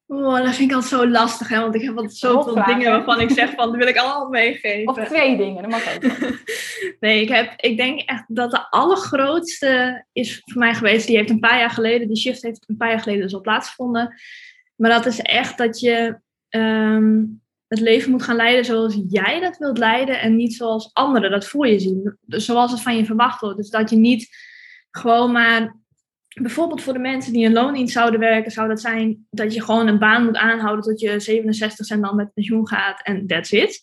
Oh, 0.07 0.43
dat 0.43 0.55
vind 0.55 0.69
ik 0.69 0.75
altijd 0.75 1.01
zo 1.01 1.07
lastig, 1.07 1.47
hè? 1.47 1.59
want 1.59 1.75
ik 1.75 1.81
heb 1.81 1.95
altijd 1.95 2.15
zoveel 2.15 2.65
dingen 2.65 2.91
waarvan 2.91 3.21
ik 3.21 3.31
zeg 3.31 3.53
van, 3.53 3.67
dat 3.67 3.75
wil 3.75 3.87
ik 3.87 3.97
allemaal 3.97 4.29
meegeven. 4.29 4.87
Of 4.87 5.07
twee 5.07 5.37
dingen, 5.37 5.61
dat 5.61 5.71
mag 5.71 5.95
ook. 5.95 6.03
nee, 6.99 7.21
ik, 7.21 7.29
heb, 7.29 7.53
ik 7.57 7.77
denk 7.77 7.99
echt 7.99 8.23
dat 8.27 8.51
de 8.51 8.69
allergrootste 8.69 10.05
is 10.11 10.41
voor 10.45 10.59
mij 10.59 10.73
geweest, 10.73 11.07
die 11.07 11.17
heeft 11.17 11.29
een 11.29 11.39
paar 11.39 11.59
jaar 11.59 11.69
geleden, 11.69 12.07
die 12.07 12.17
shift 12.17 12.41
heeft 12.41 12.69
een 12.69 12.77
paar 12.77 12.89
jaar 12.89 12.99
geleden 12.99 13.21
dus 13.21 13.33
al 13.33 13.41
plaatsgevonden. 13.41 14.15
Maar 14.75 14.89
dat 14.89 15.05
is 15.05 15.19
echt 15.19 15.57
dat 15.57 15.79
je 15.79 16.19
ehm, 16.49 17.23
het 17.67 17.79
leven 17.79 18.11
moet 18.11 18.23
gaan 18.23 18.35
leiden 18.35 18.65
zoals 18.65 18.99
jij 19.09 19.39
dat 19.39 19.57
wilt 19.57 19.77
leiden 19.77 20.19
en 20.21 20.35
niet 20.35 20.53
zoals 20.53 20.89
anderen 20.93 21.31
dat 21.31 21.47
voor 21.47 21.67
je 21.67 21.79
zien. 21.79 22.17
Dus 22.21 22.45
zoals 22.45 22.71
het 22.71 22.81
van 22.81 22.97
je 22.97 23.05
verwacht 23.05 23.41
wordt. 23.41 23.57
Dus 23.57 23.69
dat 23.69 23.89
je 23.89 23.95
niet 23.95 24.29
gewoon 24.91 25.31
maar 25.31 25.75
bijvoorbeeld 26.41 26.81
voor 26.81 26.93
de 26.93 26.99
mensen 26.99 27.33
die 27.33 27.45
in 27.75 27.87
zouden 27.87 28.19
werken, 28.19 28.51
zou 28.51 28.67
dat 28.67 28.81
zijn 28.81 29.27
dat 29.29 29.53
je 29.53 29.61
gewoon 29.61 29.87
een 29.87 29.99
baan 29.99 30.25
moet 30.25 30.37
aanhouden 30.37 30.83
tot 30.83 30.99
je 30.99 31.19
67 31.19 31.89
en 31.89 32.01
dan 32.01 32.15
met 32.15 32.33
pensioen 32.33 32.67
gaat 32.67 33.01
en 33.01 33.27
that's 33.27 33.51
it. 33.51 33.81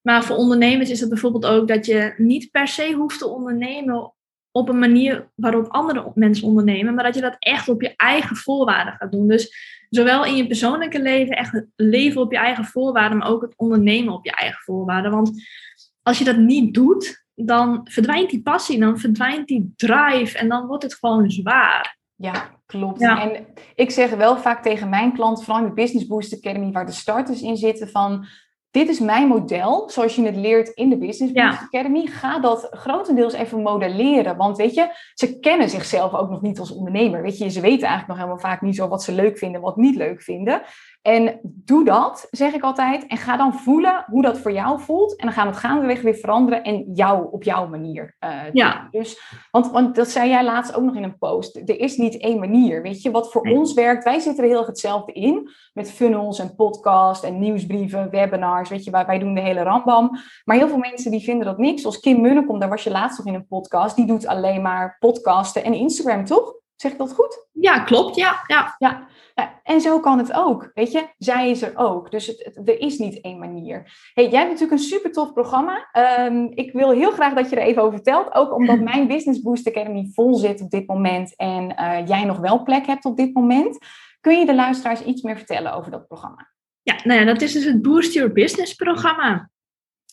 Maar 0.00 0.24
voor 0.24 0.36
ondernemers 0.36 0.90
is 0.90 1.00
het 1.00 1.08
bijvoorbeeld 1.08 1.46
ook 1.46 1.68
dat 1.68 1.86
je 1.86 2.14
niet 2.16 2.50
per 2.50 2.68
se 2.68 2.92
hoeft 2.92 3.18
te 3.18 3.28
ondernemen 3.28 4.14
op 4.50 4.68
een 4.68 4.78
manier 4.78 5.30
waarop 5.34 5.68
andere 5.68 6.12
mensen 6.14 6.46
ondernemen, 6.46 6.94
maar 6.94 7.04
dat 7.04 7.14
je 7.14 7.20
dat 7.20 7.36
echt 7.38 7.68
op 7.68 7.82
je 7.82 7.96
eigen 7.96 8.36
voorwaarden 8.36 8.94
gaat 8.94 9.12
doen. 9.12 9.28
Dus 9.28 9.54
zowel 9.90 10.24
in 10.24 10.36
je 10.36 10.46
persoonlijke 10.46 11.02
leven, 11.02 11.36
echt 11.36 11.64
leven 11.76 12.20
op 12.20 12.32
je 12.32 12.38
eigen 12.38 12.64
voorwaarden, 12.64 13.18
maar 13.18 13.28
ook 13.28 13.42
het 13.42 13.56
ondernemen 13.56 14.14
op 14.14 14.24
je 14.24 14.32
eigen 14.32 14.62
voorwaarden. 14.62 15.10
Want 15.10 15.42
als 16.02 16.18
je 16.18 16.24
dat 16.24 16.36
niet 16.36 16.74
doet, 16.74 17.23
dan 17.34 17.80
verdwijnt 17.84 18.30
die 18.30 18.42
passie, 18.42 18.78
dan 18.78 18.98
verdwijnt 18.98 19.46
die 19.46 19.72
drive 19.76 20.38
en 20.38 20.48
dan 20.48 20.66
wordt 20.66 20.82
het 20.82 20.94
gewoon 20.94 21.30
zwaar. 21.30 21.98
Ja, 22.14 22.50
klopt. 22.66 23.00
En 23.00 23.46
ik 23.74 23.90
zeg 23.90 24.10
wel 24.10 24.36
vaak 24.36 24.62
tegen 24.62 24.88
mijn 24.88 25.12
klanten, 25.12 25.44
vooral 25.44 25.62
in 25.62 25.68
de 25.68 25.74
Business 25.74 26.06
Boost 26.06 26.34
Academy, 26.34 26.72
waar 26.72 26.86
de 26.86 26.92
starters 26.92 27.42
in 27.42 27.56
zitten, 27.56 27.88
van 27.88 28.26
dit 28.70 28.88
is 28.88 29.00
mijn 29.00 29.28
model, 29.28 29.90
zoals 29.90 30.14
je 30.14 30.24
het 30.24 30.36
leert 30.36 30.68
in 30.68 30.88
de 30.88 30.98
Business 30.98 31.32
Boost 31.32 31.62
Academy. 31.62 32.06
Ga 32.06 32.38
dat 32.38 32.66
grotendeels 32.70 33.32
even 33.32 33.62
modelleren. 33.62 34.36
Want 34.36 34.56
weet 34.56 34.74
je, 34.74 34.88
ze 35.14 35.38
kennen 35.38 35.70
zichzelf 35.70 36.14
ook 36.14 36.30
nog 36.30 36.42
niet 36.42 36.58
als 36.58 36.74
ondernemer. 36.74 37.22
Weet 37.22 37.38
je, 37.38 37.50
ze 37.50 37.60
weten 37.60 37.88
eigenlijk 37.88 38.08
nog 38.08 38.16
helemaal 38.16 38.38
vaak 38.38 38.60
niet 38.60 38.76
zo 38.76 38.88
wat 38.88 39.02
ze 39.02 39.12
leuk 39.12 39.38
vinden, 39.38 39.60
wat 39.60 39.76
niet 39.76 39.96
leuk 39.96 40.22
vinden. 40.22 40.62
En 41.04 41.40
doe 41.42 41.84
dat, 41.84 42.28
zeg 42.30 42.54
ik 42.54 42.62
altijd. 42.62 43.06
En 43.06 43.16
ga 43.16 43.36
dan 43.36 43.54
voelen 43.54 44.04
hoe 44.06 44.22
dat 44.22 44.38
voor 44.38 44.52
jou 44.52 44.80
voelt. 44.80 45.16
En 45.16 45.26
dan 45.26 45.34
gaan 45.34 45.46
we 45.46 45.52
het 45.52 45.60
gaandeweg 45.60 46.02
weer 46.02 46.14
veranderen 46.14 46.62
en 46.62 46.92
jou 46.94 47.28
op 47.30 47.42
jouw 47.42 47.68
manier. 47.68 48.16
Uh, 48.20 48.40
ja. 48.52 48.88
Dus, 48.90 49.20
want, 49.50 49.70
want 49.70 49.94
dat 49.94 50.08
zei 50.08 50.28
jij 50.28 50.44
laatst 50.44 50.74
ook 50.74 50.82
nog 50.82 50.96
in 50.96 51.02
een 51.02 51.18
post. 51.18 51.56
Er 51.56 51.80
is 51.80 51.96
niet 51.96 52.20
één 52.20 52.38
manier. 52.38 52.82
Weet 52.82 53.02
je, 53.02 53.10
wat 53.10 53.32
voor 53.32 53.42
ons 53.42 53.74
werkt. 53.74 54.04
Wij 54.04 54.18
zitten 54.18 54.44
er 54.44 54.50
heel 54.50 54.58
erg 54.58 54.66
hetzelfde 54.66 55.12
in. 55.12 55.50
Met 55.72 55.92
funnels 55.92 56.38
en 56.38 56.54
podcast 56.54 57.24
en 57.24 57.38
nieuwsbrieven, 57.38 58.10
webinars. 58.10 58.68
Weet 58.68 58.84
je, 58.84 58.90
wij, 58.90 59.06
wij 59.06 59.18
doen 59.18 59.34
de 59.34 59.40
hele 59.40 59.62
rambam. 59.62 60.10
Maar 60.44 60.56
heel 60.56 60.68
veel 60.68 60.78
mensen 60.78 61.10
die 61.10 61.24
vinden 61.24 61.46
dat 61.46 61.58
niks. 61.58 61.80
Zoals 61.80 62.00
Kim 62.00 62.20
Munnekom, 62.20 62.58
daar 62.58 62.68
was 62.68 62.84
je 62.84 62.90
laatst 62.90 63.18
nog 63.18 63.26
in 63.26 63.34
een 63.34 63.46
podcast. 63.46 63.96
Die 63.96 64.06
doet 64.06 64.26
alleen 64.26 64.62
maar 64.62 64.96
podcasten 64.98 65.64
en 65.64 65.74
Instagram, 65.74 66.24
toch? 66.24 66.62
Zeg 66.84 66.92
ik 66.92 66.98
dat 66.98 67.14
goed? 67.14 67.46
Ja, 67.52 67.78
klopt. 67.78 68.16
Ja, 68.16 68.44
ja. 68.46 68.74
ja. 68.78 69.08
En 69.62 69.80
zo 69.80 70.00
kan 70.00 70.18
het 70.18 70.32
ook. 70.32 70.70
Weet 70.74 70.92
je, 70.92 71.08
zij 71.18 71.50
is 71.50 71.62
er 71.62 71.76
ook. 71.76 72.10
Dus 72.10 72.26
het, 72.26 72.60
er 72.64 72.80
is 72.80 72.98
niet 72.98 73.20
één 73.20 73.38
manier. 73.38 73.92
Hey, 74.14 74.28
jij 74.28 74.38
hebt 74.38 74.50
natuurlijk 74.52 74.80
een 74.80 74.86
super 74.86 75.12
tof 75.12 75.32
programma. 75.32 75.88
Ehm, 75.92 76.46
ik 76.54 76.72
wil 76.72 76.90
heel 76.90 77.10
graag 77.10 77.34
dat 77.34 77.50
je 77.50 77.56
er 77.56 77.62
even 77.62 77.82
over 77.82 77.94
vertelt. 77.94 78.34
Ook 78.34 78.54
omdat 78.54 78.80
mijn 78.90 79.06
Business 79.06 79.40
Boost 79.40 79.68
Academy 79.68 80.10
vol 80.12 80.34
zit 80.34 80.60
op 80.60 80.70
dit 80.70 80.86
moment. 80.86 81.36
En 81.36 81.74
uh, 81.80 82.06
jij 82.06 82.24
nog 82.24 82.38
wel 82.38 82.62
plek 82.62 82.86
hebt 82.86 83.04
op 83.04 83.16
dit 83.16 83.34
moment. 83.34 83.78
Kun 84.20 84.38
je 84.38 84.46
de 84.46 84.54
luisteraars 84.54 85.02
iets 85.02 85.22
meer 85.22 85.36
vertellen 85.36 85.74
over 85.74 85.90
dat 85.90 86.06
programma? 86.06 86.52
Ja, 86.82 86.96
nou 87.04 87.20
ja, 87.20 87.26
dat 87.26 87.42
is 87.42 87.52
dus 87.52 87.64
het 87.64 87.82
Boost 87.82 88.12
Your 88.12 88.32
Business 88.32 88.74
programma. 88.74 89.50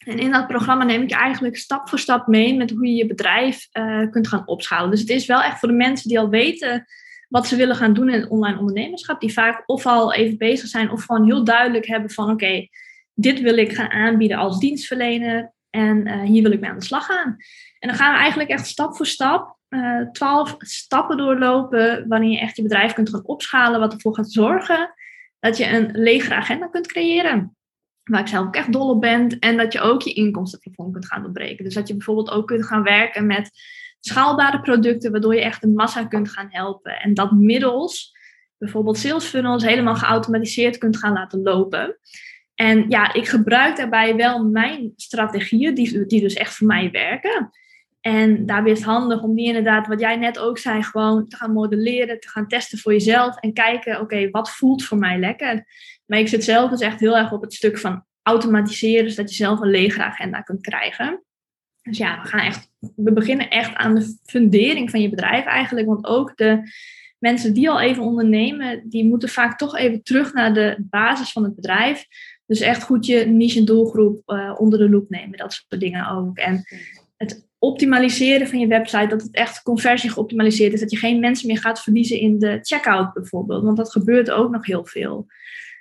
En 0.05 0.19
in 0.19 0.31
dat 0.31 0.47
programma 0.47 0.83
neem 0.83 1.01
ik 1.01 1.09
je 1.09 1.15
eigenlijk 1.15 1.57
stap 1.57 1.89
voor 1.89 1.99
stap 1.99 2.27
mee 2.27 2.57
met 2.57 2.71
hoe 2.71 2.87
je 2.87 2.93
je 2.93 3.05
bedrijf 3.05 3.67
uh, 3.73 4.09
kunt 4.09 4.27
gaan 4.27 4.47
opschalen. 4.47 4.89
Dus 4.89 4.99
het 4.99 5.09
is 5.09 5.25
wel 5.25 5.41
echt 5.41 5.59
voor 5.59 5.69
de 5.69 5.75
mensen 5.75 6.09
die 6.09 6.19
al 6.19 6.29
weten 6.29 6.85
wat 7.29 7.47
ze 7.47 7.55
willen 7.55 7.75
gaan 7.75 7.93
doen 7.93 8.09
in 8.09 8.29
online 8.29 8.59
ondernemerschap, 8.59 9.19
die 9.19 9.33
vaak 9.33 9.63
of 9.65 9.85
al 9.85 10.13
even 10.13 10.37
bezig 10.37 10.67
zijn 10.67 10.91
of 10.91 11.03
gewoon 11.03 11.25
heel 11.25 11.43
duidelijk 11.43 11.87
hebben 11.87 12.09
van 12.09 12.31
oké, 12.31 12.67
dit 13.13 13.41
wil 13.41 13.57
ik 13.57 13.73
gaan 13.73 13.89
aanbieden 13.89 14.37
als 14.37 14.59
dienstverlener 14.59 15.53
en 15.69 16.07
uh, 16.07 16.21
hier 16.21 16.43
wil 16.43 16.51
ik 16.51 16.59
mee 16.59 16.69
aan 16.69 16.79
de 16.79 16.85
slag 16.85 17.05
gaan. 17.05 17.35
En 17.79 17.87
dan 17.89 17.97
gaan 17.97 18.13
we 18.13 18.19
eigenlijk 18.19 18.49
echt 18.49 18.67
stap 18.67 18.95
voor 18.95 19.05
stap 19.05 19.57
uh, 19.69 20.01
twaalf 20.11 20.55
stappen 20.57 21.17
doorlopen 21.17 22.07
wanneer 22.07 22.31
je 22.31 22.39
echt 22.39 22.55
je 22.55 22.63
bedrijf 22.63 22.93
kunt 22.93 23.09
gaan 23.09 23.25
opschalen, 23.25 23.79
wat 23.79 23.93
ervoor 23.93 24.15
gaat 24.15 24.31
zorgen 24.31 24.93
dat 25.39 25.57
je 25.57 25.67
een 25.67 25.89
legere 25.91 26.35
agenda 26.35 26.67
kunt 26.67 26.87
creëren 26.87 27.55
waar 28.03 28.19
ik 28.19 28.27
zelf 28.27 28.47
ook 28.47 28.55
echt 28.55 28.73
dol 28.73 28.89
op 28.89 29.01
ben. 29.01 29.39
En 29.39 29.57
dat 29.57 29.73
je 29.73 29.79
ook 29.79 30.01
je 30.01 30.13
inkomstenplafond 30.13 30.93
kunt 30.93 31.07
gaan 31.07 31.21
doorbreken. 31.21 31.63
Dus 31.63 31.73
dat 31.73 31.87
je 31.87 31.95
bijvoorbeeld 31.95 32.29
ook 32.29 32.47
kunt 32.47 32.65
gaan 32.65 32.83
werken 32.83 33.25
met 33.25 33.49
schaalbare 33.99 34.61
producten, 34.61 35.11
waardoor 35.11 35.35
je 35.35 35.41
echt 35.41 35.63
een 35.63 35.73
massa 35.73 36.05
kunt 36.05 36.29
gaan 36.29 36.47
helpen. 36.49 36.99
En 36.99 37.13
dat 37.13 37.31
middels 37.31 38.19
bijvoorbeeld 38.57 38.97
sales 38.97 39.25
funnels 39.25 39.63
helemaal 39.63 39.95
geautomatiseerd 39.95 40.77
kunt 40.77 40.97
gaan 40.97 41.13
laten 41.13 41.41
lopen. 41.41 41.97
En 42.55 42.85
ja, 42.89 43.13
ik 43.13 43.27
gebruik 43.27 43.77
daarbij 43.77 44.15
wel 44.15 44.43
mijn 44.43 44.93
strategieën, 44.95 45.73
die, 45.73 46.05
die 46.05 46.21
dus 46.21 46.33
echt 46.33 46.55
voor 46.55 46.67
mij 46.67 46.91
werken. 46.91 47.49
En 48.01 48.45
daarbij 48.45 48.71
is 48.71 48.77
het 48.77 48.87
handig 48.87 49.21
om 49.21 49.35
die 49.35 49.45
inderdaad, 49.45 49.87
wat 49.87 49.99
jij 49.99 50.15
net 50.15 50.39
ook 50.39 50.57
zei, 50.57 50.83
gewoon 50.83 51.27
te 51.27 51.35
gaan 51.35 51.53
modelleren, 51.53 52.19
te 52.19 52.29
gaan 52.29 52.47
testen 52.47 52.77
voor 52.77 52.91
jezelf 52.91 53.37
en 53.37 53.53
kijken, 53.53 53.99
oké, 53.99 54.29
wat 54.29 54.51
voelt 54.51 54.83
voor 54.83 54.97
mij 54.97 55.19
lekker? 55.19 55.65
Maar 56.05 56.19
ik 56.19 56.27
zit 56.27 56.43
zelf 56.43 56.69
dus 56.69 56.79
echt 56.79 56.99
heel 56.99 57.17
erg 57.17 57.31
op 57.31 57.41
het 57.41 57.53
stuk 57.53 57.77
van 57.77 58.05
automatiseren, 58.21 59.11
zodat 59.11 59.29
je 59.29 59.35
zelf 59.35 59.59
een 59.59 59.69
legere 59.69 60.03
agenda 60.03 60.41
kunt 60.41 60.61
krijgen. 60.61 61.23
Dus 61.81 61.97
ja, 61.97 62.21
we, 62.21 62.27
gaan 62.27 62.39
echt, 62.39 62.71
we 62.95 63.13
beginnen 63.13 63.49
echt 63.49 63.75
aan 63.75 63.95
de 63.95 64.17
fundering 64.23 64.89
van 64.89 65.01
je 65.01 65.09
bedrijf 65.09 65.45
eigenlijk. 65.45 65.87
Want 65.87 66.05
ook 66.05 66.37
de 66.37 66.71
mensen 67.19 67.53
die 67.53 67.69
al 67.69 67.81
even 67.81 68.03
ondernemen, 68.03 68.89
die 68.89 69.05
moeten 69.05 69.29
vaak 69.29 69.57
toch 69.57 69.77
even 69.77 70.03
terug 70.03 70.33
naar 70.33 70.53
de 70.53 70.85
basis 70.89 71.31
van 71.31 71.43
het 71.43 71.55
bedrijf. 71.55 72.05
Dus 72.45 72.59
echt 72.59 72.83
goed 72.83 73.05
je 73.05 73.25
niche 73.25 73.59
en 73.59 73.65
doelgroep 73.65 74.21
uh, 74.25 74.55
onder 74.57 74.79
de 74.79 74.89
loep 74.89 75.09
nemen, 75.09 75.37
dat 75.37 75.53
soort 75.53 75.81
dingen 75.81 76.09
ook. 76.09 76.37
En 76.37 76.63
het 77.21 77.49
optimaliseren 77.59 78.47
van 78.47 78.59
je 78.59 78.67
website, 78.67 79.07
dat 79.07 79.21
het 79.21 79.35
echt 79.35 79.61
conversie 79.61 80.09
geoptimaliseerd 80.09 80.73
is. 80.73 80.79
Dat 80.79 80.91
je 80.91 80.97
geen 80.97 81.19
mensen 81.19 81.47
meer 81.47 81.57
gaat 81.57 81.81
verliezen 81.81 82.19
in 82.19 82.39
de 82.39 82.59
checkout 82.61 83.13
bijvoorbeeld. 83.13 83.63
Want 83.63 83.77
dat 83.77 83.91
gebeurt 83.91 84.31
ook 84.31 84.51
nog 84.51 84.65
heel 84.65 84.85
veel 84.85 85.27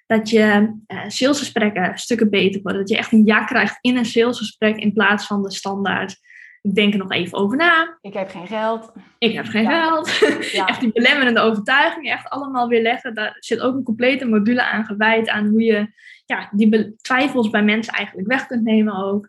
dat 0.07 0.31
je 0.31 0.77
uh, 0.87 1.01
salesgesprekken 1.09 1.99
stukken 1.99 2.31
beter 2.31 2.63
worden. 2.63 2.81
Dat 2.81 2.91
je 2.91 2.97
echt 2.97 3.13
een 3.13 3.25
ja 3.25 3.45
krijgt 3.45 3.79
in 3.81 3.97
een 3.97 4.05
salesgesprek 4.05 4.77
in 4.77 4.93
plaats 4.93 5.27
van 5.27 5.43
de 5.43 5.51
standaard. 5.51 6.17
Ik 6.63 6.75
denk 6.75 6.93
er 6.93 6.99
nog 6.99 7.13
even 7.13 7.39
over 7.39 7.57
na. 7.57 7.99
Ik 8.01 8.13
heb 8.13 8.29
geen 8.29 8.47
geld. 8.47 8.93
Ik 9.19 9.33
heb 9.33 9.47
geen 9.47 9.67
geld. 9.67 10.19
Ja. 10.53 10.67
echt 10.67 10.81
die 10.81 10.93
belemmerende 10.93 11.41
overtuigingen, 11.41 12.13
echt 12.13 12.29
allemaal 12.29 12.69
weer 12.69 12.83
leggen. 12.83 13.15
Daar 13.15 13.37
zit 13.39 13.61
ook 13.61 13.75
een 13.75 13.83
complete 13.83 14.25
module 14.25 14.63
aan 14.63 14.85
gewijd 14.85 15.29
aan 15.29 15.47
hoe 15.47 15.63
je 15.63 15.93
ja, 16.27 16.49
die 16.53 16.97
twijfels 17.01 17.51
bij 17.51 17.63
mensen 17.63 17.93
eigenlijk 17.93 18.29
weg 18.29 18.47
kunt 18.47 18.65
nemen 18.65 18.95
ook. 18.95 19.29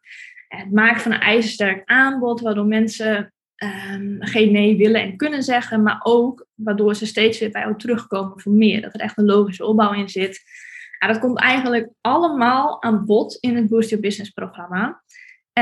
Het 0.62 0.72
maken 0.72 1.02
van 1.02 1.12
een 1.12 1.20
ijzersterk 1.20 1.82
aanbod, 1.86 2.42
waardoor 2.42 2.66
mensen 2.66 3.34
um, 3.64 4.18
geen 4.20 4.52
nee 4.52 4.78
willen 4.78 5.02
en 5.02 5.18
kunnen 5.18 5.44
zeggen, 5.44 5.84
maar 5.84 6.00
ook 6.04 6.48
waardoor 6.56 6.96
ze 6.96 7.06
steeds 7.06 7.40
weer 7.40 7.52
bij 7.52 7.62
jou 7.62 7.78
terugkomen 7.78 8.40
voor 8.40 8.52
meer. 8.52 8.82
Dat 8.82 8.94
er 8.94 9.00
echt 9.00 9.18
een 9.18 9.26
logische 9.26 9.66
opbouw 9.66 9.94
in 9.94 10.10
zit. 10.10 10.44
Dat 11.08 11.20
komt 11.20 11.40
eigenlijk 11.40 11.90
allemaal 12.02 12.84
aan 12.84 13.06
bod 13.06 13.38
in 13.40 13.56
het 13.56 13.70
Boost 13.70 13.90
Your 13.90 14.04
Business 14.04 14.32
programma. 14.32 15.02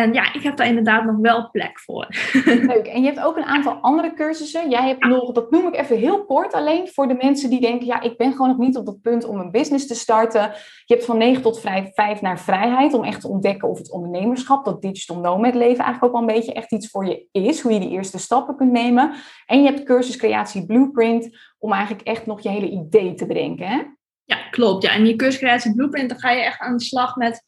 En 0.03 0.13
ja, 0.13 0.33
ik 0.33 0.43
heb 0.43 0.57
daar 0.57 0.67
inderdaad 0.67 1.05
nog 1.05 1.15
wel 1.21 1.49
plek 1.51 1.79
voor. 1.79 2.07
Leuk. 2.71 2.87
En 2.87 3.01
je 3.01 3.07
hebt 3.07 3.19
ook 3.19 3.37
een 3.37 3.43
aantal 3.43 3.73
andere 3.73 4.13
cursussen. 4.13 4.69
Jij 4.69 4.87
hebt 4.87 5.05
nog, 5.05 5.31
dat 5.31 5.51
noem 5.51 5.67
ik 5.67 5.75
even 5.75 5.97
heel 5.97 6.25
kort 6.25 6.53
alleen, 6.53 6.87
voor 6.87 7.07
de 7.07 7.17
mensen 7.21 7.49
die 7.49 7.61
denken, 7.61 7.85
ja, 7.85 8.01
ik 8.01 8.17
ben 8.17 8.31
gewoon 8.31 8.47
nog 8.47 8.57
niet 8.57 8.77
op 8.77 8.85
dat 8.85 9.01
punt 9.01 9.25
om 9.25 9.39
een 9.39 9.51
business 9.51 9.87
te 9.87 9.95
starten. 9.95 10.41
Je 10.85 10.93
hebt 10.93 11.05
van 11.05 11.17
9 11.17 11.41
tot 11.41 11.59
5, 11.59 11.93
5 11.93 12.21
naar 12.21 12.39
vrijheid, 12.39 12.93
om 12.93 13.03
echt 13.03 13.21
te 13.21 13.27
ontdekken 13.27 13.69
of 13.69 13.77
het 13.77 13.91
ondernemerschap, 13.91 14.65
dat 14.65 14.81
digital 14.81 15.19
nomad 15.19 15.55
leven 15.55 15.83
eigenlijk 15.83 16.03
ook 16.03 16.21
al 16.21 16.27
een 16.27 16.35
beetje 16.35 16.53
echt 16.53 16.71
iets 16.71 16.89
voor 16.89 17.05
je 17.05 17.27
is, 17.31 17.61
hoe 17.61 17.73
je 17.73 17.79
die 17.79 17.89
eerste 17.89 18.19
stappen 18.19 18.55
kunt 18.55 18.71
nemen. 18.71 19.13
En 19.45 19.61
je 19.61 19.65
hebt 19.65 19.83
cursus 19.83 20.17
creatie 20.17 20.65
blueprint, 20.65 21.37
om 21.57 21.73
eigenlijk 21.73 22.07
echt 22.07 22.25
nog 22.25 22.41
je 22.41 22.49
hele 22.49 22.69
idee 22.69 23.13
te 23.13 23.25
bedenken, 23.25 23.67
hè? 23.67 23.81
Ja, 24.23 24.37
klopt. 24.51 24.83
Ja. 24.83 24.91
En 24.91 25.03
die 25.03 25.15
cursus 25.15 25.39
creatie 25.39 25.75
blueprint, 25.75 26.09
dan 26.09 26.19
ga 26.19 26.31
je 26.31 26.43
echt 26.43 26.59
aan 26.59 26.77
de 26.77 26.83
slag 26.83 27.15
met 27.15 27.43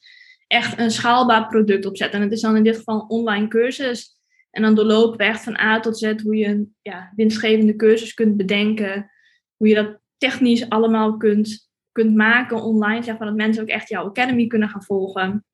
echt 0.52 0.80
een 0.80 0.92
schaalbaar 0.92 1.48
product 1.48 1.86
opzetten. 1.86 2.20
En 2.20 2.26
het 2.26 2.34
is 2.34 2.42
dan 2.42 2.56
in 2.56 2.64
dit 2.64 2.78
geval 2.78 2.96
een 2.96 3.10
online 3.10 3.48
cursus. 3.48 4.20
En 4.52 4.62
dan 4.62 4.76
doorlopen 4.76 5.18
we 5.18 5.24
echt 5.24 5.44
van 5.44 5.60
A 5.60 5.80
tot 5.80 5.98
Z 5.98 6.14
hoe 6.24 6.36
je 6.36 6.46
een 6.46 6.76
ja, 6.82 7.12
winstgevende 7.16 7.76
cursus 7.76 8.14
kunt 8.14 8.38
bedenken. 8.38 9.12
Hoe 9.58 9.68
je 9.68 9.76
dat 9.76 10.00
technisch 10.18 10.70
allemaal 10.70 11.18
kunt, 11.18 11.70
kunt 11.92 12.16
maken 12.16 12.62
online. 12.62 13.04
Zeg 13.04 13.18
maar 13.18 13.28
dat 13.28 13.36
mensen 13.36 13.64
ook 13.64 13.70
echt 13.70 13.90
jouw 13.90 14.06
academy 14.06 14.48
kunnen 14.48 14.70
gaan 14.70 14.84
volgen. 14.84 15.46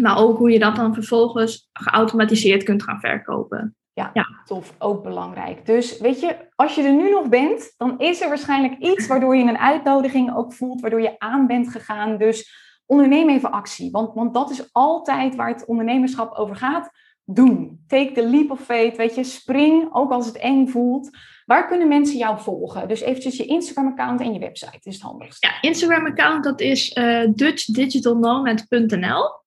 Maar 0.00 0.18
ook 0.18 0.38
hoe 0.38 0.50
je 0.50 0.58
dat 0.58 0.76
dan 0.76 0.94
vervolgens 0.94 1.68
geautomatiseerd 1.72 2.62
kunt 2.62 2.82
gaan 2.82 3.00
verkopen. 3.00 3.76
Ja, 3.92 4.10
ja, 4.14 4.26
tof. 4.44 4.74
Ook 4.78 5.02
belangrijk. 5.02 5.66
Dus 5.66 5.98
weet 5.98 6.20
je, 6.20 6.36
als 6.54 6.74
je 6.74 6.82
er 6.82 6.94
nu 6.94 7.10
nog 7.10 7.28
bent, 7.28 7.74
dan 7.76 7.98
is 7.98 8.20
er 8.20 8.28
waarschijnlijk 8.28 8.78
iets 8.78 9.06
waardoor 9.06 9.36
je 9.36 9.44
een 9.44 9.58
uitnodiging 9.58 10.36
ook 10.36 10.52
voelt, 10.52 10.80
waardoor 10.80 11.00
je 11.00 11.18
aan 11.18 11.46
bent 11.46 11.68
gegaan. 11.68 12.18
Dus 12.18 12.60
onderneem 12.86 13.28
even 13.28 13.50
actie. 13.50 13.90
Want, 13.90 14.14
want 14.14 14.34
dat 14.34 14.50
is 14.50 14.72
altijd 14.72 15.34
waar 15.34 15.48
het 15.48 15.66
ondernemerschap 15.66 16.34
over 16.34 16.56
gaat. 16.56 16.90
Doen. 17.24 17.84
Take 17.86 18.12
the 18.12 18.28
leap 18.28 18.50
of 18.50 18.60
faith. 18.60 18.96
Weet 18.96 19.14
je, 19.14 19.24
spring, 19.24 19.94
ook 19.94 20.12
als 20.12 20.26
het 20.26 20.36
eng 20.36 20.66
voelt. 20.66 21.10
Waar 21.46 21.68
kunnen 21.68 21.88
mensen 21.88 22.16
jou 22.16 22.40
volgen? 22.40 22.88
Dus 22.88 23.00
eventjes 23.00 23.36
je 23.36 23.44
Instagram-account 23.44 24.20
en 24.20 24.32
je 24.32 24.38
website 24.38 24.78
is 24.82 24.94
het 24.94 25.02
handigst. 25.02 25.44
Ja, 25.44 25.60
Instagram-account 25.60 26.44
dat 26.44 26.60
is 26.60 26.96
uh, 26.96 27.28
dutchdigitalnomad.nl. 27.34 29.41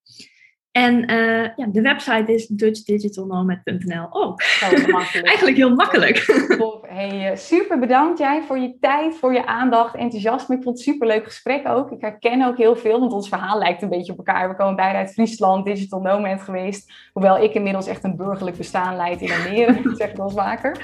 En 0.76 1.10
uh, 1.10 1.42
ja, 1.56 1.66
de 1.66 1.80
website 1.80 2.32
is 2.32 2.46
dutchdigitalnomad.nl 2.46 4.06
ook. 4.10 4.42
Eigenlijk 5.22 5.56
heel 5.56 5.74
makkelijk. 5.74 6.44
Hey, 6.82 7.30
eh, 7.30 7.36
super 7.36 7.78
bedankt 7.78 8.18
jij 8.18 8.42
voor 8.46 8.58
je 8.58 8.76
tijd, 8.80 9.14
voor 9.14 9.32
je 9.32 9.46
aandacht, 9.46 9.94
enthousiasme. 9.94 10.56
Ik 10.56 10.62
vond 10.62 10.76
het 10.76 10.86
superleuk 10.86 11.24
gesprek 11.24 11.68
ook. 11.68 11.90
Ik 11.90 12.00
herken 12.00 12.46
ook 12.46 12.56
heel 12.56 12.76
veel, 12.76 13.00
want 13.00 13.12
ons 13.12 13.28
verhaal 13.28 13.58
lijkt 13.58 13.82
een 13.82 13.88
beetje 13.88 14.12
op 14.12 14.18
elkaar. 14.18 14.48
We 14.48 14.56
komen 14.56 14.76
beide 14.76 14.98
uit 14.98 15.12
Friesland, 15.12 15.64
digital 15.64 16.00
nomad 16.00 16.42
geweest. 16.42 16.92
Hoewel 17.12 17.38
ik 17.38 17.54
inmiddels 17.54 17.86
echt 17.86 18.04
een 18.04 18.16
burgerlijk 18.16 18.56
bestaan 18.56 18.96
leid 18.96 19.20
in 19.20 19.32
Almere. 19.32 19.94
zeg 19.96 20.10
ik 20.10 20.16
vaker. 20.26 20.78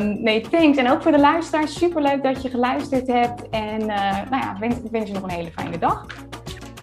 Um, 0.00 0.22
nee, 0.22 0.40
thanks. 0.40 0.78
En 0.78 0.90
ook 0.90 1.02
voor 1.02 1.12
de 1.12 1.20
luisteraars, 1.20 1.78
superleuk 1.78 2.22
dat 2.22 2.42
je 2.42 2.50
geluisterd 2.50 3.06
hebt. 3.06 3.48
En 3.48 3.80
uh, 3.80 4.30
nou 4.30 4.42
ja, 4.42 4.56
ik 4.60 4.90
wens 4.90 5.08
je 5.08 5.14
nog 5.14 5.22
een 5.22 5.30
hele 5.30 5.50
fijne 5.50 5.78
dag. 5.78 6.06